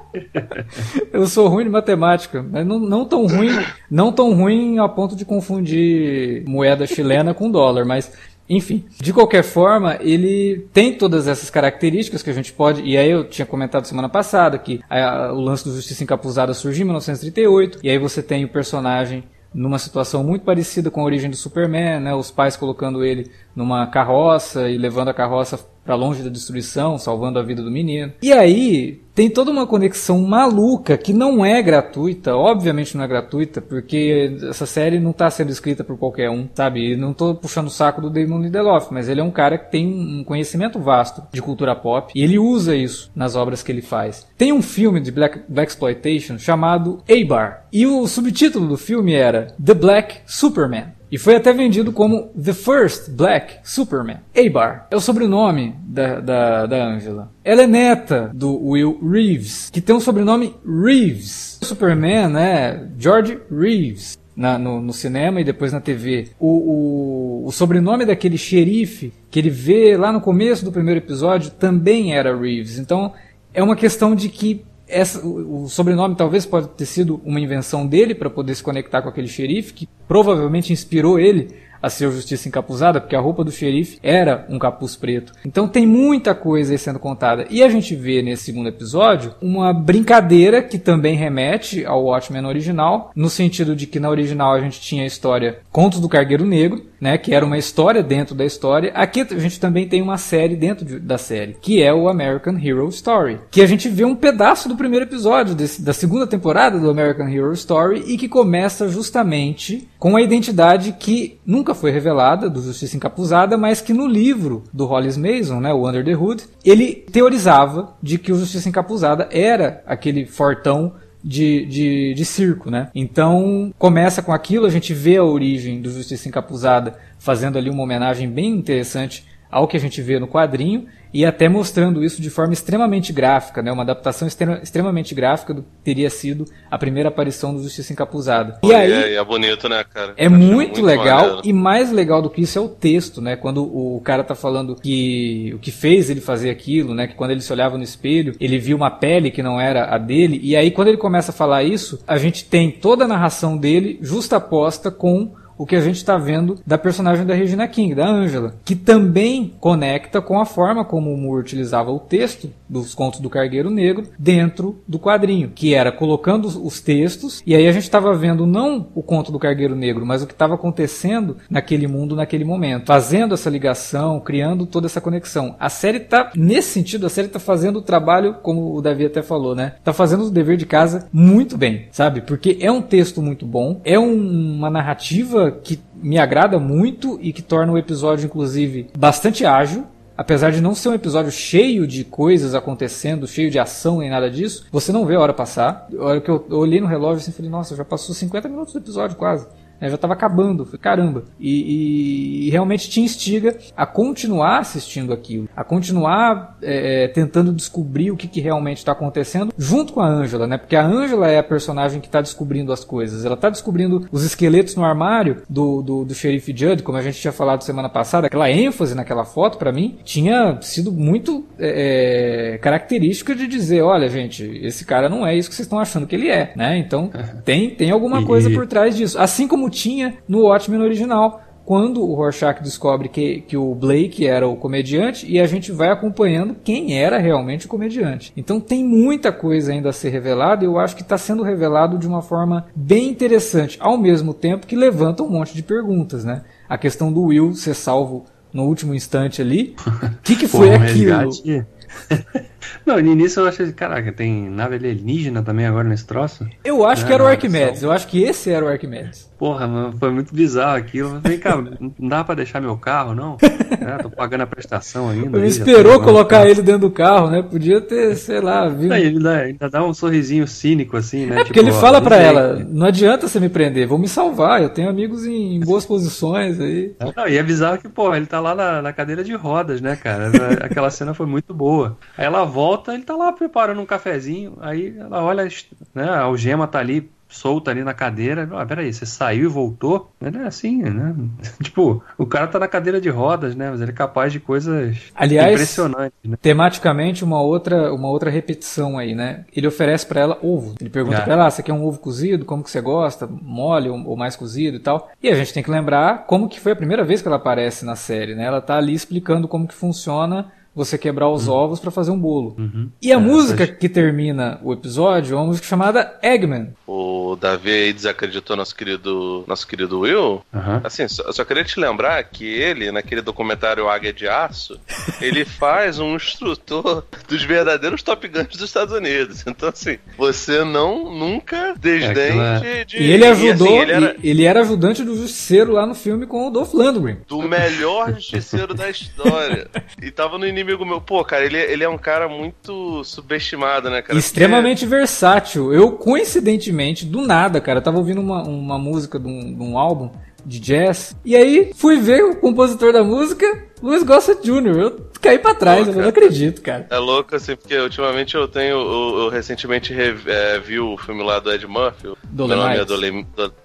Eu 1.13 1.27
sou 1.27 1.47
ruim 1.47 1.65
de 1.65 1.69
matemática, 1.69 2.43
mas 2.43 2.65
não, 2.65 2.79
não, 2.79 3.05
tão 3.05 3.27
ruim, 3.27 3.49
não 3.89 4.11
tão 4.11 4.33
ruim 4.33 4.79
a 4.79 4.87
ponto 4.87 5.15
de 5.15 5.25
confundir 5.25 6.43
moeda 6.47 6.87
chilena 6.87 7.33
com 7.33 7.51
dólar, 7.51 7.85
mas 7.85 8.11
enfim, 8.49 8.85
de 8.99 9.13
qualquer 9.13 9.43
forma, 9.43 9.97
ele 10.01 10.67
tem 10.73 10.97
todas 10.97 11.27
essas 11.27 11.51
características 11.51 12.23
que 12.23 12.31
a 12.31 12.33
gente 12.33 12.51
pode. 12.51 12.81
E 12.81 12.97
aí 12.97 13.11
eu 13.11 13.23
tinha 13.23 13.45
comentado 13.45 13.85
semana 13.85 14.09
passada 14.09 14.57
que 14.57 14.81
a, 14.89 15.31
o 15.31 15.39
lance 15.39 15.63
do 15.63 15.75
Justiça 15.75 16.03
Encapuzada 16.03 16.51
surgiu 16.55 16.81
em 16.81 16.85
1938, 16.85 17.79
e 17.83 17.89
aí 17.89 17.99
você 17.99 18.23
tem 18.23 18.43
o 18.43 18.49
personagem 18.49 19.23
numa 19.53 19.79
situação 19.79 20.23
muito 20.23 20.43
parecida 20.43 20.91
com 20.91 21.01
a 21.01 21.03
origem 21.03 21.29
do 21.29 21.35
Superman, 21.35 21.99
né? 21.99 22.13
Os 22.13 22.31
pais 22.31 22.55
colocando 22.55 23.03
ele 23.03 23.31
numa 23.55 23.87
carroça 23.87 24.69
e 24.69 24.77
levando 24.77 25.09
a 25.09 25.13
carroça 25.13 25.59
para 25.83 25.95
longe 25.95 26.21
da 26.21 26.29
destruição, 26.29 26.97
salvando 26.97 27.39
a 27.39 27.43
vida 27.43 27.63
do 27.63 27.71
menino. 27.71 28.13
E 28.21 28.31
aí 28.31 29.01
tem 29.19 29.29
toda 29.29 29.51
uma 29.51 29.67
conexão 29.67 30.21
maluca 30.21 30.97
que 30.97 31.11
não 31.11 31.43
é 31.43 31.61
gratuita, 31.61 32.37
obviamente 32.37 32.95
não 32.95 33.03
é 33.03 33.07
gratuita, 33.09 33.59
porque 33.59 34.37
essa 34.49 34.65
série 34.65 34.97
não 34.97 35.11
está 35.11 35.29
sendo 35.29 35.51
escrita 35.51 35.83
por 35.83 35.97
qualquer 35.97 36.29
um, 36.29 36.47
sabe? 36.53 36.93
E 36.93 36.95
não 36.95 37.11
estou 37.11 37.35
puxando 37.35 37.67
o 37.67 37.69
saco 37.69 37.99
do 37.99 38.09
Damon 38.09 38.41
Lindelof, 38.41 38.93
mas 38.93 39.09
ele 39.09 39.19
é 39.19 39.23
um 39.23 39.29
cara 39.29 39.57
que 39.57 39.69
tem 39.69 39.85
um 39.85 40.23
conhecimento 40.23 40.79
vasto 40.79 41.21
de 41.33 41.41
cultura 41.41 41.75
pop 41.75 42.13
e 42.15 42.23
ele 42.23 42.39
usa 42.39 42.73
isso 42.73 43.11
nas 43.13 43.35
obras 43.35 43.61
que 43.61 43.73
ele 43.73 43.81
faz. 43.81 44.25
Tem 44.37 44.53
um 44.53 44.61
filme 44.61 45.01
de 45.01 45.11
Black, 45.11 45.41
Black 45.49 45.69
Exploitation 45.69 46.37
chamado 46.37 47.03
A-Bar 47.09 47.65
e 47.73 47.85
o 47.85 48.07
subtítulo 48.07 48.69
do 48.69 48.77
filme 48.77 49.11
era 49.11 49.47
The 49.61 49.73
Black 49.73 50.19
Superman. 50.25 50.98
E 51.11 51.17
foi 51.17 51.35
até 51.35 51.51
vendido 51.51 51.91
como 51.91 52.27
The 52.41 52.53
First 52.53 53.09
Black 53.09 53.57
Superman. 53.63 54.17
Abar 54.37 54.87
é 54.91 54.95
o 54.95 55.01
sobrenome 55.01 55.75
da, 55.83 56.19
da, 56.19 56.65
da 56.67 56.85
Angela. 56.85 57.31
Ela 57.43 57.63
é 57.63 57.67
neta 57.67 58.29
do 58.33 58.55
Will 58.69 58.99
Reeves, 59.01 59.69
que 59.71 59.81
tem 59.81 59.95
um 59.95 59.99
sobrenome 59.99 60.55
Reeves. 60.65 61.57
O 61.61 61.65
Superman, 61.65 62.27
né? 62.29 62.87
George 62.97 63.39
Reeves. 63.51 64.17
Na, 64.35 64.57
no, 64.57 64.79
no, 64.79 64.93
cinema 64.93 65.41
e 65.41 65.43
depois 65.43 65.73
na 65.73 65.81
TV. 65.81 66.29
O, 66.39 66.47
o, 66.47 67.47
o, 67.47 67.51
sobrenome 67.51 68.05
daquele 68.05 68.37
xerife 68.37 69.11
que 69.29 69.37
ele 69.37 69.49
vê 69.49 69.97
lá 69.97 70.13
no 70.13 70.21
começo 70.21 70.63
do 70.63 70.71
primeiro 70.71 71.01
episódio 71.01 71.51
também 71.51 72.15
era 72.15 72.33
Reeves. 72.33 72.79
Então 72.79 73.11
é 73.53 73.61
uma 73.61 73.75
questão 73.75 74.15
de 74.15 74.29
que 74.29 74.63
essa, 74.89 75.25
o, 75.25 75.63
o 75.63 75.69
sobrenome 75.69 76.15
talvez 76.15 76.45
pode 76.45 76.67
ter 76.69 76.85
sido 76.85 77.21
uma 77.23 77.39
invenção 77.39 77.85
dele 77.85 78.15
para 78.15 78.29
poder 78.29 78.55
se 78.55 78.63
conectar 78.63 79.01
com 79.01 79.09
aquele 79.09 79.27
xerife, 79.27 79.73
que 79.73 79.89
provavelmente 80.07 80.73
inspirou 80.73 81.19
ele 81.19 81.49
a 81.81 81.89
ser 81.89 82.11
justiça 82.11 82.47
encapuzada, 82.47 82.99
porque 82.99 83.15
a 83.15 83.19
roupa 83.19 83.43
do 83.43 83.51
xerife 83.51 83.99
era 84.03 84.45
um 84.49 84.59
capuz 84.59 84.95
preto. 84.95 85.33
Então 85.45 85.67
tem 85.67 85.87
muita 85.87 86.35
coisa 86.35 86.73
aí 86.73 86.77
sendo 86.77 86.99
contada. 86.99 87.47
E 87.49 87.63
a 87.63 87.69
gente 87.69 87.95
vê 87.95 88.21
nesse 88.21 88.43
segundo 88.43 88.69
episódio 88.69 89.33
uma 89.41 89.73
brincadeira 89.73 90.61
que 90.61 90.77
também 90.77 91.15
remete 91.15 91.85
ao 91.85 92.05
Watchmen 92.05 92.45
original, 92.45 93.11
no 93.15 93.29
sentido 93.29 93.75
de 93.75 93.87
que 93.87 93.99
na 93.99 94.09
original 94.09 94.53
a 94.53 94.59
gente 94.59 94.81
tinha 94.81 95.03
a 95.03 95.07
história 95.07 95.59
Contos 95.71 95.99
do 95.99 96.09
Cargueiro 96.09 96.45
Negro, 96.45 96.88
né, 96.99 97.17
que 97.17 97.33
era 97.33 97.45
uma 97.45 97.57
história 97.57 98.03
dentro 98.03 98.35
da 98.35 98.45
história. 98.45 98.91
Aqui 98.93 99.21
a 99.21 99.39
gente 99.39 99.59
também 99.59 99.87
tem 99.87 100.01
uma 100.01 100.17
série 100.17 100.55
dentro 100.55 100.85
de, 100.85 100.99
da 100.99 101.17
série, 101.17 101.55
que 101.61 101.81
é 101.81 101.93
o 101.93 102.09
American 102.09 102.57
Hero 102.57 102.87
Story, 102.89 103.39
que 103.49 103.61
a 103.61 103.67
gente 103.67 103.89
vê 103.89 104.05
um 104.05 104.15
pedaço 104.15 104.67
do 104.67 104.75
primeiro 104.75 105.05
episódio 105.05 105.55
desse, 105.55 105.81
da 105.81 105.93
segunda 105.93 106.27
temporada 106.27 106.79
do 106.79 106.89
American 106.89 107.27
Hero 107.27 107.53
Story 107.53 108.03
e 108.07 108.17
que 108.17 108.27
começa 108.27 108.87
justamente 108.87 109.87
com 109.97 110.15
a 110.15 110.21
identidade 110.21 110.95
que 110.97 111.39
nunca 111.45 111.73
foi 111.73 111.91
revelada 111.91 112.49
do 112.49 112.61
Justiça 112.61 112.95
Encapuzada, 112.95 113.57
mas 113.57 113.81
que 113.81 113.93
no 113.93 114.07
livro 114.07 114.63
do 114.73 114.85
Hollis 114.85 115.17
Mason, 115.17 115.59
né, 115.59 115.73
o 115.73 115.87
Under 115.87 116.03
the 116.03 116.15
Hood, 116.15 116.43
ele 116.63 116.93
teorizava 117.11 117.95
de 118.01 118.17
que 118.17 118.31
o 118.31 118.37
Justiça 118.37 118.69
Encapuzada 118.69 119.27
era 119.31 119.83
aquele 119.85 120.25
fortão 120.25 120.93
de, 121.23 121.65
de, 121.65 122.13
de 122.13 122.25
circo, 122.25 122.69
né? 122.71 122.89
Então 122.95 123.73
começa 123.77 124.21
com 124.21 124.31
aquilo, 124.31 124.65
a 124.65 124.69
gente 124.69 124.93
vê 124.93 125.17
a 125.17 125.23
origem 125.23 125.81
do 125.81 125.91
Justiça 125.91 126.27
Encapuzada 126.27 126.97
fazendo 127.17 127.57
ali 127.57 127.69
uma 127.69 127.83
homenagem 127.83 128.29
bem 128.29 128.51
interessante 128.51 129.25
ao 129.51 129.67
que 129.67 129.77
a 129.77 129.79
gente 129.79 130.01
vê 130.01 130.19
no 130.19 130.27
quadrinho 130.27 130.87
e 131.13 131.25
até 131.25 131.49
mostrando 131.49 132.03
isso 132.03 132.21
de 132.21 132.29
forma 132.29 132.53
extremamente 132.53 133.11
gráfica, 133.11 133.61
né? 133.61 133.71
uma 133.71 133.83
adaptação 133.83 134.27
extremamente 134.27 135.15
gráfica 135.15 135.53
do 135.53 135.63
que 135.63 135.67
teria 135.83 136.09
sido 136.09 136.45
a 136.69 136.77
primeira 136.77 137.09
aparição 137.09 137.53
do 137.53 137.63
Justiça 137.63 137.93
Encapuzada. 137.93 138.59
E 138.63 138.73
aí 138.73 138.91
é, 138.91 139.13
é 139.15 139.23
bonito, 139.23 139.67
né, 139.67 139.83
cara? 139.83 140.13
É 140.15 140.29
muito, 140.29 140.53
muito, 140.53 140.81
legal 140.81 141.21
maneiro. 141.21 141.41
e 141.45 141.53
mais 141.53 141.91
legal 141.91 142.21
do 142.21 142.29
que 142.29 142.41
isso 142.41 142.59
é 142.59 142.61
o 142.61 142.69
texto, 142.69 143.21
né? 143.21 143.35
Quando 143.35 143.63
o 143.63 143.99
cara 144.01 144.23
tá 144.23 144.35
falando 144.35 144.75
que 144.75 145.51
o 145.55 145.59
que 145.59 145.71
fez 145.71 146.09
ele 146.09 146.21
fazer 146.21 146.49
aquilo, 146.49 146.93
né? 146.93 147.07
Que 147.07 147.15
quando 147.15 147.31
ele 147.31 147.41
se 147.41 147.51
olhava 147.51 147.77
no 147.77 147.83
espelho, 147.83 148.35
ele 148.39 148.59
viu 148.59 148.77
uma 148.77 148.91
pele 148.91 149.31
que 149.31 149.41
não 149.41 149.59
era 149.59 149.93
a 149.93 149.97
dele 149.97 150.39
e 150.43 150.55
aí 150.55 150.69
quando 150.69 150.89
ele 150.89 150.97
começa 150.97 151.31
a 151.31 151.33
falar 151.33 151.63
isso, 151.63 152.03
a 152.07 152.17
gente 152.17 152.45
tem 152.45 152.69
toda 152.69 153.05
a 153.05 153.07
narração 153.07 153.57
dele 153.57 153.97
justaposta 154.01 154.91
com 154.91 155.31
o 155.59 155.65
que 155.65 155.75
a 155.75 155.81
gente 155.81 155.97
está 155.97 156.17
vendo 156.17 156.57
da 156.65 156.77
personagem 156.77 157.25
da 157.25 157.33
Regina 157.33 157.67
King, 157.67 157.93
da 157.93 158.07
Angela, 158.07 158.55
que 158.63 158.77
também 158.77 159.53
conecta 159.59 160.21
com 160.21 160.39
a 160.39 160.45
forma 160.45 160.85
como 160.85 161.13
o 161.13 161.17
Moore 161.17 161.41
utilizava 161.41 161.91
o 161.91 161.99
texto 161.99 162.49
dos 162.69 162.95
contos 162.95 163.19
do 163.19 163.29
Cargueiro 163.29 163.69
Negro 163.69 164.07
dentro 164.17 164.81
do 164.87 164.97
quadrinho, 164.97 165.51
que 165.53 165.73
era 165.73 165.91
colocando 165.91 166.45
os 166.45 166.79
textos 166.79 167.43
e 167.45 167.53
aí 167.53 167.67
a 167.67 167.71
gente 167.73 167.83
estava 167.83 168.13
vendo 168.13 168.45
não 168.45 168.87
o 168.95 169.03
conto 169.03 169.33
do 169.33 169.39
Cargueiro 169.39 169.75
Negro, 169.75 170.05
mas 170.05 170.23
o 170.23 170.27
que 170.27 170.31
estava 170.31 170.55
acontecendo 170.55 171.35
naquele 171.49 171.87
mundo 171.87 172.15
naquele 172.15 172.45
momento, 172.45 172.87
fazendo 172.87 173.33
essa 173.33 173.49
ligação, 173.49 174.21
criando 174.21 174.65
toda 174.65 174.87
essa 174.87 175.01
conexão. 175.01 175.57
A 175.59 175.67
série 175.67 175.99
tá 175.99 176.31
nesse 176.35 176.69
sentido, 176.69 177.05
a 177.05 177.09
série 177.09 177.27
tá 177.27 177.39
fazendo 177.39 177.79
o 177.79 177.81
trabalho, 177.81 178.35
como 178.41 178.75
o 178.75 178.81
Davi 178.81 179.05
até 179.05 179.21
falou, 179.21 179.53
né? 179.53 179.73
Tá 179.83 179.91
fazendo 179.91 180.23
o 180.23 180.31
dever 180.31 180.55
de 180.55 180.65
casa 180.65 181.09
muito 181.11 181.57
bem, 181.57 181.87
sabe? 181.91 182.21
Porque 182.21 182.57
é 182.61 182.71
um 182.71 182.81
texto 182.81 183.21
muito 183.21 183.45
bom, 183.45 183.81
é 183.83 183.99
um, 183.99 184.55
uma 184.55 184.69
narrativa 184.69 185.48
que 185.51 185.79
me 185.95 186.17
agrada 186.17 186.59
muito 186.59 187.19
e 187.21 187.33
que 187.33 187.41
torna 187.41 187.73
o 187.73 187.77
episódio, 187.77 188.25
inclusive, 188.25 188.89
bastante 188.97 189.45
ágil. 189.45 189.85
Apesar 190.17 190.51
de 190.51 190.59
não 190.59 190.75
ser 190.75 190.89
um 190.89 190.93
episódio 190.93 191.31
cheio 191.31 191.87
de 191.87 192.03
coisas 192.03 192.53
acontecendo, 192.53 193.25
cheio 193.25 193.49
de 193.49 193.57
ação 193.57 193.99
nem 193.99 194.09
nada 194.09 194.29
disso, 194.29 194.65
você 194.69 194.91
não 194.91 195.05
vê 195.05 195.15
a 195.15 195.19
hora 195.21 195.33
passar. 195.33 195.87
A 195.97 196.03
hora 196.03 196.19
que 196.19 196.29
eu 196.29 196.45
olhei 196.49 196.81
no 196.81 196.87
relógio 196.87 197.21
assim, 197.21 197.31
falei, 197.31 197.49
nossa, 197.49 197.73
já 197.73 197.85
passou 197.85 198.13
50 198.13 198.49
minutos 198.49 198.73
do 198.73 198.79
episódio 198.79 199.15
quase. 199.15 199.47
É, 199.79 199.87
já 199.87 199.95
estava 199.95 200.13
acabando, 200.13 200.65
foi 200.65 200.77
caramba. 200.77 201.23
E, 201.39 202.47
e, 202.47 202.49
realmente 202.49 202.89
te 202.89 202.99
instiga 202.99 203.57
a 203.75 203.85
continuar 203.85 204.59
assistindo 204.59 205.13
aquilo, 205.13 205.47
a 205.55 205.63
continuar 205.63 206.57
é, 206.61 207.05
é 207.05 207.07
tentando 207.07 207.53
descobrir 207.53 208.11
o 208.11 208.17
que, 208.17 208.27
que 208.27 208.41
realmente 208.41 208.77
está 208.77 208.91
acontecendo, 208.91 209.53
junto 209.57 209.93
com 209.93 210.01
a 210.01 210.07
Angela, 210.07 210.47
né? 210.47 210.57
Porque 210.57 210.75
a 210.75 210.85
Angela 210.85 211.29
é 211.29 211.39
a 211.39 211.43
personagem 211.43 212.01
que 212.01 212.07
está 212.07 212.21
descobrindo 212.21 212.73
as 212.73 212.83
coisas. 212.83 213.25
Ela 213.25 213.35
está 213.35 213.49
descobrindo 213.49 214.07
os 214.11 214.23
esqueletos 214.23 214.75
no 214.75 214.83
armário 214.83 215.43
do, 215.49 215.81
do, 215.81 216.05
do 216.05 216.13
xerife 216.13 216.53
Judd, 216.55 216.83
como 216.83 216.97
a 216.97 217.01
gente 217.01 217.19
tinha 217.19 217.31
falado 217.31 217.63
semana 217.63 217.89
passada. 217.89 218.27
Aquela 218.27 218.49
ênfase 218.49 218.95
naquela 218.95 219.23
foto, 219.23 219.57
para 219.57 219.71
mim, 219.71 219.97
tinha 220.03 220.59
sido 220.61 220.91
muito 220.91 221.45
é, 221.57 222.53
é, 222.53 222.57
característica 222.57 223.35
de 223.35 223.47
dizer: 223.47 223.81
olha, 223.81 224.09
gente, 224.09 224.43
esse 224.63 224.85
cara 224.85 225.07
não 225.07 225.25
é 225.25 225.35
isso 225.35 225.49
que 225.49 225.55
vocês 225.55 225.65
estão 225.65 225.79
achando 225.79 226.07
que 226.07 226.15
ele 226.15 226.29
é, 226.29 226.53
né? 226.55 226.77
Então 226.77 227.11
tem, 227.45 227.69
tem 227.69 227.91
alguma 227.91 228.25
coisa 228.25 228.49
por 228.49 228.67
trás 228.67 228.95
disso. 228.95 229.19
Assim 229.19 229.47
como 229.47 229.68
tinha 229.69 230.17
no 230.27 230.43
Watchmen 230.43 230.81
original, 230.81 231.41
quando 231.69 232.01
o 232.01 232.15
Rorschach 232.15 232.63
descobre 232.63 233.07
que, 233.07 233.41
que 233.41 233.55
o 233.55 233.75
Blake 233.75 234.25
era 234.25 234.47
o 234.47 234.55
comediante 234.55 235.31
e 235.31 235.39
a 235.39 235.45
gente 235.45 235.71
vai 235.71 235.89
acompanhando 235.89 236.55
quem 236.63 236.97
era 236.97 237.19
realmente 237.19 237.67
o 237.67 237.69
comediante. 237.69 238.33
Então 238.35 238.59
tem 238.59 238.83
muita 238.83 239.31
coisa 239.31 239.71
ainda 239.71 239.89
a 239.89 239.93
ser 239.93 240.09
revelada 240.09 240.63
e 240.63 240.67
eu 240.67 240.79
acho 240.79 240.95
que 240.95 241.03
está 241.03 241.15
sendo 241.15 241.43
revelado 241.43 241.99
de 241.99 242.07
uma 242.07 242.23
forma 242.23 242.65
bem 242.75 243.07
interessante, 243.07 243.77
ao 243.79 243.99
mesmo 243.99 244.33
tempo 244.33 244.65
que 244.65 244.75
levanta 244.75 245.21
um 245.21 245.29
monte 245.29 245.53
de 245.53 245.61
perguntas, 245.61 246.25
né? 246.25 246.41
A 246.67 246.75
questão 246.75 247.13
do 247.13 247.21
Will 247.21 247.53
ser 247.53 247.75
salvo 247.75 248.25
no 248.51 248.63
último 248.63 248.95
instante 248.95 249.39
ali. 249.39 249.75
O 249.85 250.21
que, 250.23 250.35
que 250.35 250.47
foi 250.47 250.73
aquilo? 250.73 251.29
Não, 252.85 252.95
no 252.95 253.11
início 253.11 253.41
eu 253.41 253.47
achei, 253.47 253.71
caraca, 253.71 254.11
tem 254.11 254.49
nave 254.49 254.75
alienígena 254.75 255.41
também 255.41 255.65
agora 255.65 255.87
nesse 255.87 256.05
troço? 256.05 256.47
Eu 256.63 256.85
acho 256.85 257.05
que 257.05 257.13
era 257.13 257.23
o 257.23 257.27
Arquimedes, 257.27 257.83
eu 257.83 257.91
acho 257.91 258.07
que 258.07 258.23
esse 258.23 258.51
era 258.51 258.65
o 258.65 258.67
Arquimedes. 258.67 259.29
Porra, 259.39 259.65
mano, 259.65 259.95
foi 259.97 260.11
muito 260.11 260.35
bizarro 260.35 260.77
aquilo. 260.77 261.21
Vem 261.21 261.39
cá, 261.39 261.55
não 261.97 262.09
dá 262.09 262.25
pra 262.25 262.35
deixar 262.35 262.59
meu 262.59 262.77
carro, 262.77 263.15
não? 263.15 263.37
É, 263.79 263.97
tô 263.97 264.09
pagando 264.09 264.41
a 264.41 264.47
prestação 264.47 265.09
ainda. 265.09 265.37
Ele 265.37 265.47
esperou 265.47 266.01
colocar 266.01 266.45
ele 266.45 266.61
dentro 266.61 266.81
do 266.81 266.91
carro, 266.91 267.29
né? 267.29 267.41
Podia 267.41 267.79
ter, 267.79 268.15
sei 268.17 268.41
lá, 268.41 268.67
viu. 268.67 268.91
Aí, 268.91 269.05
ele 269.05 269.19
dá, 269.19 269.37
ainda 269.37 269.69
dá 269.69 269.83
um 269.83 269.93
sorrisinho 269.93 270.45
cínico, 270.45 270.97
assim, 270.97 271.25
né? 271.25 271.35
É 271.35 271.43
porque 271.45 271.59
tipo, 271.59 271.65
ele 271.65 271.71
fala 271.71 272.01
para 272.01 272.17
ela, 272.17 272.67
não 272.69 272.85
adianta 272.85 273.27
você 273.27 273.39
me 273.39 273.47
prender, 273.47 273.87
vou 273.87 273.97
me 273.97 274.07
salvar, 274.07 274.61
eu 274.61 274.69
tenho 274.69 274.89
amigos 274.89 275.25
em, 275.25 275.55
em 275.55 275.59
boas 275.61 275.85
posições 275.85 276.59
aí. 276.59 276.93
Não, 277.15 277.27
e 277.27 277.37
é 277.37 277.41
bizarro 277.41 277.77
que, 277.77 277.87
pô, 277.87 278.13
ele 278.13 278.25
tá 278.25 278.39
lá 278.39 278.53
na, 278.53 278.81
na 278.81 278.91
cadeira 278.91 279.23
de 279.23 279.33
rodas, 279.33 279.79
né, 279.79 279.95
cara? 279.95 280.29
Aquela 280.61 280.91
cena 280.91 281.13
foi 281.13 281.25
muito 281.25 281.53
boa. 281.53 281.97
Aí 282.17 282.25
ela 282.25 282.43
volta, 282.49 282.93
ele 282.93 283.03
tá 283.03 283.15
lá 283.15 283.31
preparando 283.31 283.81
um 283.81 283.85
cafezinho, 283.85 284.57
aí 284.59 284.97
ela 284.97 285.23
olha, 285.23 285.47
né, 285.93 286.09
a 286.09 286.21
algema 286.21 286.67
tá 286.67 286.79
ali 286.79 287.09
solta 287.29 287.69
ali 287.69 287.83
na 287.83 287.93
cadeira. 287.93 288.49
Ah, 288.51 288.65
peraí, 288.65 288.91
você 288.91 289.05
saiu 289.05 289.45
e 289.45 289.47
voltou? 289.47 290.11
Não 290.19 290.41
é 290.41 290.47
assim, 290.47 290.81
né? 290.81 291.15
tipo, 291.61 292.03
o 292.17 292.25
cara 292.25 292.47
tá 292.47 292.59
na 292.59 292.67
cadeira 292.67 292.99
de 292.99 293.09
rodas, 293.09 293.55
né? 293.55 293.69
Mas 293.69 293.81
ele 293.81 293.91
é 293.91 293.93
capaz 293.93 294.33
de 294.33 294.39
coisas 294.39 294.97
Aliás, 295.15 295.53
impressionantes. 295.53 296.17
Né? 296.23 296.37
Tematicamente, 296.41 297.23
uma 297.23 297.41
outra, 297.41 297.93
uma 297.93 298.09
outra 298.09 298.29
repetição 298.29 298.97
aí, 298.97 299.13
né? 299.13 299.45
Ele 299.55 299.67
oferece 299.67 300.05
para 300.05 300.21
ela 300.21 300.39
ovo. 300.41 300.75
Ele 300.81 300.89
pergunta 300.89 301.19
ah. 301.19 301.21
pra 301.21 301.33
ela: 301.33 301.45
ah, 301.45 301.51
você 301.51 301.61
quer 301.61 301.73
um 301.73 301.85
ovo 301.85 301.99
cozido? 301.99 302.45
Como 302.45 302.63
que 302.63 302.71
você 302.71 302.81
gosta? 302.81 303.27
Mole 303.27 303.89
ou, 303.89 304.07
ou 304.07 304.17
mais 304.17 304.35
cozido 304.35 304.77
e 304.77 304.79
tal. 304.79 305.09
E 305.21 305.29
a 305.29 305.35
gente 305.35 305.53
tem 305.53 305.63
que 305.63 305.71
lembrar 305.71 306.25
como 306.25 306.49
que 306.49 306.59
foi 306.59 306.71
a 306.71 306.75
primeira 306.75 307.03
vez 307.03 307.21
que 307.21 307.27
ela 307.27 307.37
aparece 307.37 307.85
na 307.85 307.95
série, 307.95 308.33
né? 308.33 308.45
Ela 308.45 308.61
tá 308.61 308.77
ali 308.77 308.93
explicando 308.93 309.47
como 309.47 309.67
que 309.67 309.75
funciona 309.75 310.51
você 310.75 310.97
quebrar 310.97 311.29
os 311.29 311.47
uhum. 311.47 311.53
ovos 311.53 311.79
para 311.79 311.91
fazer 311.91 312.11
um 312.11 312.19
bolo. 312.19 312.55
Uhum. 312.57 312.89
E 313.01 313.11
a 313.11 313.15
é, 313.15 313.19
música 313.19 313.67
que 313.67 313.89
termina 313.89 314.59
o 314.63 314.73
episódio 314.73 315.33
é 315.33 315.37
uma 315.37 315.45
música 315.45 315.67
chamada 315.67 316.17
Eggman. 316.21 316.73
O 316.87 317.35
Davi 317.35 317.71
aí 317.71 317.93
desacreditou 317.93 318.55
nosso 318.55 318.75
querido, 318.75 319.43
nosso 319.47 319.67
querido 319.67 319.99
Will. 319.99 320.41
Uhum. 320.53 320.81
Assim, 320.83 321.07
só, 321.07 321.31
só, 321.31 321.45
queria 321.45 321.63
te 321.63 321.79
lembrar 321.79 322.23
que 322.23 322.45
ele, 322.45 322.91
naquele 322.91 323.21
documentário 323.21 323.89
Águia 323.89 324.13
de 324.13 324.27
Aço, 324.27 324.79
ele 325.21 325.45
faz 325.45 325.99
um 325.99 326.15
instrutor 326.15 327.03
dos 327.27 327.43
verdadeiros 327.43 328.01
Top 328.01 328.27
Guns 328.27 328.47
dos 328.47 328.61
Estados 328.61 328.93
Unidos. 328.93 329.43
Então, 329.45 329.69
assim, 329.69 329.97
você 330.17 330.63
não 330.63 331.13
nunca 331.13 331.75
desdente 331.79 332.65
é, 332.65 332.85
de. 332.85 332.97
E 332.97 333.11
ele 333.11 333.25
ajudou, 333.25 333.67
e, 333.67 333.69
assim, 333.69 333.81
ele, 333.81 333.91
era... 333.91 334.15
ele, 334.23 334.45
era... 334.45 334.61
ajudante 334.61 335.03
do 335.03 335.15
Justiceiro 335.15 335.73
lá 335.73 335.85
no 335.85 335.95
filme 335.95 336.25
com 336.25 336.47
o 336.47 336.51
Dolph 336.51 336.73
Lundgren. 336.73 337.19
Do 337.27 337.41
melhor 337.43 338.13
Justiceiro 338.13 338.73
da 338.73 338.89
história. 338.89 339.67
E 340.01 340.11
tava 340.11 340.37
no 340.37 340.47
inimigo 340.59 340.85
meu. 340.85 341.01
Pô, 341.01 341.23
cara, 341.23 341.45
ele, 341.45 341.57
ele 341.57 341.83
é 341.83 341.89
um 341.89 341.97
cara 341.97 342.27
muito 342.27 343.03
subestimado, 343.03 343.89
né, 343.89 344.01
cara? 344.01 344.17
Extremamente 344.17 344.85
Porque... 344.85 344.95
versátil. 344.95 345.73
Eu, 345.73 345.93
coincidentemente, 345.93 347.05
do 347.05 347.21
nada, 347.21 347.59
cara, 347.61 347.81
tava 347.81 347.97
ouvindo 347.97 348.21
uma, 348.21 348.43
uma 348.43 348.77
música 348.77 349.19
de 349.19 349.27
um, 349.27 349.53
de 349.53 349.61
um 349.61 349.77
álbum 349.77 350.11
de 350.45 350.59
jazz. 350.59 351.15
E 351.23 351.35
aí 351.35 351.71
fui 351.75 351.99
ver 351.99 352.23
o 352.23 352.35
compositor 352.35 352.93
da 352.93 353.03
música, 353.03 353.68
Luiz 353.81 354.03
Gossett 354.03 354.41
Jr. 354.43 354.77
Eu 354.77 355.09
caí 355.21 355.39
pra 355.39 355.53
trás, 355.53 355.85
Pô, 355.85 355.93
eu 355.93 356.01
não 356.01 356.09
acredito, 356.09 356.61
cara. 356.61 356.87
É 356.89 356.97
louco, 356.97 357.35
assim, 357.35 357.55
porque 357.55 357.77
ultimamente 357.77 358.35
eu 358.35 358.47
tenho. 358.47 358.77
Eu, 358.77 359.19
eu 359.19 359.29
recentemente 359.29 359.93
revi, 359.93 360.29
é, 360.29 360.59
vi 360.59 360.79
o 360.79 360.97
filme 360.97 361.23
lá 361.23 361.39
do 361.39 361.51
Ed 361.51 361.65
Murphy, 361.67 362.13
do 362.23 362.47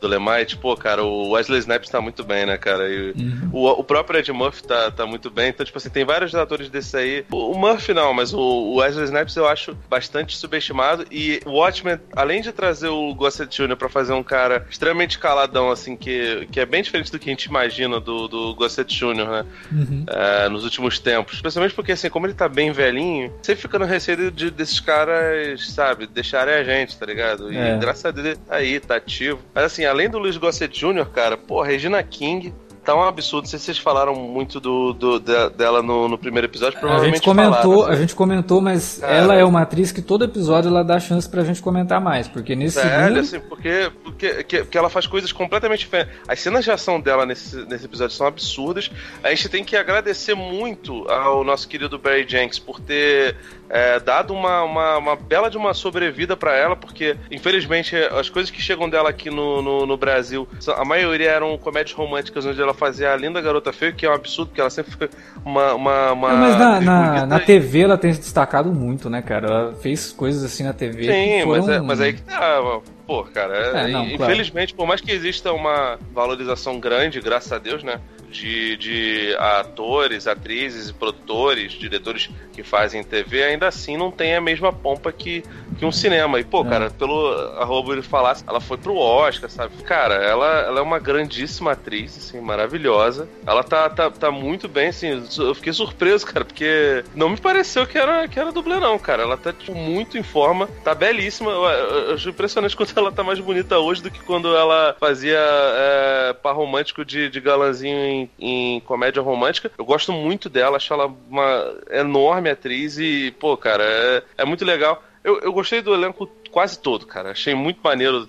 Dolemite. 0.01 0.57
Pô, 0.57 0.77
cara, 0.77 1.03
o 1.03 1.31
Wesley 1.31 1.61
Snipes 1.61 1.91
tá 1.91 2.01
muito 2.01 2.25
bem, 2.25 2.47
né, 2.47 2.57
cara? 2.57 2.89
E 2.89 3.13
uhum. 3.13 3.51
o, 3.53 3.69
o 3.69 3.85
próprio 3.85 4.21
Ed 4.21 4.33
Murphy 4.33 4.63
tá, 4.65 4.91
tá 4.91 5.07
muito 5.07 5.31
bem. 5.31 5.49
Então, 5.49 5.65
tipo 5.65 5.79
assim, 5.79 5.91
tem 5.91 6.05
vários 6.05 6.35
atores 6.35 6.69
desse 6.69 6.97
aí. 6.97 7.25
O, 7.31 7.53
o 7.53 7.59
Murphy 7.59 7.93
não, 7.93 8.13
mas 8.13 8.33
o, 8.33 8.39
o, 8.39 8.77
Wesley 8.77 9.05
Snipes 9.05 9.37
eu 9.37 9.49
acho 9.49 9.77
bastante 9.89 10.37
subestimado. 10.37 11.05
E 11.11 11.41
o 11.45 11.53
Watchmen, 11.53 11.99
além 12.15 12.41
de 12.41 12.53
trazer 12.53 12.89
o 12.89 13.15
Gossett 13.15 13.55
Jr. 13.55 13.77
pra 13.77 13.89
fazer 13.89 14.13
um 14.13 14.23
cara 14.23 14.67
extremamente 14.71 15.19
caladão, 15.19 15.71
assim, 15.71 15.97
que, 15.97 16.49
que 16.51 16.61
é 16.61 16.67
bem 16.67 16.83
diferente 16.83 17.11
do 17.11 17.19
que 17.19 17.29
a 17.29 17.33
gente 17.33 17.45
imagina 17.45 18.01
do, 18.01 18.29
do 18.29 18.55
Gossett 18.55 18.95
Jr., 18.95 19.15
né? 19.15 19.47
Uhum. 19.73 20.04
É, 20.07 20.49
nos 20.49 20.65
últimos 20.65 20.99
tempos. 20.99 21.35
Especialmente 21.35 21.75
porque, 21.75 21.93
assim, 21.93 22.09
como 22.09 22.27
ele 22.27 22.35
tá 22.35 22.49
bem 22.49 22.73
velhinho, 22.73 23.33
você 23.41 23.57
fica 23.57 23.79
no 23.79 23.85
receio 23.85 24.31
de, 24.31 24.51
desses 24.51 24.81
caras, 24.81 25.67
sabe, 25.69 26.07
deixarem 26.07 26.55
a 26.55 26.65
gente, 26.65 26.97
tá 26.97 27.07
ligado? 27.07 27.53
E 27.53 27.57
é. 27.57 27.77
graças 27.79 28.05
a 28.05 28.11
Deus 28.11 28.39
tá 28.39 28.57
aí, 28.57 28.81
tá 28.81 28.97
ativo. 28.97 29.41
Mas 29.55 29.65
assim, 29.65 29.85
além 29.85 30.09
do 30.09 30.19
Luiz 30.19 30.37
Gossett 30.37 30.79
Jr., 30.79 31.07
cara, 31.07 31.37
pô, 31.37 31.63
Regina 31.63 32.03
King, 32.03 32.53
tá 32.85 32.95
um 32.95 33.03
absurdo. 33.03 33.45
Não 33.45 33.51
sei 33.51 33.59
se 33.59 33.67
vocês 33.67 33.79
falaram 33.79 34.15
muito 34.15 34.61
do, 34.61 34.93
do 34.93 35.19
dela 35.19 35.83
no, 35.83 36.09
no, 36.09 36.19
primeiro 36.19 36.47
episódio, 36.47 36.79
provavelmente 36.79 37.15
a 37.15 37.17
gente 37.17 37.25
comentou, 37.25 37.75
falaram, 37.75 37.93
A 37.93 37.97
gente 37.97 38.15
comentou, 38.15 38.61
mas 38.61 38.99
Cara, 38.99 39.13
ela 39.13 39.35
é 39.35 39.45
uma 39.45 39.63
atriz 39.63 39.91
que 39.91 40.03
todo 40.03 40.25
episódio 40.25 40.69
ela 40.69 40.85
dá 40.85 41.01
chance 41.01 41.29
pra 41.29 41.43
gente 41.43 41.63
comentar 41.63 42.01
mais, 42.01 42.29
porque 42.29 42.55
nesse 42.55 42.81
sério, 42.81 42.91
segundo... 42.91 43.21
assim, 43.21 43.41
porque, 43.49 43.91
porque, 44.03 44.59
porque 44.63 44.79
ela 44.79 44.91
faz 44.91 45.07
coisas 45.07 45.33
completamente 45.33 45.81
diferentes. 45.81 46.15
As 46.29 46.41
cenas 46.41 46.65
de 46.65 46.71
ação 46.71 47.01
dela 47.01 47.25
nesse, 47.25 47.57
nesse 47.67 47.87
episódio 47.87 48.15
são 48.15 48.27
absurdas. 48.27 48.91
A 49.23 49.31
gente 49.31 49.49
tem 49.49 49.65
que 49.65 49.77
agradecer 49.77 50.35
muito 50.35 51.09
ao 51.11 51.43
nosso 51.43 51.67
querido 51.67 51.99
Barry 51.99 52.27
Jenks 52.29 52.59
por 52.59 52.81
ter 52.81 53.37
é, 53.69 53.99
dado 53.99 54.35
uma, 54.35 54.63
uma, 54.63 54.99
uma, 54.99 55.17
bela 55.17 55.51
de 55.51 55.57
uma 55.57 55.73
sobrevida 55.73 56.37
para 56.37 56.55
ela, 56.55 56.77
porque 56.77 57.17
infelizmente 57.31 57.97
as 57.97 58.29
coisas 58.29 58.51
que 58.51 58.61
chegam 58.61 58.89
dela 58.89 59.09
aqui 59.09 59.31
no, 59.31 59.63
no, 59.63 59.87
no, 59.87 59.97
Brasil, 59.97 60.47
a 60.77 60.85
maioria 60.85 61.31
eram 61.31 61.57
comédias 61.57 61.97
românticas 61.97 62.45
onde 62.45 62.61
ela 62.61 62.74
fazia 62.75 63.13
a 63.13 63.17
linda 63.17 63.41
garota 63.41 63.73
feia, 63.73 63.93
que 63.93 64.05
é 64.05 64.11
um 64.11 64.15
absurdo, 64.15 64.49
porque 64.49 64.61
ela 64.61 64.71
sempre 64.71 64.93
foi 64.93 65.09
uma. 65.45 65.75
uma, 65.75 66.13
uma 66.13 66.33
Não, 66.33 66.39
mas 66.39 66.59
na, 66.59 66.81
na, 66.81 67.27
na, 67.27 67.41
TV 67.41 67.81
ela 67.81 67.97
tem 67.97 68.13
se 68.13 68.21
destacado 68.21 68.73
muito, 68.73 69.09
né, 69.09 69.23
cara? 69.23 69.47
Ela 69.47 69.73
fez 69.75 70.13
coisas 70.13 70.43
assim 70.43 70.65
na 70.65 70.73
TV. 70.73 71.05
Sim, 71.05 71.45
foram... 71.45 71.67
mas, 71.67 71.69
é, 71.69 71.81
mas 71.81 72.01
aí 72.01 72.13
que 72.13 72.23
tá. 72.23 72.81
Pô, 73.07 73.23
cara, 73.25 73.55
é, 73.55 73.89
não, 73.89 74.05
infelizmente, 74.05 74.73
claro. 74.73 74.77
por 74.77 74.87
mais 74.87 75.01
que 75.01 75.13
exista 75.13 75.53
uma 75.53 75.99
valorização 76.13 76.81
grande, 76.81 77.21
graças 77.21 77.53
a 77.53 77.59
Deus, 77.59 77.83
né? 77.83 78.01
de, 78.35 78.77
de 78.77 79.37
atores, 79.39 80.27
atrizes, 80.27 80.91
produtores, 80.91 81.73
diretores 81.73 82.29
que 82.53 82.65
fazem 82.65 83.05
TV, 83.05 83.45
ainda 83.45 83.69
assim 83.69 83.97
não 83.97 84.11
tem 84.11 84.35
a 84.35 84.41
mesma 84.41 84.73
pompa 84.73 85.13
que, 85.13 85.45
que 85.85 85.87
um 85.87 85.93
cinema. 85.93 86.41
E, 86.41 86.45
pô, 86.45 86.63
É. 86.63 86.69
cara, 86.69 86.91
pelo 86.91 87.29
arroba 87.59 87.93
ele 87.93 88.03
falasse, 88.03 88.43
ela 88.47 88.61
foi 88.61 88.77
pro 88.79 88.97
Oscar, 88.97 89.51
sabe? 89.51 89.83
Cara, 89.83 90.15
ela, 90.15 90.61
ela 90.61 90.79
é 90.81 90.83
uma 90.83 90.99
grandíssima 90.99 91.73
atriz, 91.73 92.17
assim, 92.17 92.41
maravilhosa. 92.41 93.29
Ela 93.47 93.63
tá, 93.63 93.89
tá, 93.91 94.11
tá 94.11 94.31
muito 94.31 94.69
bem, 94.69 94.89
assim. 94.89 95.25
Eu 95.39 95.55
fiquei 95.55 95.73
surpreso, 95.73 96.25
cara, 96.27 96.45
porque 96.45 97.05
não 97.15 97.29
me 97.29 97.37
pareceu 97.37 97.87
que 97.87 97.99
era, 97.99 98.27
que 98.27 98.39
era 98.39 98.53
dublê, 98.53 98.77
não, 98.81 98.99
cara. 98.99 99.23
Ela 99.23 99.37
tá, 99.37 99.53
tipo, 99.53 99.75
muito 99.75 100.17
em 100.17 100.23
forma, 100.23 100.69
tá 100.83 100.95
belíssima. 100.95 101.51
Eu, 101.51 101.65
eu, 101.65 101.99
eu 102.09 102.15
acho 102.15 102.31
impressionante 102.31 102.75
quanto 102.77 102.99
ela 102.99 103.13
tá 103.13 103.23
mais 103.23 103.39
bonita 103.39 103.79
hoje 103.79 104.03
do 104.03 104.11
que 104.11 104.23
quando 104.25 104.55
ela 104.57 104.97
fazia 104.99 105.39
é, 105.39 106.33
par 106.33 106.55
romântico 106.55 107.05
de, 107.05 107.29
de 107.29 107.41
galãzinho 107.41 107.99
em, 107.99 108.31
em 108.39 108.81
comédia 108.81 109.23
romântica. 109.23 109.71
Eu 109.77 109.85
gosto 109.85 110.13
muito 110.13 110.49
dela, 110.49 110.77
acho 110.77 110.93
ela 110.93 111.13
uma 111.29 111.75
enorme 111.91 112.49
atriz 112.51 112.99
e, 112.99 113.35
pô, 113.39 113.57
cara, 113.57 113.85
é, 113.85 114.23
é 114.39 114.45
muito 114.45 114.65
legal. 114.65 115.03
Eu, 115.25 115.41
eu 115.41 115.53
gostei 115.53 115.81
do 115.81 115.95
elenco 115.95 116.31
quase 116.55 116.79
todo, 116.79 117.05
cara. 117.05 117.33
Achei 117.33 117.53
muito 117.53 117.81
maneiro. 117.83 118.29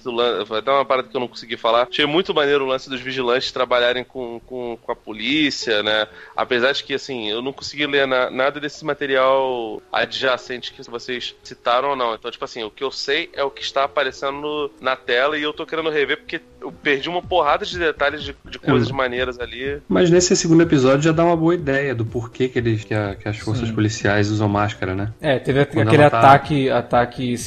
até 0.57 0.71
uma 0.71 0.83
parada 0.83 1.07
que 1.07 1.15
eu 1.15 1.19
não 1.21 1.27
consegui 1.27 1.55
falar. 1.55 1.83
Achei 1.83 2.07
muito 2.07 2.33
maneiro 2.33 2.63
o 2.63 2.67
lance 2.67 2.89
dos 2.89 2.99
vigilantes 2.99 3.51
trabalharem 3.51 4.03
com, 4.03 4.41
com, 4.47 4.75
com 4.81 4.91
a 4.91 4.95
polícia, 4.95 5.83
né? 5.83 6.07
Apesar 6.35 6.71
de 6.71 6.83
que, 6.83 6.95
assim, 6.95 7.29
eu 7.29 7.39
não 7.39 7.53
consegui 7.53 7.85
ler 7.85 8.07
na- 8.07 8.31
nada 8.31 8.59
desse 8.59 8.83
material 8.83 9.79
adjacente 9.93 10.73
que 10.73 10.81
vocês 10.89 11.35
citaram 11.43 11.89
ou 11.91 11.95
não. 11.95 12.15
Então, 12.15 12.31
tipo 12.31 12.43
assim, 12.43 12.63
o 12.63 12.71
que 12.71 12.83
eu 12.83 12.89
sei 12.91 13.29
é 13.33 13.43
o 13.43 13.51
que 13.51 13.61
está 13.61 13.83
aparecendo 13.83 14.41
no- 14.41 14.71
na 14.81 14.95
tela 14.95 15.37
e 15.37 15.43
eu 15.43 15.53
tô 15.53 15.63
querendo 15.65 15.91
rever 15.91 16.17
porque 16.17 16.41
eu 16.59 16.71
perdi 16.71 17.07
uma 17.07 17.21
porrada 17.21 17.63
de 17.63 17.77
detalhes 17.77 18.23
de, 18.23 18.35
de 18.49 18.57
coisas 18.57 18.89
maneiras 18.89 19.39
ali. 19.39 19.81
Mas 19.87 20.09
nesse 20.09 20.35
segundo 20.35 20.63
episódio 20.63 21.03
já 21.03 21.11
dá 21.11 21.23
uma 21.23 21.37
boa 21.37 21.53
ideia 21.53 21.93
do 21.93 22.03
porquê 22.03 22.47
que, 22.47 22.57
eles, 22.57 22.83
que, 22.83 22.93
a- 22.95 23.13
que 23.15 23.29
as 23.29 23.37
forças 23.37 23.67
Sim. 23.67 23.75
policiais 23.75 24.31
usam 24.31 24.49
máscara, 24.49 24.95
né? 24.95 25.13
É, 25.21 25.37
teve 25.37 25.63
Quando 25.65 25.87
aquele 25.89 26.09
tá- 26.09 26.17
ataque, 26.19 26.69
ataque 26.71 27.37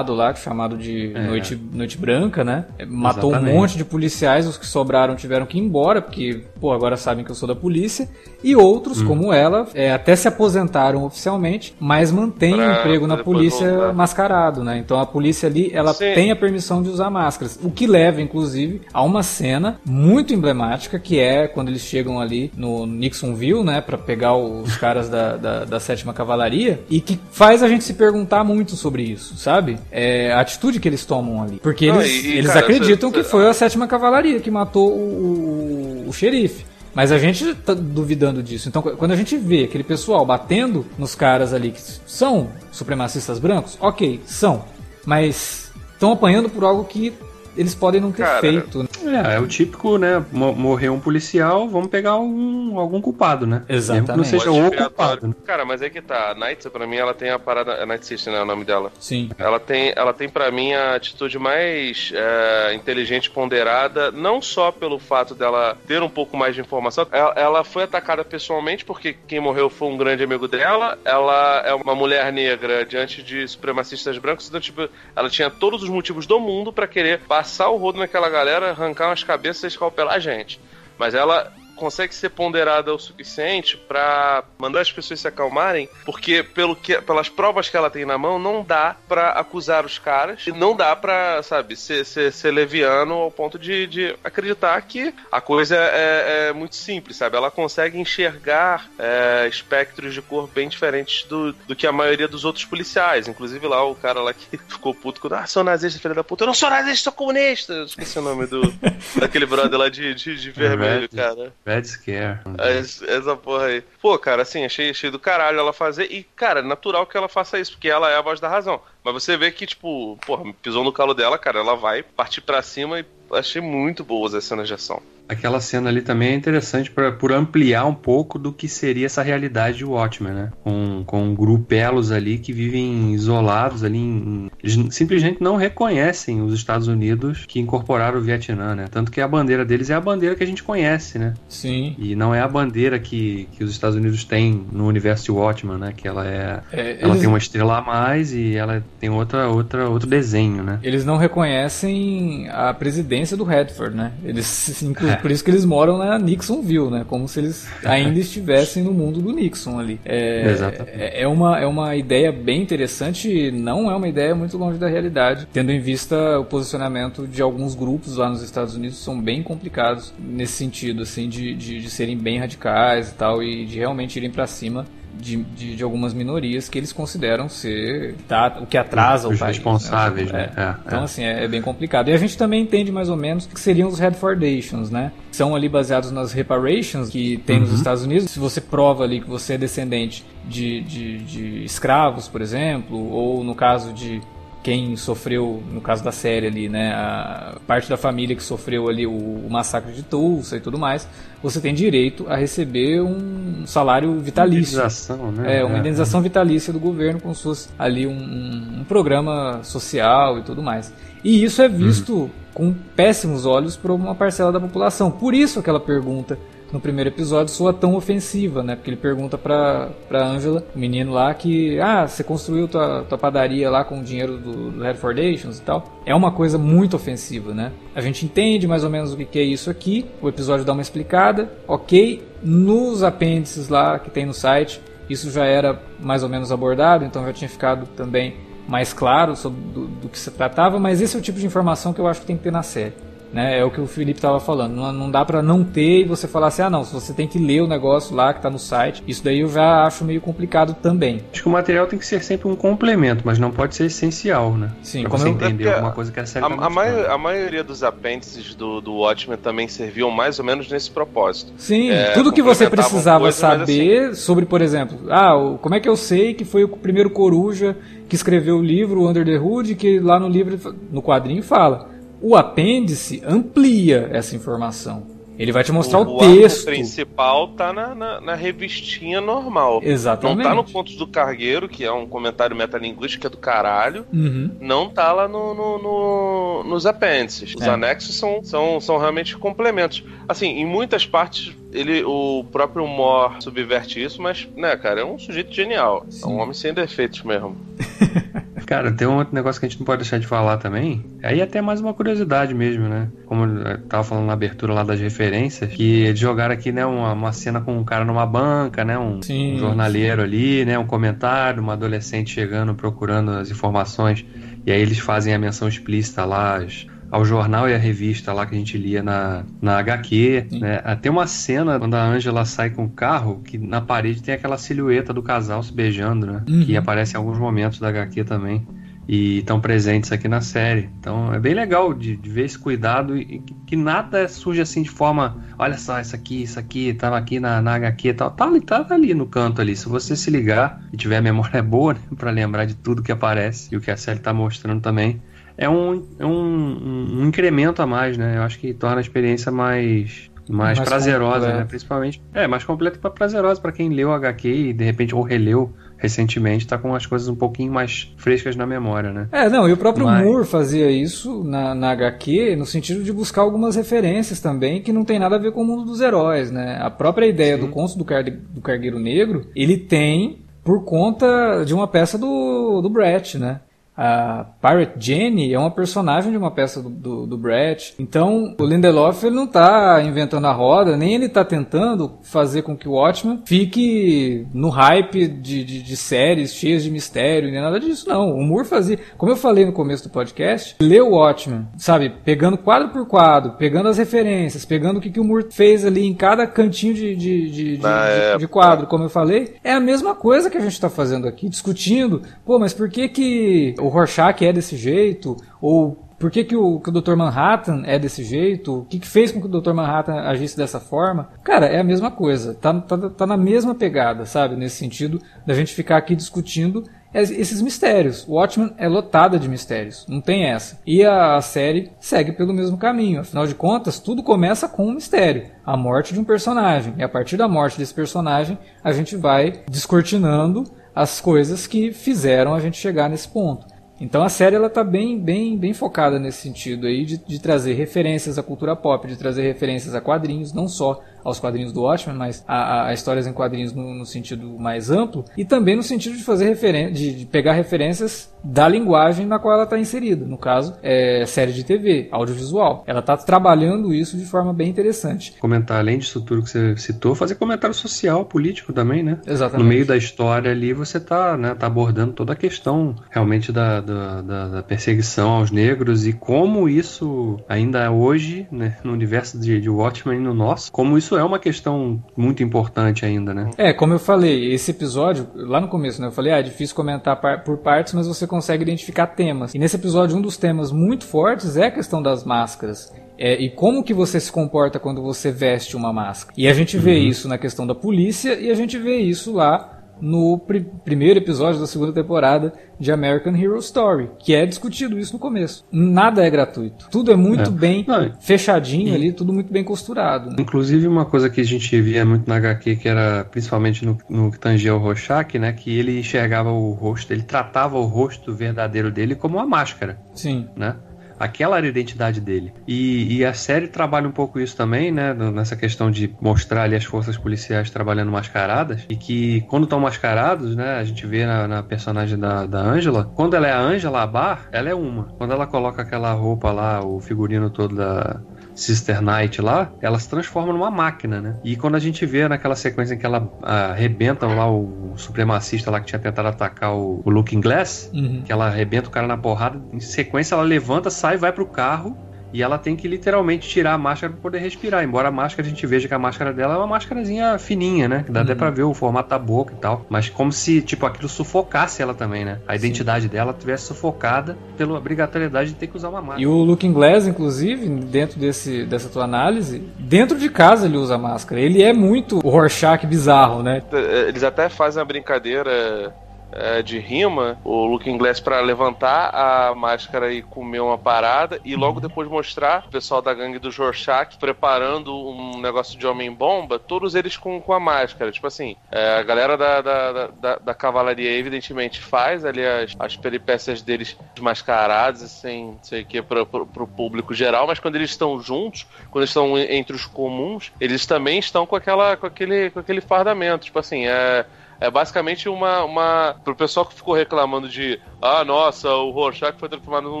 sincronizado 0.06 0.14
lá, 0.14 0.34
chamado 0.34 0.76
de 0.76 1.12
É. 1.14 1.26
Noite, 1.26 1.60
Noite 1.72 1.98
Branca, 1.98 2.44
né? 2.44 2.64
Matou 2.86 3.30
Exatamente. 3.30 3.54
um 3.54 3.60
monte 3.60 3.76
de 3.76 3.84
policiais, 3.84 4.46
os 4.46 4.56
que 4.56 4.66
sobraram 4.66 5.16
tiveram 5.16 5.46
que 5.46 5.58
ir 5.58 5.60
embora, 5.60 6.00
porque, 6.00 6.42
pô, 6.60 6.72
agora 6.72 6.96
sabem 6.96 7.24
que 7.24 7.30
eu 7.30 7.34
sou 7.34 7.48
da 7.48 7.54
polícia. 7.54 8.08
E 8.44 8.54
outros, 8.54 9.00
Hum. 9.00 9.06
como 9.06 9.32
ela, 9.32 9.66
é, 9.74 9.92
até 9.92 10.14
se 10.14 10.28
aposentaram 10.28 11.04
oficialmente, 11.04 11.74
mas 11.80 12.12
mantêm 12.12 12.54
o 12.54 12.72
emprego 12.72 13.06
na 13.06 13.16
polícia 13.16 13.70
voltar. 13.70 13.92
mascarado, 13.94 14.62
né? 14.62 14.78
Então 14.78 15.00
a 15.00 15.06
polícia 15.06 15.48
ali, 15.48 15.70
ela 15.72 15.92
Sim. 15.92 16.12
tem 16.14 16.30
a 16.30 16.36
permissão 16.36 16.82
de 16.82 16.88
usar 16.88 17.10
máscaras. 17.10 17.58
O 17.62 17.70
que 17.70 17.86
leva, 17.86 18.20
inclusive, 18.20 18.82
a 18.92 19.02
uma 19.02 19.22
cena 19.22 19.80
muito 19.84 20.32
emblemática, 20.32 20.98
que 20.98 21.18
é 21.18 21.48
quando 21.48 21.68
eles 21.68 21.82
chegam 21.82 22.20
ali 22.20 22.52
no 22.56 22.86
Nixonville, 22.86 23.64
né? 23.64 23.80
Pra 23.80 23.98
pegar 23.98 24.36
os 24.36 24.76
caras 24.76 25.08
da, 25.08 25.36
da, 25.36 25.64
da 25.64 25.80
sétima 25.80 26.12
cavalaria, 26.12 26.80
e 26.88 27.00
que 27.00 27.18
faz 27.30 27.62
a 27.62 27.68
gente 27.68 27.82
se 27.84 27.94
perguntar 27.94 28.44
muito 28.44 28.76
sobre 28.76 29.02
isso, 29.02 29.36
sabe? 29.36 29.78
É, 29.98 30.30
a 30.30 30.40
atitude 30.40 30.78
que 30.78 30.86
eles 30.86 31.06
tomam 31.06 31.42
ali. 31.42 31.58
Porque 31.62 31.86
eles, 31.86 32.06
e- 32.06 32.26
e, 32.26 32.38
eles 32.38 32.48
cara, 32.52 32.60
acreditam 32.60 33.10
que 33.10 33.22
foi 33.22 33.46
a 33.48 33.54
sétima 33.54 33.86
cavalaria 33.86 34.38
que 34.40 34.50
matou 34.50 34.92
o, 34.92 36.04
o- 36.04 36.08
o 36.08 36.12
xerife. 36.12 36.66
Mas 36.94 37.10
a 37.12 37.18
gente 37.18 37.54
tá 37.54 37.72
duvidando 37.72 38.42
disso. 38.42 38.68
Então, 38.68 38.82
quando 38.82 39.12
a 39.12 39.16
gente 39.16 39.36
vê 39.36 39.64
aquele 39.64 39.84
pessoal 39.84 40.24
batendo 40.26 40.84
nos 40.98 41.14
caras 41.14 41.54
ali 41.54 41.70
que 41.70 41.80
são 42.06 42.50
supremacistas 42.70 43.38
brancos, 43.38 43.78
ok, 43.80 44.20
são. 44.26 44.64
Mas 45.06 45.70
estão 45.94 46.12
apanhando 46.12 46.48
por 46.50 46.62
algo 46.64 46.84
que 46.84 47.12
eles 47.56 47.74
podem 47.74 48.00
não 48.00 48.12
ter 48.12 48.22
Cara, 48.24 48.40
feito. 48.40 48.86
É, 49.08 49.34
é 49.34 49.38
o 49.40 49.46
típico, 49.46 49.98
né? 49.98 50.24
mo- 50.32 50.54
Morreu 50.54 50.94
um 50.94 51.00
policial, 51.00 51.68
vamos 51.68 51.88
pegar 51.88 52.10
algum, 52.12 52.78
algum 52.78 53.00
culpado, 53.00 53.46
né? 53.46 53.62
Mesmo 53.68 53.94
que 53.94 54.00
não 54.12 54.22
Exatamente. 54.24 54.28
seja 54.28 54.50
o 54.50 54.70
culpado, 54.70 55.28
né? 55.28 55.34
Cara, 55.44 55.64
mas 55.64 55.82
é 55.82 55.90
que 55.90 56.00
tá. 56.02 56.30
A 56.30 56.34
Night, 56.34 56.68
pra 56.70 56.86
mim, 56.86 56.96
ela 56.96 57.14
tem 57.14 57.30
a 57.30 57.38
parada. 57.38 57.72
É 57.72 57.86
Night 57.86 58.06
System, 58.06 58.32
né? 58.32 58.40
O 58.42 58.44
nome 58.44 58.64
dela. 58.64 58.90
Sim. 58.98 59.30
Ela 59.38 59.60
tem, 59.60 59.92
ela 59.94 60.12
tem 60.12 60.28
para 60.28 60.50
mim 60.50 60.72
a 60.72 60.94
atitude 60.94 61.38
mais 61.38 62.10
é, 62.14 62.74
inteligente 62.74 63.30
ponderada, 63.30 64.10
não 64.10 64.40
só 64.42 64.72
pelo 64.72 64.98
fato 64.98 65.34
dela 65.34 65.76
ter 65.86 66.02
um 66.02 66.08
pouco 66.08 66.36
mais 66.36 66.54
de 66.54 66.60
informação. 66.60 67.06
Ela, 67.12 67.32
ela 67.36 67.64
foi 67.64 67.84
atacada 67.84 68.24
pessoalmente 68.24 68.84
porque 68.84 69.14
quem 69.26 69.40
morreu 69.40 69.68
foi 69.70 69.88
um 69.88 69.96
grande 69.96 70.24
amigo 70.24 70.48
dela. 70.48 70.98
Ela 71.04 71.62
é 71.64 71.74
uma 71.74 71.94
mulher 71.94 72.32
negra 72.32 72.84
diante 72.84 73.22
de 73.22 73.46
supremacistas 73.46 74.16
brancos, 74.18 74.48
então 74.48 74.60
tipo, 74.60 74.88
ela 75.14 75.28
tinha 75.30 75.50
todos 75.50 75.82
os 75.82 75.88
motivos 75.88 76.26
do 76.26 76.40
mundo 76.40 76.72
pra 76.72 76.86
querer 76.86 77.20
passar 77.20 77.68
o 77.68 77.76
rodo 77.76 77.98
naquela 77.98 78.28
galera, 78.28 78.70
arrancar 78.70 78.95
umas 79.04 79.22
cabeças 79.22 79.64
e 79.64 79.66
escalpelar 79.66 80.14
a 80.14 80.18
gente. 80.18 80.60
Mas 80.98 81.14
ela 81.14 81.52
consegue 81.76 82.14
ser 82.14 82.30
ponderada 82.30 82.92
o 82.92 82.98
suficiente 82.98 83.76
pra 83.76 84.42
mandar 84.58 84.80
as 84.80 84.90
pessoas 84.90 85.20
se 85.20 85.28
acalmarem, 85.28 85.88
porque 86.04 86.42
pelo 86.42 86.74
que, 86.74 87.00
pelas 87.02 87.28
provas 87.28 87.68
que 87.68 87.76
ela 87.76 87.90
tem 87.90 88.04
na 88.04 88.18
mão, 88.18 88.38
não 88.38 88.64
dá 88.64 88.96
pra 89.08 89.30
acusar 89.30 89.84
os 89.84 89.98
caras 89.98 90.46
e 90.46 90.52
não 90.52 90.74
dá 90.74 90.96
pra, 90.96 91.42
sabe, 91.42 91.76
ser, 91.76 92.04
ser, 92.04 92.32
ser 92.32 92.50
leviano 92.50 93.14
ao 93.14 93.30
ponto 93.30 93.58
de, 93.58 93.86
de 93.86 94.16
acreditar 94.24 94.80
que 94.82 95.14
a 95.30 95.40
coisa 95.40 95.76
é, 95.76 96.48
é 96.48 96.52
muito 96.52 96.76
simples, 96.76 97.16
sabe? 97.16 97.36
Ela 97.36 97.50
consegue 97.50 97.98
enxergar 97.98 98.90
é, 98.98 99.46
espectros 99.48 100.14
de 100.14 100.22
cor 100.22 100.48
bem 100.48 100.68
diferentes 100.68 101.24
do, 101.24 101.52
do 101.52 101.76
que 101.76 101.86
a 101.86 101.92
maioria 101.92 102.26
dos 102.26 102.44
outros 102.44 102.64
policiais. 102.64 103.28
Inclusive 103.28 103.66
lá 103.66 103.84
o 103.84 103.94
cara 103.94 104.20
lá 104.20 104.32
que 104.32 104.56
ficou 104.68 104.94
puto 104.94 105.20
com, 105.20 105.32
ah, 105.34 105.46
sou 105.46 105.62
nazista, 105.62 106.00
filho 106.00 106.14
da 106.14 106.24
puta. 106.24 106.44
Eu 106.44 106.46
não 106.46 106.54
sou 106.54 106.70
nazista, 106.70 107.04
sou 107.04 107.12
comunista. 107.12 107.72
Eu 107.72 107.84
esqueci 107.84 108.18
o 108.18 108.22
nome 108.22 108.46
do 108.46 108.62
daquele 109.18 109.46
brother 109.46 109.78
lá 109.78 109.88
de, 109.88 110.14
de, 110.14 110.36
de 110.36 110.50
vermelho, 110.50 111.02
Red. 111.02 111.08
cara. 111.08 111.52
Red 111.66 111.84
Scare. 111.84 112.38
Es- 112.78 113.02
Essa 113.02 113.36
porra 113.36 113.66
aí. 113.66 113.82
Pô, 114.00 114.16
cara, 114.18 114.42
assim, 114.42 114.64
achei, 114.64 114.90
achei 114.90 115.10
do 115.10 115.18
caralho 115.18 115.58
ela 115.58 115.72
fazer. 115.72 116.04
E, 116.12 116.22
cara, 116.22 116.60
é 116.60 116.62
natural 116.62 117.06
que 117.06 117.16
ela 117.16 117.28
faça 117.28 117.58
isso, 117.58 117.72
porque 117.72 117.88
ela 117.88 118.10
é 118.10 118.16
a 118.16 118.22
voz 118.22 118.38
da 118.38 118.48
razão. 118.48 118.80
Mas 119.02 119.12
você 119.14 119.36
vê 119.36 119.50
que, 119.50 119.66
tipo, 119.66 120.16
porra, 120.24 120.52
pisou 120.62 120.84
no 120.84 120.92
calo 120.92 121.12
dela, 121.12 121.36
cara, 121.38 121.58
ela 121.58 121.74
vai 121.74 122.02
partir 122.02 122.40
pra 122.40 122.62
cima 122.62 123.00
e 123.00 123.06
achei 123.32 123.60
muito 123.60 124.04
boas 124.04 124.32
as 124.34 124.44
cenas 124.44 124.68
de 124.68 124.74
ação. 124.74 125.02
Aquela 125.28 125.60
cena 125.60 125.88
ali 125.88 126.02
também 126.02 126.28
é 126.30 126.34
interessante 126.34 126.90
pra, 126.90 127.10
por 127.12 127.32
ampliar 127.32 127.84
um 127.86 127.94
pouco 127.94 128.38
do 128.38 128.52
que 128.52 128.68
seria 128.68 129.06
essa 129.06 129.22
realidade 129.22 129.78
de 129.78 129.84
Watchmen, 129.84 130.32
né? 130.32 130.50
Com, 130.62 131.02
com 131.04 131.34
grupelos 131.34 132.12
ali 132.12 132.38
que 132.38 132.52
vivem 132.52 133.12
isolados 133.12 133.82
ali 133.82 133.98
em, 133.98 134.50
eles 134.62 134.94
simplesmente 134.94 135.42
não 135.42 135.56
reconhecem 135.56 136.40
os 136.42 136.52
Estados 136.54 136.86
Unidos 136.88 137.44
que 137.46 137.58
incorporaram 137.58 138.18
o 138.18 138.22
Vietnã, 138.22 138.74
né? 138.74 138.86
Tanto 138.90 139.10
que 139.10 139.20
a 139.20 139.26
bandeira 139.28 139.64
deles 139.64 139.90
é 139.90 139.94
a 139.94 140.00
bandeira 140.00 140.34
que 140.34 140.42
a 140.42 140.46
gente 140.46 140.62
conhece, 140.62 141.18
né? 141.18 141.34
Sim. 141.48 141.94
E 141.98 142.14
não 142.14 142.34
é 142.34 142.40
a 142.40 142.48
bandeira 142.48 142.98
que, 142.98 143.48
que 143.52 143.64
os 143.64 143.70
Estados 143.70 143.96
Unidos 143.96 144.24
têm 144.24 144.64
no 144.72 144.86
universo 144.86 145.24
de 145.24 145.32
Watchmen, 145.32 145.78
né? 145.78 145.92
Que 145.96 146.06
ela 146.06 146.26
é. 146.26 146.60
É, 146.72 146.98
Ela 147.00 147.10
eles, 147.12 147.20
tem 147.20 147.28
uma 147.28 147.38
estrela 147.38 147.78
a 147.78 147.82
mais 147.82 148.32
e 148.32 148.54
ela 148.56 148.82
tem 149.00 149.10
outra, 149.10 149.48
outra, 149.48 149.88
outro 149.88 150.08
desenho, 150.08 150.62
né? 150.62 150.78
eles 150.82 151.04
não 151.04 151.16
reconhecem 151.16 152.48
a 152.50 152.72
presidência 152.72 153.36
do 153.36 153.44
Redford, 153.44 153.96
né? 153.96 154.12
Eles, 154.24 154.82
inclu- 154.82 155.08
É. 155.16 155.22
Por 155.22 155.30
isso 155.30 155.44
que 155.44 155.50
eles 155.50 155.64
moram 155.64 155.98
na 155.98 156.18
Nixonville, 156.18 156.90
né? 156.90 157.04
Como 157.08 157.28
se 157.28 157.40
eles 157.40 157.68
ainda 157.84 158.18
estivessem 158.18 158.82
no 158.82 158.92
mundo 158.92 159.20
do 159.20 159.32
Nixon 159.32 159.78
ali. 159.78 160.00
É, 160.04 160.50
Exatamente. 160.50 160.96
é, 160.98 161.22
é 161.22 161.28
uma, 161.28 161.58
é 161.58 161.66
uma 161.66 161.96
ideia 161.96 162.32
bem 162.32 162.62
interessante 162.62 163.30
e 163.30 163.50
não 163.50 163.90
é 163.90 163.96
uma 163.96 164.08
ideia 164.08 164.34
muito 164.34 164.56
longe 164.56 164.78
da 164.78 164.88
realidade, 164.88 165.46
tendo 165.52 165.72
em 165.72 165.80
vista 165.80 166.38
o 166.38 166.44
posicionamento 166.44 167.26
de 167.26 167.42
alguns 167.42 167.74
grupos 167.74 168.16
lá 168.16 168.28
nos 168.28 168.42
Estados 168.42 168.74
Unidos 168.74 168.98
são 168.98 169.20
bem 169.20 169.42
complicados 169.42 170.12
nesse 170.18 170.54
sentido, 170.54 171.02
assim, 171.02 171.28
de, 171.28 171.54
de, 171.54 171.80
de 171.80 171.90
serem 171.90 172.16
bem 172.16 172.38
radicais 172.38 173.10
e 173.10 173.14
tal, 173.14 173.42
e 173.42 173.64
de 173.64 173.78
realmente 173.78 174.16
irem 174.16 174.30
pra 174.30 174.46
cima 174.46 174.86
de, 175.20 175.36
de, 175.36 175.76
de 175.76 175.82
algumas 175.82 176.12
minorias 176.14 176.68
que 176.68 176.78
eles 176.78 176.92
consideram 176.92 177.48
ser 177.48 178.14
tá, 178.28 178.58
o 178.60 178.66
que 178.66 178.76
atrasa 178.76 179.28
Os 179.28 179.36
o 179.36 179.38
país. 179.38 179.56
responsáveis, 179.56 180.30
né? 180.30 180.50
né? 180.56 180.64
É, 180.64 180.74
Então, 180.86 181.00
é. 181.00 181.04
assim, 181.04 181.22
é, 181.24 181.44
é 181.44 181.48
bem 181.48 181.60
complicado. 181.62 182.08
E 182.08 182.12
a 182.12 182.16
gente 182.16 182.36
também 182.36 182.62
entende 182.62 182.90
mais 182.92 183.08
ou 183.08 183.16
menos 183.16 183.44
o 183.46 183.48
que 183.48 183.60
seriam 183.60 183.88
os 183.88 183.98
Redfordations, 183.98 184.90
né? 184.90 185.12
São 185.32 185.54
ali 185.54 185.68
baseados 185.68 186.10
nas 186.10 186.32
reparations 186.32 187.08
que 187.08 187.36
tem 187.38 187.56
Uhum. 187.56 187.62
nos 187.62 187.72
Estados 187.72 188.02
Unidos. 188.04 188.30
Se 188.30 188.38
você 188.38 188.60
prova 188.60 189.04
ali 189.04 189.20
que 189.20 189.28
você 189.28 189.54
é 189.54 189.58
descendente 189.58 190.24
de, 190.46 190.80
de, 190.82 191.18
de 191.18 191.64
escravos, 191.64 192.28
por 192.28 192.40
exemplo, 192.40 192.96
ou 193.10 193.42
no 193.44 193.54
caso 193.54 193.92
de 193.92 194.20
quem 194.66 194.96
sofreu, 194.96 195.62
no 195.72 195.80
caso 195.80 196.02
da 196.02 196.10
série 196.10 196.48
ali, 196.48 196.68
né, 196.68 196.92
a 196.92 197.54
parte 197.68 197.88
da 197.88 197.96
família 197.96 198.34
que 198.34 198.42
sofreu 198.42 198.88
ali 198.88 199.06
o, 199.06 199.12
o 199.12 199.46
massacre 199.48 199.92
de 199.92 200.02
Tulsa 200.02 200.56
e 200.56 200.60
tudo 200.60 200.76
mais, 200.76 201.06
você 201.40 201.60
tem 201.60 201.72
direito 201.72 202.26
a 202.28 202.34
receber 202.34 203.00
um 203.00 203.64
salário 203.64 204.18
vitalício. 204.18 204.74
Indenização, 204.74 205.30
né? 205.30 205.58
É, 205.58 205.64
uma 205.64 205.78
indenização 205.78 206.20
vitalícia 206.20 206.72
do 206.72 206.80
governo, 206.80 207.20
como 207.20 207.32
se 207.32 207.44
fosse 207.44 207.68
ali 207.78 208.08
um, 208.08 208.10
um- 208.10 208.80
um 208.80 208.84
programa 208.84 209.60
social 209.62 210.36
e 210.40 210.42
tudo 210.42 210.60
mais. 210.60 210.92
E 211.22 211.44
isso 211.44 211.62
é 211.62 211.68
visto 211.68 212.28
com 212.52 212.74
péssimos 212.96 213.46
olhos 213.46 213.76
por 213.76 213.92
uma 213.92 214.16
parcela 214.16 214.50
da 214.50 214.58
população. 214.58 215.12
Por 215.12 215.32
isso 215.32 215.60
aquela 215.60 215.78
pergunta 215.78 216.36
no 216.72 216.80
primeiro 216.80 217.10
episódio 217.10 217.52
soa 217.52 217.72
tão 217.72 217.94
ofensiva, 217.94 218.62
né? 218.62 218.74
Porque 218.76 218.90
ele 218.90 218.96
pergunta 218.96 219.38
pra, 219.38 219.90
pra 220.08 220.26
Angela, 220.26 220.64
o 220.74 220.78
menino 220.78 221.12
lá, 221.12 221.32
que 221.34 221.78
ah, 221.80 222.06
você 222.06 222.24
construiu 222.24 222.68
tua, 222.68 223.04
tua 223.08 223.18
padaria 223.18 223.70
lá 223.70 223.84
com 223.84 224.00
o 224.00 224.02
dinheiro 224.02 224.36
do, 224.36 224.70
do 224.70 224.82
Redfordations 224.82 225.58
e 225.58 225.62
tal. 225.62 226.00
É 226.04 226.14
uma 226.14 226.32
coisa 226.32 226.58
muito 226.58 226.96
ofensiva, 226.96 227.54
né? 227.54 227.72
A 227.94 228.00
gente 228.00 228.24
entende 228.24 228.66
mais 228.66 228.84
ou 228.84 228.90
menos 228.90 229.12
o 229.12 229.16
que 229.16 229.24
que 229.24 229.38
é 229.38 229.42
isso 229.42 229.70
aqui, 229.70 230.06
o 230.20 230.28
episódio 230.28 230.64
dá 230.64 230.72
uma 230.72 230.82
explicada, 230.82 231.50
ok. 231.66 232.22
Nos 232.42 233.02
apêndices 233.02 233.68
lá 233.68 233.98
que 233.98 234.10
tem 234.10 234.26
no 234.26 234.34
site, 234.34 234.80
isso 235.08 235.30
já 235.30 235.44
era 235.44 235.80
mais 236.00 236.22
ou 236.22 236.28
menos 236.28 236.52
abordado, 236.52 237.04
então 237.04 237.24
já 237.24 237.32
tinha 237.32 237.48
ficado 237.48 237.86
também 237.96 238.34
mais 238.68 238.92
claro 238.92 239.36
sobre 239.36 239.60
do, 239.60 239.86
do 239.86 240.08
que 240.08 240.18
se 240.18 240.30
tratava, 240.30 240.78
mas 240.78 241.00
esse 241.00 241.16
é 241.16 241.18
o 241.18 241.22
tipo 241.22 241.38
de 241.38 241.46
informação 241.46 241.92
que 241.92 242.00
eu 242.00 242.06
acho 242.06 242.20
que 242.20 242.26
tem 242.26 242.36
que 242.36 242.42
ter 242.42 242.52
na 242.52 242.62
série. 242.62 242.94
Né? 243.32 243.58
É 243.58 243.64
o 243.64 243.70
que 243.70 243.80
o 243.80 243.86
Felipe 243.86 244.18
estava 244.18 244.38
falando. 244.40 244.74
Não, 244.74 244.92
não 244.92 245.10
dá 245.10 245.24
para 245.24 245.42
não 245.42 245.62
ter 245.64 246.00
e 246.00 246.04
você 246.04 246.26
falar 246.28 246.46
assim, 246.46 246.62
ah 246.62 246.70
não, 246.70 246.84
você 246.84 247.12
tem 247.12 247.26
que 247.26 247.38
ler 247.38 247.60
o 247.60 247.66
negócio 247.66 248.14
lá 248.14 248.32
que 248.32 248.38
está 248.38 248.48
no 248.48 248.58
site. 248.58 249.02
Isso 249.06 249.22
daí 249.22 249.40
eu 249.40 249.48
já 249.48 249.84
acho 249.84 250.04
meio 250.04 250.20
complicado 250.20 250.74
também. 250.80 251.22
Acho 251.32 251.42
que 251.42 251.48
o 251.48 251.52
material 251.52 251.86
tem 251.86 251.98
que 251.98 252.06
ser 252.06 252.22
sempre 252.22 252.48
um 252.48 252.56
complemento, 252.56 253.22
mas 253.24 253.38
não 253.38 253.50
pode 253.50 253.74
ser 253.74 253.86
essencial, 253.86 254.52
né? 254.56 254.70
Sim, 254.82 255.02
pra 255.02 255.10
como 255.10 255.22
você 255.22 255.28
eu- 255.28 255.32
entender 255.32 255.66
É 255.68 255.72
alguma 255.74 255.92
coisa 255.92 256.10
que 256.12 256.20
a 256.20 256.24
série 256.26 256.44
A, 256.46 256.48
tá 256.48 256.64
a, 256.66 256.70
mai- 256.70 257.06
a 257.06 257.18
maioria 257.18 257.62
dos 257.64 257.82
apêndices 257.82 258.54
do, 258.54 258.80
do 258.80 258.94
Watchmen 258.94 259.36
também 259.36 259.66
serviam 259.68 260.10
mais 260.10 260.38
ou 260.38 260.44
menos 260.44 260.70
nesse 260.70 260.90
propósito. 260.90 261.52
Sim, 261.58 261.90
É, 261.90 262.12
tudo 262.12 262.32
que 262.32 262.42
você 262.42 262.70
precisava 262.70 263.20
coisas, 263.24 263.42
mas 263.42 263.58
saber 263.60 264.14
sobre, 264.14 264.46
por 264.46 264.62
exemplo, 264.62 264.98
ah, 265.10 265.36
o- 265.36 265.58
como 265.58 265.74
é 265.74 265.80
que 265.80 265.88
eu 265.88 265.96
sei 265.96 266.32
que 266.32 266.44
foi 266.44 266.64
o 266.64 266.68
primeiro 266.68 267.10
coruja 267.10 267.76
que 268.08 268.14
escreveu 268.14 268.56
o 268.58 268.62
livro 268.62 269.06
Under 269.08 269.24
the 269.24 269.36
Hood, 269.38 269.74
que 269.74 269.98
lá 269.98 270.18
no 270.20 270.28
livro, 270.28 270.74
no 270.90 271.02
quadrinho 271.02 271.42
fala. 271.42 271.95
O 272.20 272.34
apêndice 272.36 273.22
amplia 273.26 274.08
essa 274.12 274.34
informação. 274.34 275.14
Ele 275.38 275.52
vai 275.52 275.62
te 275.62 275.70
mostrar 275.70 275.98
o, 276.00 276.16
o 276.16 276.18
texto. 276.18 276.64
principal 276.64 277.48
tá 277.48 277.70
na, 277.70 277.94
na, 277.94 278.20
na 278.22 278.34
revistinha 278.34 279.20
normal. 279.20 279.80
Exatamente. 279.82 280.38
Não 280.38 280.42
tá 280.44 280.54
no 280.54 280.64
Contos 280.64 280.96
do 280.96 281.06
Cargueiro, 281.06 281.68
que 281.68 281.84
é 281.84 281.92
um 281.92 282.06
comentário 282.06 282.56
metalinguístico 282.56 283.20
que 283.20 283.26
é 283.26 283.30
do 283.30 283.36
caralho. 283.36 284.06
Uhum. 284.10 284.50
Não 284.58 284.88
tá 284.88 285.12
lá 285.12 285.28
no, 285.28 285.52
no- 285.54 285.78
no- 285.82 286.64
nos 286.64 286.86
apêndices. 286.86 287.54
Os 287.54 287.66
É. 287.66 287.68
anexos 287.68 288.14
são, 288.16 288.42
são, 288.42 288.80
são 288.80 288.96
realmente 288.96 289.36
complementos. 289.36 290.02
Assim, 290.26 290.46
em 290.46 290.64
muitas 290.64 291.04
partes 291.04 291.54
ele, 291.70 292.02
o 292.02 292.42
próprio 292.50 292.86
Moore 292.86 293.34
subverte 293.42 294.02
isso, 294.02 294.22
mas, 294.22 294.48
né, 294.56 294.74
cara, 294.78 295.02
é 295.02 295.04
um 295.04 295.18
sujeito 295.18 295.52
genial. 295.52 296.06
É 296.22 296.26
um 296.26 296.38
homem 296.40 296.54
sem 296.54 296.72
defeitos 296.72 297.22
mesmo. 297.22 297.54
Cara, 298.66 298.90
tem 298.92 299.06
um 299.06 299.16
outro 299.16 299.32
negócio 299.34 299.60
que 299.60 299.66
a 299.66 299.68
gente 299.68 299.78
não 299.78 299.86
pode 299.86 300.02
deixar 300.02 300.18
de 300.18 300.26
falar 300.26 300.56
também. 300.58 301.04
Aí 301.22 301.40
até 301.40 301.60
mais 301.62 301.80
uma 301.80 301.94
curiosidade 301.94 302.52
mesmo, 302.52 302.88
né? 302.88 303.08
Como 303.24 303.44
eu 303.44 303.78
tava 303.82 304.02
falando 304.02 304.26
na 304.26 304.32
abertura 304.32 304.72
lá 304.74 304.82
das 304.82 304.98
referências, 304.98 305.72
que 305.72 306.00
eles 306.00 306.18
jogaram 306.18 306.52
aqui, 306.52 306.72
né, 306.72 306.84
uma, 306.84 307.12
uma 307.12 307.32
cena 307.32 307.60
com 307.60 307.78
um 307.78 307.84
cara 307.84 308.04
numa 308.04 308.26
banca, 308.26 308.84
né? 308.84 308.98
Um, 308.98 309.22
Sim, 309.22 309.54
um 309.54 309.58
jornaleiro 309.58 310.20
ali, 310.22 310.64
né? 310.64 310.76
Um 310.78 310.86
comentário, 310.86 311.62
uma 311.62 311.74
adolescente 311.74 312.30
chegando 312.30 312.74
procurando 312.74 313.30
as 313.30 313.50
informações. 313.50 314.24
E 314.66 314.72
aí 314.72 314.80
eles 314.80 314.98
fazem 314.98 315.32
a 315.32 315.38
menção 315.38 315.68
explícita 315.68 316.24
lá 316.24 316.56
as- 316.56 316.86
ao 317.10 317.24
jornal 317.24 317.68
e 317.68 317.74
à 317.74 317.78
revista 317.78 318.32
lá 318.32 318.46
que 318.46 318.54
a 318.54 318.58
gente 318.58 318.76
lia 318.76 319.02
na, 319.02 319.44
na 319.60 319.78
HQ, 319.78 320.46
né? 320.52 320.80
Ah, 320.84 320.96
Tem 320.96 321.10
uma 321.10 321.26
cena 321.26 321.78
quando 321.78 321.94
a 321.94 322.04
Angela 322.04 322.44
sai 322.44 322.70
com 322.70 322.84
o 322.84 322.90
carro 322.90 323.40
que 323.44 323.58
na 323.58 323.80
parede 323.80 324.22
tem 324.22 324.34
aquela 324.34 324.58
silhueta 324.58 325.12
do 325.12 325.22
casal 325.22 325.62
se 325.62 325.72
beijando, 325.72 326.26
né? 326.26 326.44
Uhum. 326.48 326.64
Que 326.64 326.76
aparece 326.76 327.14
em 327.14 327.16
alguns 327.16 327.38
momentos 327.38 327.78
da 327.78 327.88
HQ 327.88 328.24
também. 328.24 328.66
E 329.08 329.38
estão 329.38 329.60
presentes 329.60 330.10
aqui 330.10 330.26
na 330.26 330.40
série. 330.40 330.90
Então 330.98 331.32
é 331.32 331.38
bem 331.38 331.54
legal 331.54 331.94
de, 331.94 332.16
de 332.16 332.28
ver 332.28 332.44
esse 332.44 332.58
cuidado 332.58 333.16
e, 333.16 333.38
que, 333.38 333.54
que 333.64 333.76
nada 333.76 334.26
surge 334.26 334.60
assim 334.60 334.82
de 334.82 334.90
forma. 334.90 335.44
Olha 335.56 335.78
só, 335.78 336.00
isso 336.00 336.16
aqui, 336.16 336.42
isso 336.42 336.58
aqui, 336.58 336.92
tava 336.92 337.16
aqui 337.16 337.38
na, 337.38 337.62
na 337.62 337.76
HQ 337.76 338.08
e 338.08 338.14
tal. 338.14 338.32
Tá 338.32 338.46
ali, 338.46 338.60
tá 338.60 338.84
ali 338.90 339.14
no 339.14 339.26
canto 339.26 339.60
ali. 339.60 339.76
Se 339.76 339.88
você 339.88 340.16
se 340.16 340.28
ligar 340.28 340.82
e 340.92 340.96
tiver 340.96 341.18
a 341.18 341.22
memória 341.22 341.62
boa, 341.62 341.94
né, 341.94 342.00
pra 342.16 342.32
lembrar 342.32 342.64
de 342.64 342.74
tudo 342.74 343.00
que 343.00 343.12
aparece 343.12 343.72
e 343.72 343.76
o 343.76 343.80
que 343.80 343.92
a 343.92 343.96
série 343.96 344.18
tá 344.18 344.34
mostrando 344.34 344.80
também, 344.80 345.22
é 345.58 345.68
um, 345.68 346.04
é 346.18 346.26
um, 346.26 347.20
um- 347.22 347.26
incremento 347.26 347.80
a 347.82 347.86
mais, 347.86 348.16
né? 348.16 348.36
Eu 348.36 348.42
acho 348.42 348.58
que 348.58 348.72
torna 348.74 348.98
a 348.98 349.00
experiência 349.00 349.50
mais. 349.52 350.30
Mais, 350.48 350.78
Mais 350.78 350.88
prazerosa, 350.88 351.48
né? 351.52 351.64
Principalmente. 351.64 352.22
É, 352.32 352.46
mais 352.46 352.62
completa 352.62 353.00
e 353.04 353.10
prazerosa 353.10 353.60
pra 353.60 353.72
quem 353.72 353.88
leu 353.88 354.10
o 354.10 354.12
HQ 354.12 354.48
e 354.48 354.72
de 354.72 354.84
repente 354.84 355.12
ou 355.12 355.20
releu 355.22 355.72
recentemente, 355.98 356.66
tá 356.68 356.78
com 356.78 356.94
as 356.94 357.04
coisas 357.04 357.26
um 357.26 357.34
pouquinho 357.34 357.72
mais 357.72 358.14
frescas 358.16 358.54
na 358.54 358.64
memória, 358.64 359.12
né? 359.12 359.28
É, 359.32 359.48
não, 359.48 359.68
e 359.68 359.72
o 359.72 359.76
próprio 359.76 360.06
Mas- 360.06 360.24
Moore 360.24 360.46
fazia 360.46 360.88
isso 360.88 361.42
na, 361.42 361.74
na 361.74 361.90
HQ 361.90 362.54
no 362.54 362.64
sentido 362.66 363.02
de 363.02 363.12
buscar 363.12 363.42
algumas 363.42 363.74
referências 363.74 364.38
também 364.40 364.80
que 364.82 364.92
não 364.92 365.04
tem 365.04 365.18
nada 365.18 365.34
a 365.34 365.38
ver 365.38 365.50
com 365.52 365.62
o 365.62 365.64
mundo 365.64 365.84
dos 365.84 366.00
heróis, 366.00 366.50
né? 366.52 366.78
A 366.80 366.90
própria 366.90 367.26
ideia 367.26 367.58
do 367.58 367.66
conto 367.68 367.98
do, 367.98 368.04
Car 368.04 368.22
do 368.24 368.60
Cargueiro 368.60 369.00
Negro, 369.00 369.46
ele 369.56 369.76
tem 369.76 370.38
por 370.62 370.84
conta 370.84 371.64
de 371.64 371.74
uma 371.74 371.88
peça 371.88 372.16
do, 372.18 372.80
do 372.82 372.88
Brett, 372.90 373.38
né? 373.38 373.60
A 373.96 374.44
Pirate 374.60 374.94
Jenny 374.98 375.54
é 375.54 375.58
uma 375.58 375.70
personagem 375.70 376.30
de 376.30 376.36
uma 376.36 376.50
peça 376.50 376.82
do, 376.82 376.90
do, 376.90 377.26
do 377.26 377.38
Brett. 377.38 377.94
Então, 377.98 378.54
o 378.58 378.64
Lindelof 378.64 379.24
ele 379.24 379.34
não 379.34 379.44
está 379.44 380.02
inventando 380.02 380.46
a 380.46 380.52
roda, 380.52 380.96
nem 380.96 381.14
ele 381.14 381.26
está 381.26 381.44
tentando 381.44 382.18
fazer 382.22 382.62
com 382.62 382.76
que 382.76 382.88
o 382.88 382.92
Watchmen 382.92 383.42
fique 383.46 384.46
no 384.52 384.68
hype 384.68 385.28
de, 385.28 385.64
de, 385.64 385.82
de 385.82 385.96
séries 385.96 386.54
cheias 386.54 386.82
de 386.82 386.90
mistério, 386.90 387.50
nem 387.50 387.60
nada 387.60 387.80
disso, 387.80 388.08
não. 388.08 388.30
O 388.30 388.42
Moore 388.44 388.66
fazia, 388.66 388.98
como 389.16 389.32
eu 389.32 389.36
falei 389.36 389.64
no 389.64 389.72
começo 389.72 390.04
do 390.04 390.10
podcast, 390.10 390.76
ler 390.80 391.02
o 391.02 391.10
Watchmen, 391.10 391.66
sabe, 391.78 392.12
pegando 392.24 392.58
quadro 392.58 392.90
por 392.90 393.06
quadro, 393.06 393.52
pegando 393.52 393.88
as 393.88 393.98
referências, 393.98 394.64
pegando 394.64 394.98
o 394.98 395.00
que, 395.00 395.10
que 395.10 395.20
o 395.20 395.24
Moore 395.24 395.46
fez 395.50 395.84
ali 395.84 396.04
em 396.04 396.14
cada 396.14 396.46
cantinho 396.46 396.94
de, 396.94 397.16
de, 397.16 397.50
de, 397.50 397.76
de, 397.76 398.38
de 398.38 398.48
quadro, 398.48 398.86
como 398.86 399.04
eu 399.04 399.10
falei, 399.10 399.54
é 399.64 399.72
a 399.72 399.80
mesma 399.80 400.14
coisa 400.14 400.50
que 400.50 400.58
a 400.58 400.60
gente 400.60 400.72
está 400.72 400.90
fazendo 400.90 401.26
aqui, 401.26 401.48
discutindo, 401.48 402.22
pô, 402.44 402.58
mas 402.58 402.74
por 402.74 402.88
que 402.88 403.08
que 403.08 403.74
o 403.86 403.88
Rorschach 403.88 404.44
é 404.44 404.52
desse 404.52 404.76
jeito? 404.76 405.36
Ou 405.60 406.02
por 406.18 406.30
que, 406.30 406.44
que, 406.44 406.56
o, 406.56 406.80
que 406.80 406.88
o 406.88 406.92
Dr. 406.92 407.14
Manhattan 407.14 407.82
é 407.84 407.98
desse 407.98 408.24
jeito? 408.24 408.78
O 408.78 408.84
que, 408.86 408.98
que 408.98 409.06
fez 409.06 409.30
com 409.30 409.40
que 409.40 409.46
o 409.46 409.60
Dr. 409.60 409.74
Manhattan 409.74 410.14
agisse 410.22 410.56
dessa 410.56 410.80
forma? 410.80 411.28
Cara, 411.44 411.66
é 411.66 411.78
a 411.78 411.84
mesma 411.84 412.10
coisa. 412.10 412.54
Tá, 412.54 412.72
tá, 412.72 412.96
tá 413.10 413.26
na 413.26 413.36
mesma 413.36 413.74
pegada, 413.74 414.24
sabe? 414.24 414.56
Nesse 414.56 414.76
sentido 414.76 415.20
da 415.46 415.52
gente 415.52 415.74
ficar 415.74 415.98
aqui 415.98 416.16
discutindo 416.16 416.84
es- 417.12 417.30
esses 417.30 417.60
mistérios. 417.60 418.26
O 418.26 418.32
Watchmen 418.32 418.72
é 418.78 418.88
lotada 418.88 419.38
de 419.38 419.46
mistérios. 419.46 420.06
Não 420.08 420.22
tem 420.22 420.46
essa. 420.46 420.80
E 420.86 421.04
a 421.04 421.38
série 421.42 421.90
segue 422.00 422.32
pelo 422.32 422.54
mesmo 422.54 422.78
caminho. 422.78 423.20
Afinal 423.20 423.46
de 423.46 423.54
contas, 423.54 423.98
tudo 424.00 424.22
começa 424.22 424.66
com 424.68 424.86
um 424.86 424.94
mistério. 424.94 425.48
A 425.66 425.76
morte 425.76 426.14
de 426.14 426.20
um 426.20 426.24
personagem. 426.24 426.94
E 426.96 427.02
a 427.02 427.08
partir 427.10 427.36
da 427.36 427.46
morte 427.46 427.76
desse 427.76 427.92
personagem, 427.92 428.58
a 428.82 428.90
gente 428.90 429.16
vai 429.16 429.52
descortinando 429.70 430.64
as 430.94 431.20
coisas 431.20 431.66
que 431.66 431.92
fizeram 431.92 432.54
a 432.54 432.58
gente 432.60 432.78
chegar 432.78 433.10
nesse 433.10 433.28
ponto. 433.28 433.66
Então 434.00 434.22
a 434.22 434.28
série 434.28 434.56
ela 434.56 434.68
tá 434.68 434.84
bem, 434.84 435.18
bem, 435.18 435.56
bem 435.56 435.72
focada 435.72 436.18
nesse 436.18 436.42
sentido 436.42 436.86
aí 436.86 437.04
de, 437.04 437.16
de 437.16 437.38
trazer 437.38 437.72
referências 437.72 438.38
à 438.38 438.42
cultura 438.42 438.76
pop, 438.76 439.08
de 439.08 439.16
trazer 439.16 439.42
referências 439.42 439.94
a 439.94 440.00
quadrinhos, 440.00 440.52
não 440.52 440.68
só 440.68 441.00
aos 441.24 441.38
quadrinhos 441.40 441.72
do 441.72 441.82
Watchmen, 441.82 442.16
mas 442.16 442.44
a, 442.46 442.54
a- 442.56 442.86
a 442.88 442.92
histórias 442.94 443.26
em 443.26 443.32
quadrinhos 443.32 443.72
no, 443.72 443.94
no 443.94 444.06
sentido 444.06 444.58
mais 444.58 444.90
amplo 444.90 445.24
e 445.36 445.44
também 445.44 445.76
no 445.76 445.82
sentido 445.82 446.16
de 446.16 446.22
fazer 446.24 446.46
referen 446.46 446.92
de, 446.92 447.14
de 447.14 447.26
pegar 447.26 447.52
referências 447.52 448.34
da 448.44 448.68
linguagem 448.68 449.26
na 449.26 449.38
qual 449.40 449.54
ela 449.54 449.64
está 449.64 449.76
inserida. 449.78 450.24
No 450.24 450.38
caso, 450.38 450.76
é 450.82 451.24
série 451.26 451.52
de 451.52 451.64
TV, 451.64 452.08
audiovisual. 452.12 452.84
Ela 452.86 453.00
está 453.00 453.16
trabalhando 453.16 453.92
isso 453.92 454.16
de 454.16 454.24
forma 454.24 454.52
bem 454.52 454.68
interessante. 454.68 455.34
Comentar, 455.40 455.78
além 455.78 455.98
disso 455.98 456.20
tudo 456.20 456.42
que 456.42 456.50
você 456.50 456.76
citou, 456.76 457.14
fazer 457.16 457.34
comentário 457.34 457.74
social, 457.74 458.24
político 458.24 458.72
também, 458.72 459.02
né? 459.02 459.18
Exatamente. 459.26 459.62
No 459.62 459.68
meio 459.68 459.84
da 459.84 459.96
história 459.96 460.50
ali, 460.52 460.72
você 460.72 461.00
tá, 461.00 461.36
né, 461.36 461.54
tá 461.56 461.66
abordando 461.66 462.12
toda 462.12 462.34
a 462.34 462.36
questão 462.36 462.94
realmente 463.10 463.50
da, 463.50 463.80
da, 463.80 464.22
da- 464.22 464.48
da 464.48 464.62
perseguição 464.62 465.30
aos 465.30 465.50
negros 465.50 466.06
e 466.06 466.12
como 466.12 466.68
isso 466.68 467.38
ainda 467.48 467.90
hoje, 467.90 468.46
né, 468.52 468.76
no 468.84 468.92
universo 468.92 469.38
de, 469.40 469.60
de 469.60 469.68
Watchmen 469.68 470.18
e 470.18 470.22
no 470.22 470.34
nosso, 470.34 470.70
como 470.70 470.96
isso 470.96 471.15
é 471.16 471.24
uma 471.24 471.38
questão 471.38 472.02
muito 472.16 472.42
importante 472.42 473.04
ainda, 473.04 473.34
né? 473.34 473.50
É, 473.56 473.72
como 473.72 473.92
eu 473.92 473.98
falei, 473.98 474.52
esse 474.52 474.70
episódio, 474.70 475.28
lá 475.34 475.60
no 475.60 475.68
começo, 475.68 476.00
né, 476.00 476.08
eu 476.08 476.12
falei, 476.12 476.32
ah, 476.32 476.38
é 476.38 476.42
difícil 476.42 476.74
comentar 476.74 477.20
por 477.44 477.58
partes, 477.58 477.92
mas 477.92 478.06
você 478.06 478.26
consegue 478.26 478.62
identificar 478.62 479.06
temas. 479.08 479.54
E 479.54 479.58
nesse 479.58 479.76
episódio, 479.76 480.16
um 480.16 480.20
dos 480.20 480.36
temas 480.36 480.72
muito 480.72 481.04
fortes 481.04 481.56
é 481.56 481.66
a 481.66 481.70
questão 481.70 482.02
das 482.02 482.24
máscaras. 482.24 482.92
É, 483.18 483.40
e 483.40 483.50
como 483.50 483.82
que 483.82 483.94
você 483.94 484.20
se 484.20 484.30
comporta 484.30 484.78
quando 484.78 485.02
você 485.02 485.30
veste 485.32 485.76
uma 485.76 485.92
máscara. 485.92 486.34
E 486.36 486.46
a 486.46 486.52
gente 486.52 486.76
vê 486.76 486.98
isso 486.98 487.28
na 487.28 487.38
questão 487.38 487.66
da 487.66 487.74
polícia 487.74 488.38
e 488.38 488.50
a 488.50 488.54
gente 488.54 488.78
vê 488.78 488.98
isso 488.98 489.32
lá 489.32 489.75
no 490.00 490.38
pri- 490.38 490.66
primeiro 490.84 491.18
episódio 491.18 491.60
da 491.60 491.66
segunda 491.66 491.92
temporada 491.92 492.52
de 492.78 492.92
American 492.92 493.34
Hero 493.34 493.56
Story, 493.58 494.10
que 494.18 494.34
é 494.34 494.44
discutido 494.44 494.98
isso 494.98 495.14
no 495.14 495.18
começo. 495.18 495.64
Nada 495.72 496.24
é 496.26 496.28
gratuito. 496.28 496.88
Tudo 496.90 497.10
é 497.10 497.16
muito 497.16 497.48
É. 497.48 497.52
bem 497.52 497.84
Não, 497.88 498.12
fechadinho 498.20 498.94
ali, 498.94 499.12
tudo 499.12 499.32
muito 499.32 499.50
bem 499.52 499.64
costurado. 499.64 500.30
né? 500.30 500.36
Inclusive, 500.38 500.86
uma 500.86 501.06
coisa 501.06 501.30
que 501.30 501.40
a 501.40 501.44
gente 501.44 501.80
via 501.80 502.04
muito 502.04 502.28
na 502.28 502.36
HQ, 502.36 502.76
que 502.76 502.88
era 502.88 503.24
principalmente 503.24 503.84
no, 503.86 503.96
no 504.10 504.30
que 504.30 504.38
tangia 504.38 504.74
o 504.74 504.78
Rorschach, 504.78 505.38
né? 505.38 505.52
Que 505.52 505.78
ele 505.78 505.98
enxergava 506.00 506.50
o 506.50 506.72
rosto, 506.72 507.12
ele 507.12 507.22
tratava 507.22 507.78
o 507.78 507.84
rosto 507.84 508.34
verdadeiro 508.34 508.90
dele 508.90 509.14
como 509.14 509.36
uma 509.38 509.46
máscara. 509.46 509.98
Sim. 510.14 510.46
né? 510.56 510.76
Aquela 511.18 511.56
era 511.56 511.66
a 511.66 511.68
identidade 511.68 512.20
dele. 512.20 512.52
E, 512.66 513.16
e 513.16 513.24
a 513.24 513.32
série 513.32 513.68
trabalha 513.68 514.08
um 514.08 514.12
pouco 514.12 514.38
isso 514.38 514.56
também, 514.56 514.92
né? 514.92 515.14
Nessa 515.14 515.56
questão 515.56 515.90
de 515.90 516.14
mostrar 516.20 516.64
ali 516.64 516.76
as 516.76 516.84
forças 516.84 517.16
policiais 517.16 517.70
trabalhando 517.70 518.10
mascaradas. 518.10 518.84
E 518.88 518.96
que 518.96 519.40
quando 519.42 519.64
estão 519.64 519.80
mascarados, 519.80 520.54
né? 520.54 520.76
A 520.76 520.84
gente 520.84 521.06
vê 521.06 521.26
na, 521.26 521.48
na 521.48 521.62
personagem 521.62 522.18
da, 522.18 522.46
da 522.46 522.60
Angela. 522.60 523.10
Quando 523.14 523.34
ela 523.34 523.46
é 523.46 523.52
a 523.52 523.60
Angela 523.60 524.06
Bar, 524.06 524.48
ela 524.52 524.68
é 524.68 524.74
uma. 524.74 525.04
Quando 525.04 525.32
ela 525.32 525.46
coloca 525.46 525.82
aquela 525.82 526.12
roupa 526.12 526.52
lá, 526.52 526.84
o 526.84 527.00
figurino 527.00 527.50
todo 527.50 527.74
da, 527.74 528.20
Sister 528.56 529.00
Knight 529.02 529.40
lá, 529.40 529.70
ela 529.80 529.98
se 529.98 530.08
transforma 530.08 530.52
numa 530.52 530.70
máquina, 530.70 531.20
né? 531.20 531.36
E 531.44 531.56
quando 531.56 531.74
a 531.74 531.78
gente 531.78 532.04
vê 532.06 532.26
naquela 532.26 532.56
sequência 532.56 532.94
em 532.94 532.98
que 532.98 533.06
ela 533.06 533.30
arrebenta 533.42 534.26
lá 534.26 534.50
o 534.50 534.94
supremacista 534.96 535.70
lá 535.70 535.78
que 535.80 535.86
tinha 535.86 535.98
tentado 535.98 536.28
atacar 536.28 536.74
o, 536.74 537.02
o 537.04 537.10
Looking 537.10 537.40
Glass, 537.40 537.90
uhum. 537.92 538.22
que 538.24 538.32
ela 538.32 538.46
arrebenta 538.46 538.88
o 538.88 538.90
cara 538.90 539.06
na 539.06 539.16
porrada, 539.16 539.60
em 539.72 539.80
sequência 539.80 540.34
ela 540.34 540.42
levanta, 540.42 540.90
sai, 540.90 541.16
vai 541.16 541.32
pro 541.32 541.46
carro 541.46 541.96
e 542.32 542.42
ela 542.42 542.58
tem 542.58 542.76
que 542.76 542.88
literalmente 542.88 543.48
tirar 543.48 543.74
a 543.74 543.78
máscara 543.78 544.12
para 544.12 544.22
poder 544.22 544.38
respirar. 544.38 544.84
Embora 544.84 545.08
a 545.08 545.12
máscara 545.12 545.46
a 545.46 545.50
gente 545.50 545.66
veja 545.66 545.88
que 545.88 545.94
a 545.94 545.98
máscara 545.98 546.32
dela 546.32 546.54
é 546.54 546.56
uma 546.56 546.66
máscarazinha 546.66 547.38
fininha, 547.38 547.88
né? 547.88 548.02
Que 548.04 548.12
dá 548.12 548.20
uhum. 548.20 548.24
até 548.24 548.34
pra 548.34 548.50
ver 548.50 548.62
o 548.62 548.74
formato 548.74 549.10
da 549.10 549.18
boca 549.18 549.54
e 549.54 549.56
tal. 549.56 549.86
Mas 549.88 550.08
como 550.08 550.32
se, 550.32 550.60
tipo, 550.62 550.86
aquilo 550.86 551.08
sufocasse 551.08 551.82
ela 551.82 551.94
também, 551.94 552.24
né? 552.24 552.38
A 552.46 552.54
identidade 552.54 553.04
Sim. 553.04 553.10
dela 553.10 553.34
tivesse 553.38 553.66
sufocada 553.66 554.36
pela 554.56 554.78
obrigatoriedade 554.78 555.50
de 555.50 555.56
ter 555.56 555.66
que 555.66 555.76
usar 555.76 555.88
uma 555.88 556.00
máscara. 556.00 556.22
E 556.22 556.26
o 556.26 556.42
Looking 556.42 556.72
Glass, 556.72 557.06
inclusive, 557.06 557.68
dentro 557.68 558.18
desse, 558.18 558.64
dessa 558.64 558.88
tua 558.88 559.04
análise, 559.04 559.62
dentro 559.78 560.18
de 560.18 560.28
casa 560.28 560.66
ele 560.66 560.76
usa 560.76 560.98
máscara. 560.98 561.40
Ele 561.40 561.62
é 561.62 561.72
muito 561.72 562.20
o 562.24 562.28
Rorschach 562.28 562.86
bizarro, 562.86 563.42
né? 563.42 563.62
Eles 564.08 564.22
até 564.22 564.48
fazem 564.48 564.82
a 564.82 564.84
brincadeira 564.84 565.94
é, 566.32 566.62
de 566.62 566.78
rima, 566.78 567.38
o 567.44 567.64
Looking 567.64 567.96
Glass 567.96 568.20
para 568.20 568.40
levantar 568.40 569.10
a 569.14 569.54
máscara 569.54 570.12
e 570.12 570.22
comer 570.22 570.60
uma 570.60 570.78
parada 570.78 571.40
e 571.44 571.54
logo 571.56 571.80
depois 571.80 572.08
mostrar 572.08 572.64
o 572.66 572.70
pessoal 572.70 573.00
da 573.00 573.14
gangue 573.14 573.38
do 573.38 573.50
Rorschach 573.50 574.16
preparando 574.18 574.94
um 574.94 575.40
negócio 575.40 575.78
de 575.78 575.86
homem-bomba, 575.86 576.58
todos 576.58 576.94
eles 576.94 577.16
com, 577.16 577.40
com 577.40 577.52
a 577.52 577.60
máscara. 577.60 578.10
Tipo 578.10 578.26
assim, 578.26 578.56
é, 578.70 578.98
a 578.98 579.02
galera 579.02 579.36
da, 579.36 579.60
da, 579.60 580.06
da, 580.08 580.36
da, 580.36 580.54
cavalaria 580.54 581.10
evidentemente 581.10 581.80
faz 581.80 582.24
ali 582.24 582.44
as, 582.44 582.74
as 582.78 582.96
peripécias 582.96 583.62
deles 583.62 583.96
mascarados 584.20 585.02
sem 585.10 585.56
sei 585.62 585.82
o 585.82 585.86
que 585.86 586.02
pro, 586.02 586.26
pro 586.26 586.66
público 586.66 587.14
geral, 587.14 587.46
mas 587.46 587.58
quando 587.58 587.76
eles 587.76 587.90
estão 587.90 588.20
juntos, 588.20 588.66
quando 588.90 589.02
eles 589.02 589.10
estão 589.10 589.38
entre 589.38 589.74
os 589.74 589.86
comuns, 589.86 590.52
eles 590.60 590.86
também 590.86 591.18
estão 591.18 591.46
com 591.46 591.56
aquela 591.56 591.96
com 591.96 592.06
aquele, 592.06 592.50
com 592.50 592.58
aquele 592.58 592.80
fardamento. 592.80 593.46
Tipo 593.46 593.58
assim, 593.58 593.86
é 593.86 594.26
é 594.60 594.70
basicamente 594.70 595.28
uma, 595.28 595.64
uma. 595.64 596.16
Pro 596.24 596.34
pessoal 596.34 596.64
que 596.64 596.74
ficou 596.74 596.94
reclamando 596.94 597.48
de. 597.48 597.80
Ah, 598.00 598.24
nossa, 598.24 598.68
o 598.74 598.90
Rorschach 598.90 599.38
foi 599.38 599.48
transformado 599.48 600.00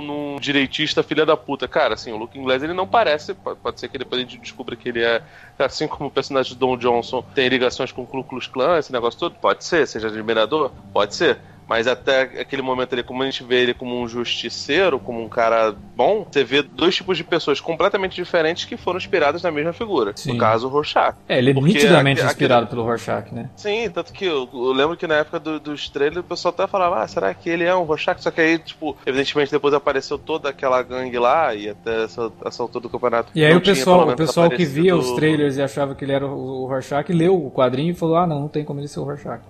num, 0.00 0.36
direitista 0.40 1.02
filha 1.02 1.26
da 1.26 1.36
puta. 1.36 1.68
Cara, 1.68 1.94
assim, 1.94 2.12
o 2.12 2.16
Luke 2.16 2.38
Inglês 2.38 2.62
ele 2.62 2.72
não 2.72 2.86
parece. 2.86 3.34
Pode, 3.34 3.58
pode 3.60 3.80
ser 3.80 3.88
que 3.88 3.98
depois 3.98 4.20
a 4.20 4.24
gente 4.24 4.38
descubra 4.38 4.74
que 4.74 4.88
ele 4.88 5.02
é. 5.02 5.22
Assim 5.58 5.86
como 5.86 6.08
o 6.08 6.12
personagem 6.12 6.52
de 6.52 6.58
Don 6.58 6.76
Johnson 6.76 7.22
tem 7.34 7.48
ligações 7.48 7.92
com 7.92 8.02
o 8.02 8.06
Ku 8.06 8.24
Klux 8.24 8.46
Klan, 8.46 8.78
esse 8.78 8.92
negócio 8.92 9.20
todo. 9.20 9.34
Pode 9.34 9.64
ser, 9.64 9.86
seja 9.86 10.08
admirador? 10.08 10.70
Pode 10.92 11.14
ser. 11.14 11.38
Mas 11.68 11.86
até 11.86 12.22
aquele 12.22 12.62
momento 12.62 12.92
ali, 12.92 13.02
como 13.02 13.22
a 13.22 13.26
gente 13.26 13.42
vê 13.42 13.62
ele 13.62 13.74
como 13.74 14.00
um 14.00 14.06
justiceiro, 14.08 14.98
como 14.98 15.22
um 15.22 15.28
cara 15.28 15.74
bom, 15.96 16.26
você 16.30 16.44
vê 16.44 16.62
dois 16.62 16.94
tipos 16.94 17.16
de 17.16 17.24
pessoas 17.24 17.60
completamente 17.60 18.14
diferentes 18.14 18.64
que 18.64 18.76
foram 18.76 18.98
inspiradas 18.98 19.42
na 19.42 19.50
mesma 19.50 19.72
figura. 19.72 20.12
Sim. 20.14 20.32
No 20.32 20.38
caso, 20.38 20.66
o 20.66 20.70
Rorschach. 20.70 21.16
É, 21.28 21.38
ele 21.38 21.50
é 21.50 21.54
Porque 21.54 21.72
nitidamente 21.72 22.20
aquele, 22.20 22.32
inspirado 22.32 22.66
pelo 22.68 22.84
Rorschach, 22.84 23.34
né? 23.34 23.50
Sim, 23.56 23.90
tanto 23.90 24.12
que 24.12 24.24
eu, 24.24 24.48
eu 24.52 24.72
lembro 24.72 24.96
que 24.96 25.06
na 25.06 25.16
época 25.16 25.40
do, 25.40 25.58
dos 25.58 25.88
trailers 25.88 26.18
o 26.18 26.22
pessoal 26.22 26.54
até 26.54 26.66
falava, 26.66 27.02
ah, 27.02 27.08
será 27.08 27.34
que 27.34 27.50
ele 27.50 27.64
é 27.64 27.74
um 27.74 27.82
Rorschach? 27.82 28.22
Só 28.22 28.30
que 28.30 28.40
aí, 28.40 28.58
tipo, 28.58 28.96
evidentemente 29.04 29.50
depois 29.50 29.74
apareceu 29.74 30.18
toda 30.18 30.50
aquela 30.50 30.80
gangue 30.82 31.18
lá 31.18 31.54
e 31.54 31.68
até 31.68 32.04
essa, 32.04 32.32
essa 32.44 32.62
altura 32.62 32.82
do 32.82 32.88
campeonato. 32.88 33.30
E 33.34 33.44
aí 33.44 33.54
o 33.54 33.60
pessoal, 33.60 34.08
o 34.08 34.16
pessoal 34.16 34.50
que 34.50 34.64
via 34.64 34.96
os 34.96 35.12
trailers 35.12 35.56
e 35.56 35.62
achava 35.62 35.94
que 35.94 36.04
ele 36.04 36.12
era 36.12 36.26
o, 36.26 36.62
o 36.62 36.66
Rorschach 36.66 37.12
leu 37.12 37.46
o 37.46 37.50
quadrinho 37.50 37.90
e 37.90 37.94
falou, 37.94 38.16
ah, 38.16 38.26
não, 38.26 38.40
não 38.40 38.48
tem 38.48 38.64
como 38.64 38.80
ele 38.80 38.88
ser 38.88 39.00
o 39.00 39.04
Rorschach. 39.04 39.40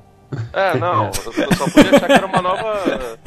É, 0.53 0.77
não, 0.79 1.07
eu 1.07 1.55
só 1.57 1.64
podia 1.70 1.97
achar 1.97 2.07
que 2.07 2.12
era 2.12 2.27
uma 2.27 2.43
nova. 2.43 3.18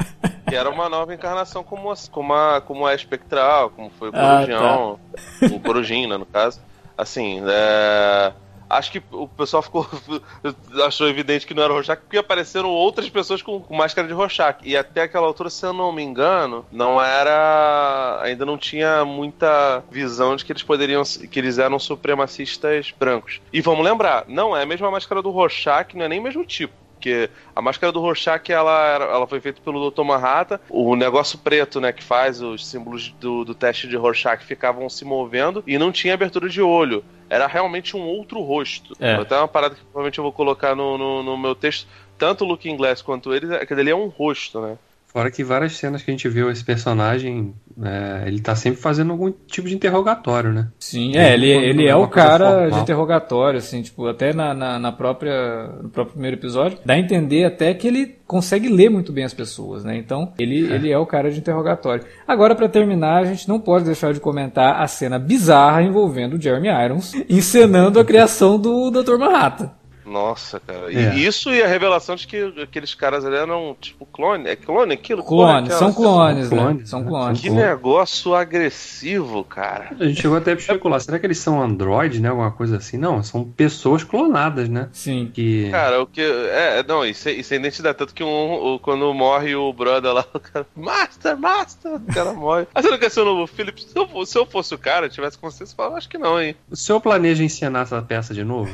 Que 0.48 0.56
era 0.56 0.68
uma 0.68 0.88
nova 0.88 1.14
encarnação 1.14 1.62
como 1.62 1.90
a, 1.90 1.94
como 2.10 2.34
a, 2.34 2.60
como 2.60 2.86
a 2.86 2.94
espectral, 2.94 3.70
como 3.70 3.90
foi 3.90 4.08
o 4.08 4.12
Corujão, 4.12 4.98
ah, 5.14 5.48
tá. 5.48 5.54
o 5.54 5.60
Corujina, 5.60 6.18
no 6.18 6.26
caso. 6.26 6.60
Assim, 6.98 7.42
é 7.46 8.32
acho 8.70 8.92
que 8.92 9.02
o 9.10 9.26
pessoal 9.26 9.62
ficou 9.62 9.86
achou 10.86 11.08
evidente 11.08 11.44
que 11.44 11.52
não 11.52 11.64
era 11.64 11.72
Rorschach 11.72 12.00
porque 12.00 12.16
apareceram 12.16 12.68
outras 12.68 13.10
pessoas 13.10 13.42
com, 13.42 13.60
com, 13.60 13.74
máscara 13.74 14.06
de 14.06 14.14
Rorschach 14.14 14.58
e 14.62 14.76
até 14.76 15.02
aquela 15.02 15.26
altura, 15.26 15.50
se 15.50 15.66
eu 15.66 15.72
não 15.72 15.92
me 15.92 16.02
engano, 16.02 16.64
não 16.70 17.02
era 17.02 18.20
ainda 18.22 18.46
não 18.46 18.56
tinha 18.56 19.04
muita 19.04 19.82
visão 19.90 20.36
de 20.36 20.44
que 20.44 20.52
eles 20.52 20.62
poderiam 20.62 21.02
que 21.02 21.38
eles 21.38 21.58
eram 21.58 21.78
supremacistas 21.78 22.94
brancos. 22.96 23.40
E 23.52 23.60
vamos 23.60 23.84
lembrar, 23.84 24.24
não 24.28 24.56
é 24.56 24.62
a 24.62 24.66
mesma 24.66 24.90
máscara 24.90 25.20
do 25.20 25.30
Rorschach, 25.30 25.96
não 25.96 26.04
é 26.04 26.08
nem 26.08 26.20
o 26.20 26.22
mesmo 26.22 26.44
tipo 26.44 26.72
porque 27.00 27.30
a 27.56 27.62
máscara 27.62 27.90
do 27.90 27.98
Rorschach 27.98 28.52
ela, 28.52 28.96
ela 29.00 29.26
foi 29.26 29.40
feita 29.40 29.58
pelo 29.62 29.90
Dr. 29.90 30.04
Manhattan. 30.04 30.60
O 30.68 30.94
negócio 30.94 31.38
preto, 31.38 31.80
né, 31.80 31.92
que 31.92 32.04
faz 32.04 32.42
os 32.42 32.66
símbolos 32.66 33.08
do, 33.18 33.42
do 33.42 33.54
teste 33.54 33.88
de 33.88 33.96
Rorschach 33.96 34.44
ficavam 34.44 34.86
se 34.90 35.02
movendo 35.02 35.64
e 35.66 35.78
não 35.78 35.90
tinha 35.90 36.12
abertura 36.12 36.46
de 36.46 36.60
olho. 36.60 37.02
Era 37.30 37.46
realmente 37.46 37.96
um 37.96 38.02
outro 38.02 38.42
rosto. 38.42 38.94
É. 39.00 39.14
Até 39.14 39.34
uma 39.36 39.48
parada 39.48 39.74
que 39.74 39.80
provavelmente 39.80 40.18
eu 40.18 40.24
vou 40.24 40.32
colocar 40.32 40.76
no, 40.76 40.98
no, 40.98 41.22
no 41.22 41.38
meu 41.38 41.54
texto. 41.54 41.88
Tanto 42.18 42.44
o 42.44 42.46
Looking 42.46 42.76
Glass 42.76 43.00
quanto 43.00 43.32
ele, 43.32 43.54
aquele 43.54 43.80
ali 43.80 43.90
é 43.90 43.96
um 43.96 44.08
rosto, 44.08 44.60
né? 44.60 44.76
Fora 45.06 45.30
que 45.30 45.42
várias 45.42 45.72
cenas 45.72 46.02
que 46.02 46.10
a 46.10 46.14
gente 46.14 46.28
viu 46.28 46.50
esse 46.50 46.62
personagem, 46.62 47.54
é, 47.82 48.24
ele 48.26 48.40
tá 48.40 48.54
sempre 48.54 48.80
fazendo 48.80 49.12
algum 49.12 49.32
tipo 49.46 49.68
de 49.68 49.74
interrogatório, 49.74 50.52
né? 50.52 50.68
Sim, 50.78 51.16
é, 51.16 51.34
ele, 51.34 51.48
ele 51.50 51.86
é 51.86 51.96
o 51.96 52.08
cara 52.08 52.46
formal. 52.50 52.70
de 52.70 52.78
interrogatório, 52.80 53.58
assim, 53.58 53.82
tipo, 53.82 54.06
até 54.06 54.32
na, 54.32 54.52
na, 54.52 54.78
na, 54.78 54.92
própria, 54.92 55.68
no 55.82 55.88
próprio 55.88 56.12
primeiro 56.12 56.36
episódio, 56.36 56.78
dá 56.84 56.94
a 56.94 56.98
entender 56.98 57.44
até 57.44 57.72
que 57.74 57.86
ele 57.86 58.16
consegue 58.26 58.68
ler 58.68 58.90
muito 58.90 59.12
bem 59.12 59.24
as 59.24 59.34
pessoas, 59.34 59.84
né? 59.84 59.96
Então, 59.96 60.32
ele 60.38 60.70
é, 60.70 60.74
ele 60.74 60.90
é 60.90 60.98
o 60.98 61.06
cara 61.06 61.30
de 61.30 61.38
interrogatório. 61.38 62.04
Agora, 62.26 62.54
para 62.54 62.68
terminar, 62.68 63.18
a 63.18 63.24
gente 63.24 63.48
não 63.48 63.58
pode 63.58 63.84
deixar 63.84 64.12
de 64.12 64.20
comentar 64.20 64.80
a 64.80 64.86
cena 64.86 65.18
bizarra 65.18 65.82
envolvendo 65.82 66.34
o 66.34 66.40
Jeremy 66.40 66.68
Irons 66.68 67.12
encenando 67.28 67.98
a 67.98 68.04
criação 68.04 68.58
do 68.58 68.90
Dr. 68.90 69.16
Manhattan. 69.18 69.79
Nossa, 70.10 70.58
cara. 70.58 70.92
É. 70.92 71.14
E 71.14 71.24
isso 71.24 71.50
e 71.50 71.62
a 71.62 71.68
revelação 71.68 72.16
de 72.16 72.26
que 72.26 72.52
aqueles 72.60 72.94
caras 72.94 73.24
ali 73.24 73.36
eram 73.36 73.76
tipo 73.80 74.04
clone. 74.04 74.48
É 74.48 74.56
clone 74.56 74.92
aquilo? 74.92 75.22
Clone, 75.22 75.68
clone 75.68 75.78
são 75.78 75.92
clones, 75.92 76.50
né? 76.50 76.56
Clone, 76.56 76.86
são 76.86 77.04
clones. 77.04 77.40
Que 77.40 77.48
negócio 77.48 78.34
agressivo, 78.34 79.44
cara. 79.44 79.90
A 79.98 80.04
gente 80.04 80.20
chegou 80.20 80.36
até 80.36 80.50
a 80.50 80.54
especular. 80.54 81.00
Será 81.00 81.18
que 81.18 81.26
eles 81.26 81.38
são 81.38 81.62
android, 81.62 82.20
né? 82.20 82.28
Alguma 82.28 82.50
coisa 82.50 82.78
assim? 82.78 82.96
Não, 82.98 83.22
são 83.22 83.44
pessoas 83.44 84.02
clonadas, 84.02 84.68
né? 84.68 84.88
Sim. 84.92 85.30
Que... 85.32 85.70
Cara, 85.70 86.02
o 86.02 86.06
que. 86.06 86.20
É, 86.20 86.82
não, 86.86 87.06
isso 87.06 87.28
é, 87.28 87.32
isso 87.32 87.54
é 87.54 87.56
identidade. 87.56 87.96
Tanto 87.96 88.12
que 88.12 88.24
um, 88.24 88.74
o, 88.74 88.78
quando 88.80 89.14
morre 89.14 89.54
o 89.54 89.72
brother 89.72 90.12
lá, 90.12 90.24
o 90.34 90.40
cara. 90.40 90.66
Master, 90.74 91.38
Master! 91.38 91.94
O 91.94 92.12
cara 92.12 92.32
morre. 92.32 92.66
Mas 92.74 92.84
você 92.84 92.90
não 92.90 92.98
quer 92.98 93.10
ser 93.10 93.20
o 93.20 93.24
novo 93.24 93.46
Philip? 93.46 93.80
Se 93.80 93.96
eu, 93.96 94.26
se 94.26 94.36
eu 94.36 94.44
fosse 94.44 94.74
o 94.74 94.78
cara, 94.78 95.08
tivesse 95.08 95.38
consciência, 95.38 95.72
eu 95.72 95.76
falava, 95.76 95.96
acho 95.96 96.08
que 96.08 96.18
não, 96.18 96.40
hein? 96.40 96.56
O 96.68 96.76
senhor 96.76 97.00
planeja 97.00 97.44
encenar 97.44 97.82
essa 97.82 98.02
peça 98.02 98.34
de 98.34 98.42
novo? 98.42 98.70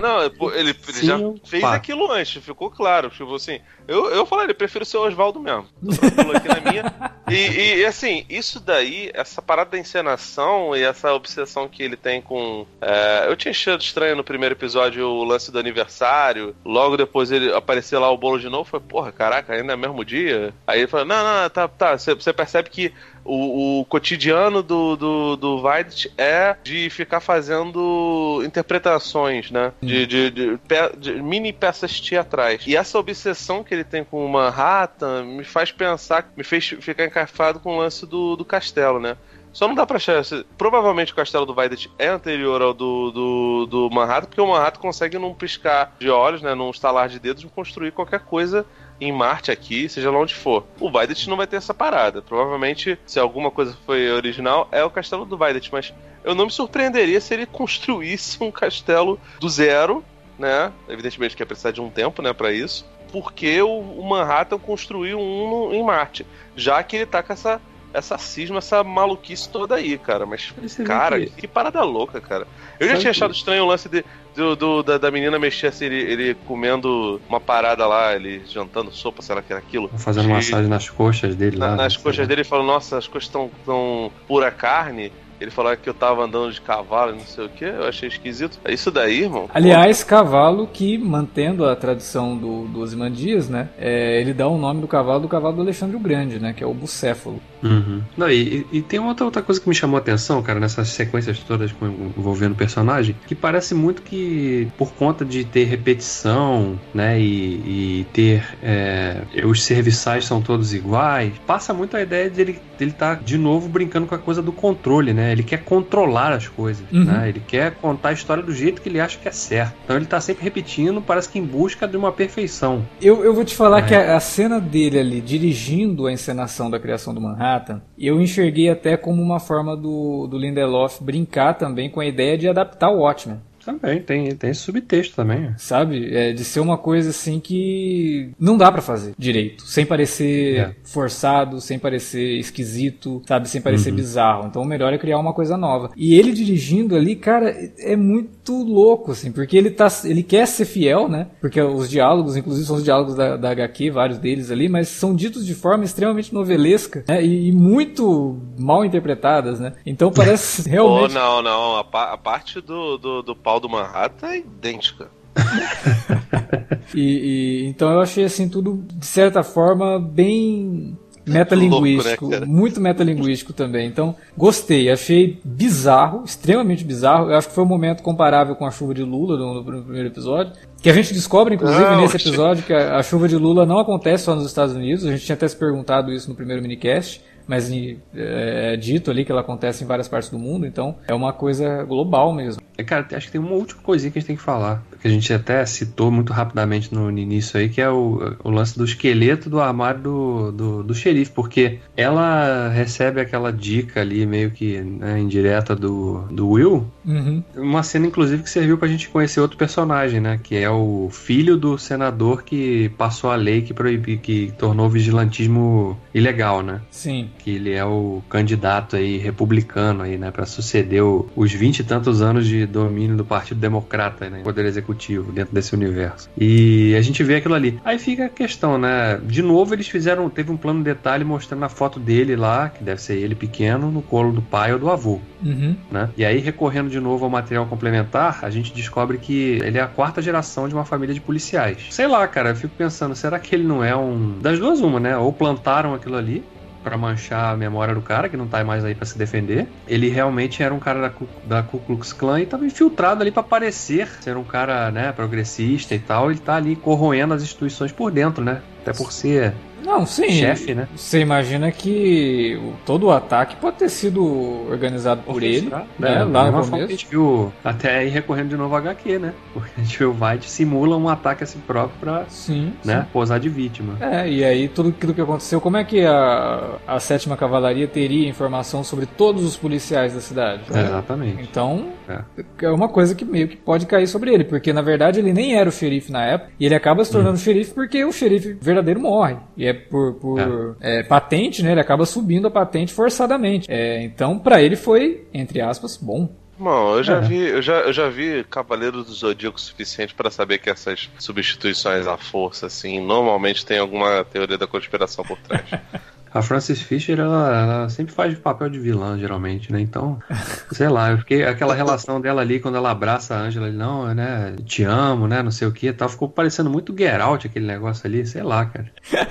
não, 0.00 0.30
ele, 0.54 0.70
ele 0.70 1.06
já 1.06 1.18
fez 1.44 1.62
pá. 1.62 1.74
aquilo 1.74 2.10
antes, 2.10 2.42
ficou 2.42 2.70
claro. 2.70 3.10
Tipo 3.10 3.34
assim, 3.34 3.60
eu, 3.86 4.08
eu 4.10 4.24
falei, 4.24 4.46
ele 4.46 4.54
prefiro 4.54 4.84
ser 4.84 4.96
o 4.96 5.06
Oswaldo 5.06 5.40
mesmo. 5.40 5.66
aqui 6.34 6.48
na 6.48 6.70
minha. 6.70 6.94
E, 7.28 7.80
e, 7.80 7.86
assim, 7.86 8.24
isso 8.28 8.58
daí, 8.58 9.10
essa 9.14 9.42
parada 9.42 9.70
da 9.70 9.78
encenação 9.78 10.74
e 10.76 10.82
essa 10.82 11.12
obsessão 11.12 11.68
que 11.68 11.82
ele 11.82 11.96
tem 11.96 12.22
com. 12.22 12.66
É, 12.80 13.26
eu 13.28 13.36
tinha 13.36 13.50
achado 13.50 13.80
estranho 13.80 14.16
no 14.16 14.24
primeiro 14.24 14.54
episódio 14.54 15.06
o 15.06 15.24
lance 15.24 15.52
do 15.52 15.58
aniversário. 15.58 16.54
Logo 16.64 16.96
depois 16.96 17.30
ele 17.30 17.52
apareceu 17.52 18.00
lá 18.00 18.10
o 18.10 18.16
bolo 18.16 18.38
de 18.38 18.48
novo. 18.48 18.68
Foi, 18.68 18.80
porra, 18.80 19.12
caraca, 19.12 19.52
ainda 19.52 19.72
é 19.72 19.76
mesmo 19.76 20.04
dia? 20.04 20.54
Aí 20.66 20.80
ele 20.80 20.88
falou: 20.88 21.06
não, 21.06 21.22
não, 21.22 21.50
tá, 21.50 21.68
tá. 21.68 21.98
Você 21.98 22.32
percebe 22.32 22.70
que 22.70 22.92
o, 23.24 23.80
o, 23.80 23.84
cotidiano 23.84 24.62
do, 24.62 24.96
do, 24.96 25.36
do 25.36 25.62
Veidt 25.62 26.12
é 26.16 26.56
de 26.62 26.88
ficar 26.90 27.20
fazendo 27.20 28.42
interpretações, 28.44 29.50
né? 29.50 29.72
De, 29.82 30.06
de, 30.06 30.30
de, 30.30 30.58
de, 30.98 31.22
mini 31.22 31.52
peças 31.52 32.00
teatrais. 32.00 32.62
E 32.66 32.76
essa 32.76 32.98
obsessão 32.98 33.62
que 33.62 33.74
ele 33.74 33.84
tem 33.84 34.04
com 34.04 34.24
o 34.24 34.28
Manhattan 34.28 35.24
me 35.24 35.44
faz 35.44 35.72
pensar, 35.72 36.30
me 36.36 36.44
fez 36.44 36.66
ficar 36.80 37.04
encarfado 37.04 37.60
com 37.60 37.76
o 37.76 37.78
lance 37.78 38.06
do, 38.06 38.36
do 38.36 38.44
castelo, 38.44 38.98
né? 38.98 39.16
Só 39.52 39.66
não 39.66 39.74
dá 39.74 39.86
pra 39.86 39.96
achar. 39.96 40.22
Provavelmente 40.56 41.12
o 41.12 41.16
castelo 41.16 41.44
do 41.44 41.54
Vaidet 41.54 41.90
é 41.98 42.08
anterior 42.08 42.62
ao 42.62 42.72
do, 42.72 43.10
do, 43.10 43.66
do 43.66 43.90
Manhattan, 43.90 44.28
porque 44.28 44.40
o 44.40 44.46
Manhattan 44.46 44.80
consegue, 44.80 45.18
num 45.18 45.34
piscar 45.34 45.94
de 45.98 46.08
olhos, 46.08 46.42
né, 46.42 46.54
num 46.54 46.70
estalar 46.70 47.08
de 47.08 47.18
dedos, 47.18 47.44
construir 47.54 47.92
qualquer 47.92 48.20
coisa 48.20 48.64
em 49.00 49.10
Marte 49.10 49.50
aqui, 49.50 49.88
seja 49.88 50.10
lá 50.10 50.18
onde 50.18 50.34
for. 50.34 50.64
O 50.78 50.90
Vaidet 50.90 51.28
não 51.28 51.36
vai 51.36 51.46
ter 51.46 51.56
essa 51.56 51.74
parada. 51.74 52.22
Provavelmente, 52.22 52.98
se 53.06 53.18
alguma 53.18 53.50
coisa 53.50 53.76
foi 53.86 54.10
original, 54.10 54.68
é 54.70 54.84
o 54.84 54.90
castelo 54.90 55.24
do 55.24 55.36
Vaidet, 55.36 55.70
mas 55.72 55.92
eu 56.22 56.34
não 56.34 56.44
me 56.44 56.50
surpreenderia 56.50 57.20
se 57.20 57.32
ele 57.32 57.46
construísse 57.46 58.42
um 58.42 58.50
castelo 58.50 59.18
do 59.40 59.48
zero, 59.48 60.04
né? 60.38 60.72
Evidentemente 60.88 61.34
que 61.34 61.42
ia 61.42 61.46
precisar 61.46 61.70
de 61.70 61.80
um 61.80 61.90
tempo, 61.90 62.22
né, 62.22 62.32
para 62.32 62.52
isso. 62.52 62.86
Porque 63.10 63.60
o 63.60 64.02
Manhattan 64.02 64.58
construiu 64.58 65.18
um 65.18 65.72
em 65.72 65.82
Marte, 65.82 66.24
já 66.54 66.80
que 66.82 66.96
ele 66.96 67.06
tá 67.06 67.22
com 67.22 67.32
essa 67.32 67.60
essa 67.92 68.16
cisma, 68.18 68.58
essa 68.58 68.82
maluquice 68.82 69.48
toda 69.48 69.74
aí, 69.74 69.98
cara. 69.98 70.26
Mas, 70.26 70.52
cara, 70.84 71.20
que... 71.20 71.30
que... 71.30 71.48
parada 71.48 71.82
louca, 71.82 72.20
cara. 72.20 72.46
Eu 72.78 72.88
já 72.88 72.96
tinha 72.96 73.10
achado 73.10 73.32
estranho 73.32 73.64
o 73.64 73.66
lance 73.66 73.88
de, 73.88 74.04
do, 74.34 74.56
do 74.56 74.82
da, 74.82 74.98
da, 74.98 75.10
menina 75.10 75.38
mexer 75.38 75.68
assim, 75.68 75.86
ele, 75.86 76.00
ele, 76.00 76.34
comendo 76.46 77.20
uma 77.28 77.40
parada 77.40 77.86
lá, 77.86 78.14
ele 78.14 78.42
jantando 78.46 78.92
sopa, 78.92 79.22
será 79.22 79.42
que 79.42 79.52
era 79.52 79.60
aquilo? 79.60 79.90
Fazendo 79.96 80.28
massagem 80.28 80.68
nas 80.68 80.88
coxas 80.88 81.34
dele 81.34 81.58
na, 81.58 81.68
lá. 81.68 81.76
Nas 81.76 81.96
coxas 81.96 82.26
dele, 82.26 82.42
ele 82.42 82.48
falou, 82.48 82.64
nossa, 82.64 82.98
as 82.98 83.06
coxas 83.06 83.24
estão 83.24 83.50
tão 83.64 84.10
pura 84.26 84.50
carne. 84.50 85.12
ele 85.40 85.50
falou 85.50 85.76
que 85.76 85.88
eu 85.88 85.94
tava 85.94 86.24
andando 86.24 86.52
de 86.52 86.60
cavalo, 86.60 87.12
não 87.12 87.20
sei 87.20 87.46
o 87.46 87.48
que, 87.48 87.64
eu 87.64 87.88
achei 87.88 88.08
esquisito. 88.08 88.58
É 88.64 88.72
isso 88.72 88.90
daí, 88.90 89.22
irmão? 89.22 89.50
Aliás, 89.52 90.04
cavalo 90.04 90.66
que, 90.66 90.96
mantendo 90.96 91.66
a 91.66 91.74
tradição 91.74 92.36
do, 92.36 92.66
do 92.66 92.80
Osimandias, 92.80 93.48
né? 93.48 93.68
É, 93.78 94.20
ele 94.20 94.32
dá 94.32 94.46
o 94.46 94.58
nome 94.58 94.80
do 94.80 94.86
cavalo 94.86 95.20
do 95.20 95.28
cavalo 95.28 95.56
do 95.56 95.62
Alexandre 95.62 95.96
o 95.96 96.00
Grande, 96.00 96.38
né? 96.38 96.52
Que 96.52 96.62
é 96.62 96.66
o 96.66 96.74
bucéfalo. 96.74 97.40
Uhum. 97.62 98.02
Não, 98.16 98.30
e, 98.30 98.66
e, 98.72 98.82
tem 98.82 98.98
outra, 99.00 99.24
outra 99.24 99.42
coisa 99.42 99.60
que 99.60 99.68
me 99.68 99.74
chamou 99.74 99.96
a 99.96 100.00
atenção, 100.00 100.42
cara, 100.42 100.58
nessas 100.58 100.88
sequências 100.88 101.38
todas 101.40 101.72
envolvendo 102.16 102.52
o 102.52 102.56
personagem, 102.56 103.14
que 103.26 103.34
parece 103.34 103.74
muito 103.74 104.02
que 104.02 104.68
por 104.78 104.92
conta 104.92 105.24
de 105.24 105.44
ter 105.44 105.64
repetição, 105.64 106.78
né, 106.94 107.20
e, 107.20 108.00
e 108.00 108.06
ter 108.12 108.44
é, 108.62 109.22
os 109.44 109.62
serviçais 109.62 110.24
são 110.24 110.40
todos 110.40 110.72
iguais, 110.72 111.32
passa 111.46 111.72
muito 111.74 111.96
a 111.96 112.02
ideia 112.02 112.30
de 112.30 112.40
ele 112.40 112.60
ele 112.82 112.92
tá 112.92 113.14
de 113.14 113.36
novo 113.36 113.68
brincando 113.68 114.06
com 114.06 114.14
a 114.14 114.18
coisa 114.18 114.42
do 114.42 114.52
controle, 114.52 115.12
né? 115.12 115.32
Ele 115.32 115.42
quer 115.42 115.58
controlar 115.58 116.32
as 116.32 116.48
coisas, 116.48 116.84
uhum. 116.92 117.04
né? 117.04 117.28
Ele 117.28 117.40
quer 117.40 117.72
contar 117.72 118.10
a 118.10 118.12
história 118.12 118.42
do 118.42 118.52
jeito 118.52 118.80
que 118.80 118.88
ele 118.88 119.00
acha 119.00 119.18
que 119.18 119.28
é 119.28 119.32
certo. 119.32 119.74
Então 119.84 119.96
ele 119.96 120.06
tá 120.06 120.20
sempre 120.20 120.44
repetindo, 120.44 121.00
parece 121.00 121.28
que 121.28 121.38
em 121.38 121.44
busca 121.44 121.86
de 121.86 121.96
uma 121.96 122.12
perfeição. 122.12 122.84
Eu, 123.00 123.24
eu 123.24 123.34
vou 123.34 123.44
te 123.44 123.54
falar 123.54 123.80
é. 123.80 123.82
que 123.82 123.94
a, 123.94 124.16
a, 124.16 124.20
cena 124.20 124.60
dele 124.60 124.98
ali 124.98 125.20
dirigindo 125.20 126.06
a 126.06 126.12
encenação 126.12 126.70
da 126.70 126.78
criação 126.78 127.12
do 127.12 127.20
Manhattan, 127.20 127.49
eu 127.98 128.20
enxerguei 128.20 128.68
até 128.68 128.96
como 128.96 129.22
uma 129.22 129.40
forma 129.40 129.76
do, 129.76 130.26
do 130.26 130.38
Lindelof 130.38 131.02
brincar 131.02 131.54
também 131.54 131.90
com 131.90 132.00
a 132.00 132.06
ideia 132.06 132.38
de 132.38 132.48
adaptar 132.48 132.90
o 132.90 133.00
Watchmen. 133.00 133.40
Também, 133.64 134.00
tem, 134.00 134.34
tem 134.34 134.50
esse 134.50 134.60
subtexto 134.60 135.14
também. 135.14 135.52
Sabe? 135.56 136.14
É, 136.14 136.32
de 136.32 136.44
ser 136.44 136.60
uma 136.60 136.78
coisa 136.78 137.10
assim 137.10 137.40
que 137.40 138.30
não 138.38 138.56
dá 138.56 138.70
para 138.70 138.82
fazer 138.82 139.14
direito. 139.18 139.66
Sem 139.66 139.86
parecer 139.86 140.56
é. 140.56 140.74
forçado, 140.84 141.60
sem 141.60 141.78
parecer 141.78 142.38
esquisito, 142.38 143.22
sabe? 143.26 143.48
Sem 143.48 143.60
parecer 143.60 143.90
uhum. 143.90 143.96
bizarro. 143.96 144.46
Então 144.46 144.62
o 144.62 144.66
melhor 144.66 144.92
é 144.92 144.98
criar 144.98 145.18
uma 145.18 145.32
coisa 145.32 145.56
nova. 145.56 145.90
E 145.96 146.14
ele 146.14 146.32
dirigindo 146.32 146.96
ali, 146.96 147.16
cara, 147.16 147.54
é 147.78 147.96
muito 147.96 148.52
louco, 148.62 149.12
assim, 149.12 149.32
porque 149.32 149.56
ele 149.56 149.70
tá. 149.70 149.88
Ele 150.04 150.22
quer 150.22 150.46
ser 150.46 150.64
fiel, 150.64 151.08
né? 151.08 151.28
Porque 151.40 151.60
os 151.60 151.88
diálogos, 151.88 152.36
inclusive, 152.36 152.66
são 152.66 152.76
os 152.76 152.84
diálogos 152.84 153.14
da, 153.14 153.36
da 153.36 153.50
HQ, 153.50 153.90
vários 153.90 154.18
deles 154.18 154.50
ali, 154.50 154.68
mas 154.68 154.88
são 154.88 155.14
ditos 155.14 155.44
de 155.46 155.54
forma 155.54 155.84
extremamente 155.84 156.32
novelesca, 156.32 157.04
né? 157.06 157.24
E, 157.24 157.48
e 157.48 157.52
muito 157.52 158.38
mal 158.58 158.84
interpretadas, 158.84 159.60
né? 159.60 159.74
Então 159.84 160.10
parece 160.12 160.68
realmente. 160.68 161.16
Oh, 161.16 161.18
não, 161.18 161.42
não. 161.42 161.76
A, 161.76 161.84
pa 161.84 162.12
a 162.12 162.18
parte 162.18 162.60
do, 162.60 162.96
do, 162.96 163.22
do 163.22 163.36
pau 163.50 163.58
do 163.58 163.68
Manhattan 163.68 164.28
é 164.28 164.38
idêntica. 164.38 165.08
e, 166.94 167.00
e, 167.00 167.66
então 167.66 167.90
eu 167.90 168.00
achei 168.00 168.24
assim 168.24 168.48
tudo 168.48 168.84
de 168.94 169.06
certa 169.06 169.42
forma 169.42 169.98
bem 169.98 170.96
metalinguístico, 171.26 172.26
Louco, 172.26 172.40
né, 172.40 172.46
muito 172.46 172.80
metalinguístico 172.80 173.52
também. 173.52 173.88
Então, 173.88 174.14
gostei, 174.36 174.88
achei 174.88 175.40
bizarro, 175.44 176.22
extremamente 176.24 176.84
bizarro. 176.84 177.30
Eu 177.30 177.36
acho 177.36 177.48
que 177.48 177.54
foi 177.54 177.64
um 177.64 177.68
momento 177.68 178.04
comparável 178.04 178.54
com 178.54 178.66
a 178.66 178.70
chuva 178.70 178.94
de 178.94 179.02
Lula 179.02 179.36
no, 179.36 179.54
no 179.54 179.82
primeiro 179.82 180.08
episódio. 180.08 180.52
Que 180.80 180.88
a 180.88 180.92
gente 180.92 181.12
descobre, 181.12 181.56
inclusive, 181.56 181.82
não, 181.82 182.00
nesse 182.00 182.16
episódio, 182.16 182.62
que 182.62 182.72
a, 182.72 182.98
a, 182.98 183.02
chuva 183.02 183.28
de 183.28 183.36
Lula 183.36 183.66
não 183.66 183.78
acontece 183.78 184.24
só 184.24 184.34
nos 184.34 184.46
Estados 184.46 184.74
Unidos. 184.74 185.04
A 185.04 185.10
gente 185.10 185.24
tinha 185.24 185.34
até 185.34 185.46
se 185.46 185.56
perguntado 185.56 186.12
isso 186.12 186.28
no 186.28 186.36
primeiro 186.36 186.62
minicast 186.62 187.20
mas 187.50 187.68
é, 187.72 187.94
é 188.14 188.76
dito 188.76 189.10
ali 189.10 189.24
que 189.24 189.32
ela 189.32 189.40
acontece 189.40 189.82
em 189.82 189.86
várias 189.86 190.06
partes 190.06 190.30
do 190.30 190.38
mundo, 190.38 190.64
então 190.66 190.94
é 191.08 191.12
uma 191.12 191.32
coisa 191.32 191.82
global 191.82 192.32
mesmo. 192.32 192.62
É, 192.78 192.84
cara, 192.84 193.04
acho 193.12 193.26
que 193.26 193.32
tem 193.32 193.40
uma 193.40 193.54
última 193.54 193.82
coisinha 193.82 194.08
que 194.12 194.18
a 194.18 194.20
gente 194.20 194.28
tem 194.28 194.36
que 194.36 194.42
falar, 194.42 194.84
que 195.02 195.08
a 195.08 195.10
gente 195.10 195.32
até 195.34 195.66
citou 195.66 196.12
muito 196.12 196.32
rapidamente 196.32 196.94
no, 196.94 197.10
início 197.10 197.58
aí, 197.58 197.68
que 197.68 197.80
é 197.80 197.90
o, 197.90 198.36
o 198.44 198.50
lance 198.50 198.78
do 198.78 198.84
esqueleto 198.84 199.50
do 199.50 199.60
armário 199.60 200.00
do, 200.00 200.52
do, 200.52 200.82
do, 200.84 200.94
xerife, 200.94 201.32
porque 201.32 201.80
ela 201.96 202.68
recebe 202.68 203.20
aquela 203.20 203.52
dica 203.52 204.00
ali, 204.00 204.24
meio 204.24 204.52
que 204.52 204.80
né, 204.80 205.18
indireta 205.18 205.74
do, 205.74 206.20
do 206.30 206.50
Will, 206.50 206.86
uhum. 207.04 207.42
uma 207.56 207.82
cena 207.82 208.06
inclusive 208.06 208.44
que 208.44 208.50
serviu 208.50 208.78
pra 208.78 208.86
gente 208.86 209.08
conhecer 209.08 209.40
outro 209.40 209.58
personagem, 209.58 210.20
né, 210.20 210.38
que 210.40 210.56
é 210.56 210.70
o 210.70 211.08
filho 211.10 211.56
do 211.56 211.76
senador 211.76 212.44
que 212.44 212.90
passou 212.90 213.32
a 213.32 213.34
lei 213.34 213.62
que 213.62 213.74
proibiu, 213.74 214.18
que 214.18 214.54
tornou 214.56 214.86
o 214.86 214.90
vigilantismo 214.90 215.98
ilegal, 216.14 216.62
né? 216.62 216.80
Sim 216.90 217.28
que 217.40 217.56
ele 217.56 217.72
é 217.72 217.84
o 217.84 218.22
candidato 218.28 218.96
aí 218.96 219.18
republicano 219.18 220.02
aí, 220.02 220.16
né, 220.16 220.30
para 220.30 220.46
suceder 220.46 221.02
o, 221.02 221.28
os 221.34 221.52
vinte 221.52 221.80
e 221.80 221.84
tantos 221.84 222.22
anos 222.22 222.46
de 222.46 222.66
domínio 222.66 223.16
do 223.16 223.24
Partido 223.24 223.60
Democrata, 223.60 224.28
né, 224.28 224.40
poder 224.42 224.64
executivo 224.64 225.32
dentro 225.32 225.54
desse 225.54 225.74
universo. 225.74 226.28
E 226.38 226.94
a 226.96 227.02
gente 227.02 227.22
vê 227.22 227.36
aquilo 227.36 227.54
ali. 227.54 227.80
Aí 227.84 227.98
fica 227.98 228.26
a 228.26 228.28
questão, 228.28 228.78
né? 228.78 229.20
De 229.22 229.42
novo 229.42 229.74
eles 229.74 229.88
fizeram, 229.88 230.28
teve 230.28 230.50
um 230.50 230.56
plano 230.56 230.80
de 230.80 230.84
detalhe 230.84 231.24
mostrando 231.24 231.64
a 231.64 231.68
foto 231.68 231.98
dele 231.98 232.36
lá, 232.36 232.68
que 232.68 232.82
deve 232.82 233.00
ser 233.00 233.16
ele 233.16 233.34
pequeno, 233.34 233.90
no 233.90 234.02
colo 234.02 234.32
do 234.32 234.42
pai 234.42 234.72
ou 234.72 234.78
do 234.78 234.90
avô, 234.90 235.20
uhum. 235.42 235.76
né? 235.90 236.08
E 236.16 236.24
aí 236.24 236.38
recorrendo 236.38 236.90
de 236.90 237.00
novo 237.00 237.24
ao 237.24 237.30
material 237.30 237.66
complementar, 237.66 238.40
a 238.42 238.50
gente 238.50 238.72
descobre 238.72 239.18
que 239.18 239.60
ele 239.62 239.78
é 239.78 239.80
a 239.80 239.86
quarta 239.86 240.20
geração 240.20 240.68
de 240.68 240.74
uma 240.74 240.84
família 240.84 241.14
de 241.14 241.20
policiais. 241.20 241.78
Sei 241.90 242.06
lá, 242.06 242.26
cara, 242.26 242.50
eu 242.50 242.56
fico 242.56 242.74
pensando, 242.76 243.14
será 243.14 243.38
que 243.38 243.54
ele 243.54 243.64
não 243.64 243.82
é 243.82 243.94
um 243.96 244.38
das 244.40 244.58
duas 244.58 244.80
uma, 244.80 245.00
né? 245.00 245.16
Ou 245.16 245.32
plantaram 245.32 245.94
aquilo 245.94 246.16
ali 246.16 246.42
para 246.82 246.96
manchar 246.96 247.52
a 247.52 247.56
memória 247.56 247.94
do 247.94 248.02
cara, 248.02 248.28
que 248.28 248.36
não 248.36 248.46
tá 248.46 248.62
mais 248.64 248.84
aí 248.84 248.94
para 248.94 249.06
se 249.06 249.18
defender. 249.18 249.68
Ele 249.86 250.08
realmente 250.08 250.62
era 250.62 250.74
um 250.74 250.78
cara 250.78 251.00
da, 251.00 251.12
da 251.44 251.62
Ku 251.62 251.78
Klux 251.78 252.12
Klan 252.12 252.40
e 252.40 252.46
tava 252.46 252.64
infiltrado 252.64 253.22
ali 253.22 253.30
para 253.30 253.42
parecer 253.42 254.08
ser 254.20 254.36
um 254.36 254.44
cara, 254.44 254.90
né, 254.90 255.12
progressista 255.12 255.94
e 255.94 255.98
tal. 255.98 256.30
Ele 256.30 256.40
tá 256.40 256.56
ali 256.56 256.76
corroendo 256.76 257.34
as 257.34 257.42
instituições 257.42 257.92
por 257.92 258.10
dentro, 258.10 258.44
né? 258.44 258.62
Até 258.82 258.92
por 258.92 259.12
ser 259.12 259.54
não, 259.84 260.06
sim. 260.06 260.30
Chefe, 260.30 260.74
né? 260.74 260.88
Você 260.94 261.20
imagina 261.20 261.70
que 261.70 262.60
todo 262.84 263.06
o 263.06 263.10
ataque 263.10 263.56
pode 263.56 263.76
ter 263.76 263.88
sido 263.88 264.22
organizado 264.70 265.22
por 265.22 265.42
ele, 265.42 265.68
né? 265.68 265.84
É, 266.02 266.24
lá 266.24 266.50
no 266.50 266.64
começo. 266.64 266.74
A 266.74 266.86
gente 266.86 267.06
viu 267.06 267.52
até 267.64 267.98
aí 267.98 268.08
recorrendo 268.08 268.50
de 268.50 268.56
novo 268.56 268.74
a 268.74 268.78
HQ, 268.78 269.18
né? 269.18 269.32
Porque 269.52 269.70
a 269.76 269.82
gente 269.82 269.98
viu 269.98 270.10
o 270.10 270.24
White 270.24 270.48
simula 270.48 270.96
um 270.96 271.08
ataque 271.08 271.44
a 271.44 271.46
si 271.46 271.58
próprio 271.58 271.98
pra 272.00 272.24
sim, 272.28 272.72
né, 272.84 273.02
sim. 273.02 273.06
posar 273.12 273.40
de 273.40 273.48
vítima. 273.48 273.96
É, 274.00 274.28
e 274.28 274.44
aí 274.44 274.68
tudo 274.68 274.90
aquilo 274.90 275.14
que 275.14 275.20
aconteceu, 275.20 275.60
como 275.60 275.76
é 275.76 275.84
que 275.84 276.04
a, 276.04 276.78
a 276.86 277.00
sétima 277.00 277.36
cavalaria 277.36 277.86
teria 277.86 278.28
informação 278.28 278.82
sobre 278.82 279.06
todos 279.06 279.44
os 279.44 279.56
policiais 279.56 280.14
da 280.14 280.20
cidade? 280.20 280.62
É, 280.72 280.80
exatamente. 280.80 281.42
Então, 281.42 281.88
é. 282.08 282.20
é. 282.62 282.70
uma 282.70 282.88
coisa 282.88 283.14
que 283.14 283.24
meio 283.24 283.48
que 283.48 283.56
pode 283.56 283.86
cair 283.86 284.06
sobre 284.06 284.32
ele, 284.32 284.44
porque 284.44 284.72
na 284.72 284.82
verdade 284.82 285.20
ele 285.20 285.32
nem 285.32 285.56
era 285.56 285.68
o 285.68 285.72
xerife 285.72 286.10
na 286.10 286.24
época, 286.24 286.52
e 286.58 286.66
ele 286.66 286.74
acaba 286.74 287.04
se 287.04 287.12
tornando 287.12 287.34
hum. 287.34 287.38
xerife 287.38 287.72
porque 287.72 288.04
o 288.04 288.12
xerife 288.12 288.56
verdadeiro 288.60 289.00
morre. 289.00 289.36
E 289.56 289.66
é 289.70 289.72
por, 289.72 290.14
por 290.14 290.76
é. 290.80 291.00
É, 291.00 291.02
patente, 291.02 291.62
né? 291.62 291.72
Ele 291.72 291.80
acaba 291.80 292.04
subindo 292.04 292.46
a 292.46 292.50
patente 292.50 292.92
forçadamente. 292.92 293.70
É, 293.70 294.02
então, 294.02 294.38
para 294.38 294.62
ele 294.62 294.76
foi, 294.76 295.26
entre 295.32 295.60
aspas, 295.60 295.96
bom. 295.96 296.28
Bom, 296.58 296.98
eu 296.98 297.02
já 297.02 297.16
é. 297.16 297.20
vi, 297.22 297.38
eu 297.38 297.62
já, 297.62 297.80
eu 297.80 297.92
já 297.92 298.08
vi 298.10 298.44
Cavaleiro 298.44 299.02
do 299.02 299.10
Zodíaco 299.10 299.58
suficiente 299.58 300.14
para 300.14 300.30
saber 300.30 300.58
que 300.58 300.68
essas 300.68 301.08
substituições 301.18 302.06
à 302.06 302.18
força, 302.18 302.66
assim, 302.66 303.00
normalmente 303.00 303.64
tem 303.64 303.78
alguma 303.78 304.22
teoria 304.24 304.58
da 304.58 304.66
conspiração 304.66 305.24
por 305.24 305.38
trás. 305.38 305.64
A 306.32 306.42
Frances 306.42 306.80
Fisher, 306.80 307.18
ela, 307.18 307.62
ela, 307.62 307.88
sempre 307.88 308.14
faz 308.14 308.38
papel 308.38 308.70
de 308.70 308.78
vilã, 308.78 309.18
geralmente, 309.18 309.72
né? 309.72 309.80
Então, 309.80 310.18
sei 310.70 310.88
lá, 310.88 311.10
eu 311.10 311.18
fiquei. 311.18 311.44
Aquela 311.44 311.74
relação 311.74 312.20
dela 312.20 312.40
ali, 312.40 312.60
quando 312.60 312.76
ela 312.76 312.90
abraça 312.90 313.34
a 313.34 313.40
Angela, 313.40 313.70
não, 313.70 314.14
né? 314.14 314.54
Te 314.64 314.84
amo, 314.84 315.26
né? 315.26 315.42
Não 315.42 315.50
sei 315.50 315.66
o 315.66 315.72
que 315.72 315.92
tal. 315.92 316.08
Ficou 316.08 316.28
parecendo 316.28 316.70
muito 316.70 316.96
Get 316.96 317.20
Out, 317.20 317.46
aquele 317.46 317.66
negócio 317.66 318.06
ali, 318.06 318.24
sei 318.26 318.42
lá, 318.42 318.66
cara. 318.66 318.90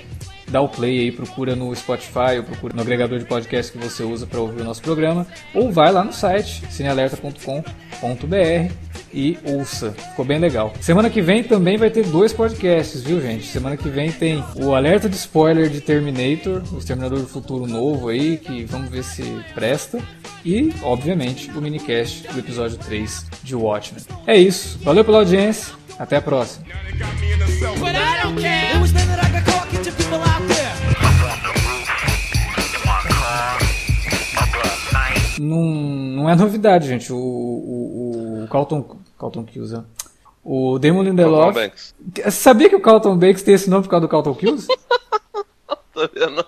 dá 0.48 0.60
o 0.60 0.68
play 0.68 0.98
aí, 0.98 1.12
procura 1.12 1.54
no 1.54 1.74
Spotify 1.76 2.38
ou 2.38 2.42
procura 2.42 2.74
no 2.74 2.82
agregador 2.82 3.20
de 3.20 3.24
podcast 3.24 3.70
que 3.70 3.78
você 3.78 4.02
usa 4.02 4.26
para 4.26 4.40
ouvir 4.40 4.62
o 4.62 4.64
nosso 4.64 4.82
programa, 4.82 5.28
ou 5.54 5.70
vai 5.70 5.92
lá 5.92 6.02
no 6.02 6.12
site 6.12 6.64
cinealerta.com.br 6.70 8.91
e 9.12 9.38
ouça. 9.44 9.92
Ficou 9.92 10.24
bem 10.24 10.38
legal. 10.38 10.72
Semana 10.80 11.10
que 11.10 11.20
vem 11.20 11.42
também 11.42 11.76
vai 11.76 11.90
ter 11.90 12.04
dois 12.06 12.32
podcasts, 12.32 13.02
viu, 13.02 13.20
gente? 13.20 13.46
Semana 13.46 13.76
que 13.76 13.88
vem 13.88 14.10
tem 14.10 14.42
o 14.56 14.74
alerta 14.74 15.08
de 15.08 15.16
spoiler 15.16 15.68
de 15.68 15.80
Terminator, 15.80 16.62
o 16.72 16.78
Exterminador 16.78 17.20
do 17.20 17.26
Futuro 17.26 17.66
novo 17.66 18.08
aí, 18.08 18.36
que 18.36 18.64
vamos 18.64 18.90
ver 18.90 19.04
se 19.04 19.22
presta. 19.54 19.98
E, 20.44 20.72
obviamente, 20.82 21.50
o 21.50 21.60
minicast 21.60 22.26
do 22.28 22.38
episódio 22.38 22.76
3 22.78 23.26
de 23.42 23.54
Watchmen. 23.54 24.02
É 24.26 24.36
isso. 24.36 24.78
Valeu 24.82 25.04
pela 25.04 25.18
audiência. 25.18 25.74
Até 25.98 26.16
a 26.16 26.22
próxima. 26.22 26.66
Não, 35.38 35.62
não 35.62 36.30
é 36.30 36.36
novidade, 36.36 36.88
gente. 36.88 37.12
O, 37.12 37.16
o, 37.16 38.44
o 38.44 38.48
Carlton, 38.48 39.01
Carlton 39.22 39.44
Kills, 39.44 39.76
ó. 39.76 39.82
O 40.44 40.78
Damon 40.78 41.04
Lindelof. 41.04 41.54
Banks. 41.54 41.94
Sabia 42.32 42.68
que 42.68 42.74
o 42.74 42.80
Carlton 42.80 43.16
Banks 43.16 43.42
tem 43.42 43.54
esse 43.54 43.70
nome 43.70 43.84
por 43.84 43.90
causa 43.90 44.06
do 44.06 44.10
Carlton 44.10 44.34
Kills? 44.34 44.66
Vendo? 45.94 46.44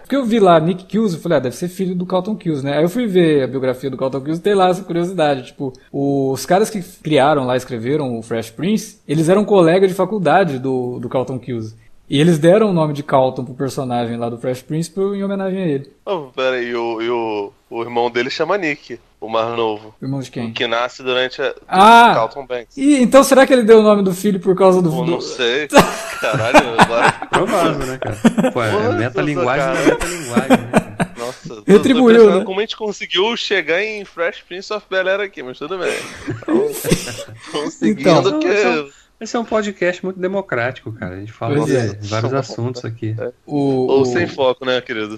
Porque 0.00 0.16
eu 0.16 0.24
vi 0.24 0.38
lá 0.38 0.58
Nick 0.60 0.84
Kills 0.84 1.16
e 1.16 1.20
falei, 1.20 1.38
ah, 1.38 1.40
deve 1.40 1.56
ser 1.56 1.68
filho 1.68 1.94
do 1.94 2.06
Carlton 2.06 2.36
Kills, 2.36 2.64
né? 2.64 2.78
Aí 2.78 2.84
eu 2.84 2.88
fui 2.88 3.06
ver 3.06 3.42
a 3.42 3.46
biografia 3.46 3.90
do 3.90 3.96
Carlton 3.96 4.20
Kills 4.20 4.40
e 4.40 4.42
tem 4.42 4.54
lá 4.54 4.68
essa 4.68 4.84
curiosidade. 4.84 5.46
Tipo, 5.46 5.72
os 5.92 6.46
caras 6.46 6.70
que 6.70 6.80
criaram 6.80 7.44
lá, 7.44 7.56
escreveram 7.56 8.16
o 8.18 8.22
Fresh 8.22 8.50
Prince, 8.50 9.00
eles 9.06 9.28
eram 9.28 9.44
colegas 9.44 9.90
de 9.90 9.94
faculdade 9.94 10.58
do, 10.58 10.98
do 11.00 11.08
Carlton 11.08 11.38
Kills. 11.38 11.74
E 12.08 12.18
eles 12.18 12.38
deram 12.38 12.70
o 12.70 12.72
nome 12.72 12.94
de 12.94 13.02
Carlton 13.02 13.44
pro 13.44 13.52
personagem 13.52 14.16
lá 14.16 14.30
do 14.30 14.38
Fresh 14.38 14.62
Prince 14.62 14.90
em 14.96 15.22
homenagem 15.22 15.62
a 15.62 15.66
ele. 15.66 15.92
Oh, 16.06 16.28
pera 16.34 16.56
aí, 16.56 16.74
o, 16.74 17.02
e 17.02 17.10
o, 17.10 17.52
o 17.68 17.82
irmão 17.82 18.10
dele 18.10 18.30
chama 18.30 18.56
Nick, 18.56 18.98
o 19.20 19.28
mais 19.28 19.56
novo. 19.56 19.94
Irmão 20.00 20.20
de 20.20 20.30
quem? 20.30 20.52
Que 20.52 20.66
nasce 20.66 21.02
durante 21.02 21.40
a. 21.42 21.54
Ah! 21.66 22.12
Carlton 22.14 22.46
Banks. 22.46 22.76
E, 22.76 23.02
então 23.02 23.22
será 23.24 23.46
que 23.46 23.52
ele 23.52 23.62
deu 23.62 23.80
o 23.80 23.82
nome 23.82 24.02
do 24.02 24.12
filho 24.14 24.38
por 24.40 24.56
causa 24.56 24.80
do. 24.82 24.90
Pô, 24.90 25.04
do- 25.04 25.10
não 25.12 25.20
sei. 25.20 25.68
Caralho, 26.20 26.80
agora. 26.80 27.12
Provável, 27.30 27.86
né, 27.86 27.98
cara? 27.98 28.50
Pô, 28.52 28.62
é 28.62 28.92
metalinguagem 28.98 29.66
da 29.66 29.90
metalinguagem, 29.90 30.48
né? 30.56 30.70
Nossa, 31.18 31.62
Retribuiu, 31.66 32.38
né? 32.38 32.44
como 32.44 32.58
a 32.58 32.62
gente 32.62 32.76
conseguiu 32.76 33.36
chegar 33.36 33.82
em 33.82 34.04
Fresh 34.04 34.40
Prince 34.42 34.72
of 34.72 34.86
Bel 34.88 35.06
Air 35.08 35.20
aqui, 35.20 35.42
mas 35.42 35.58
tudo 35.58 35.78
bem. 35.78 35.92
Então, 36.48 37.62
conseguindo 37.62 38.00
Então. 38.28 38.40
que. 38.40 38.98
Esse 39.20 39.34
é 39.36 39.40
um 39.40 39.44
podcast 39.44 40.04
muito 40.04 40.20
democrático, 40.20 40.92
cara. 40.92 41.16
A 41.16 41.18
gente 41.18 41.32
fala 41.32 41.56
Pois 41.56 41.66
de 41.66 41.76
é. 41.76 41.98
vários 42.02 42.32
assuntos 42.32 42.84
aqui. 42.84 43.16
o, 43.44 43.56
Ou 43.88 44.02
o- 44.02 44.04
sem 44.06 44.28
foco, 44.28 44.64
né, 44.64 44.80
querido? 44.80 45.16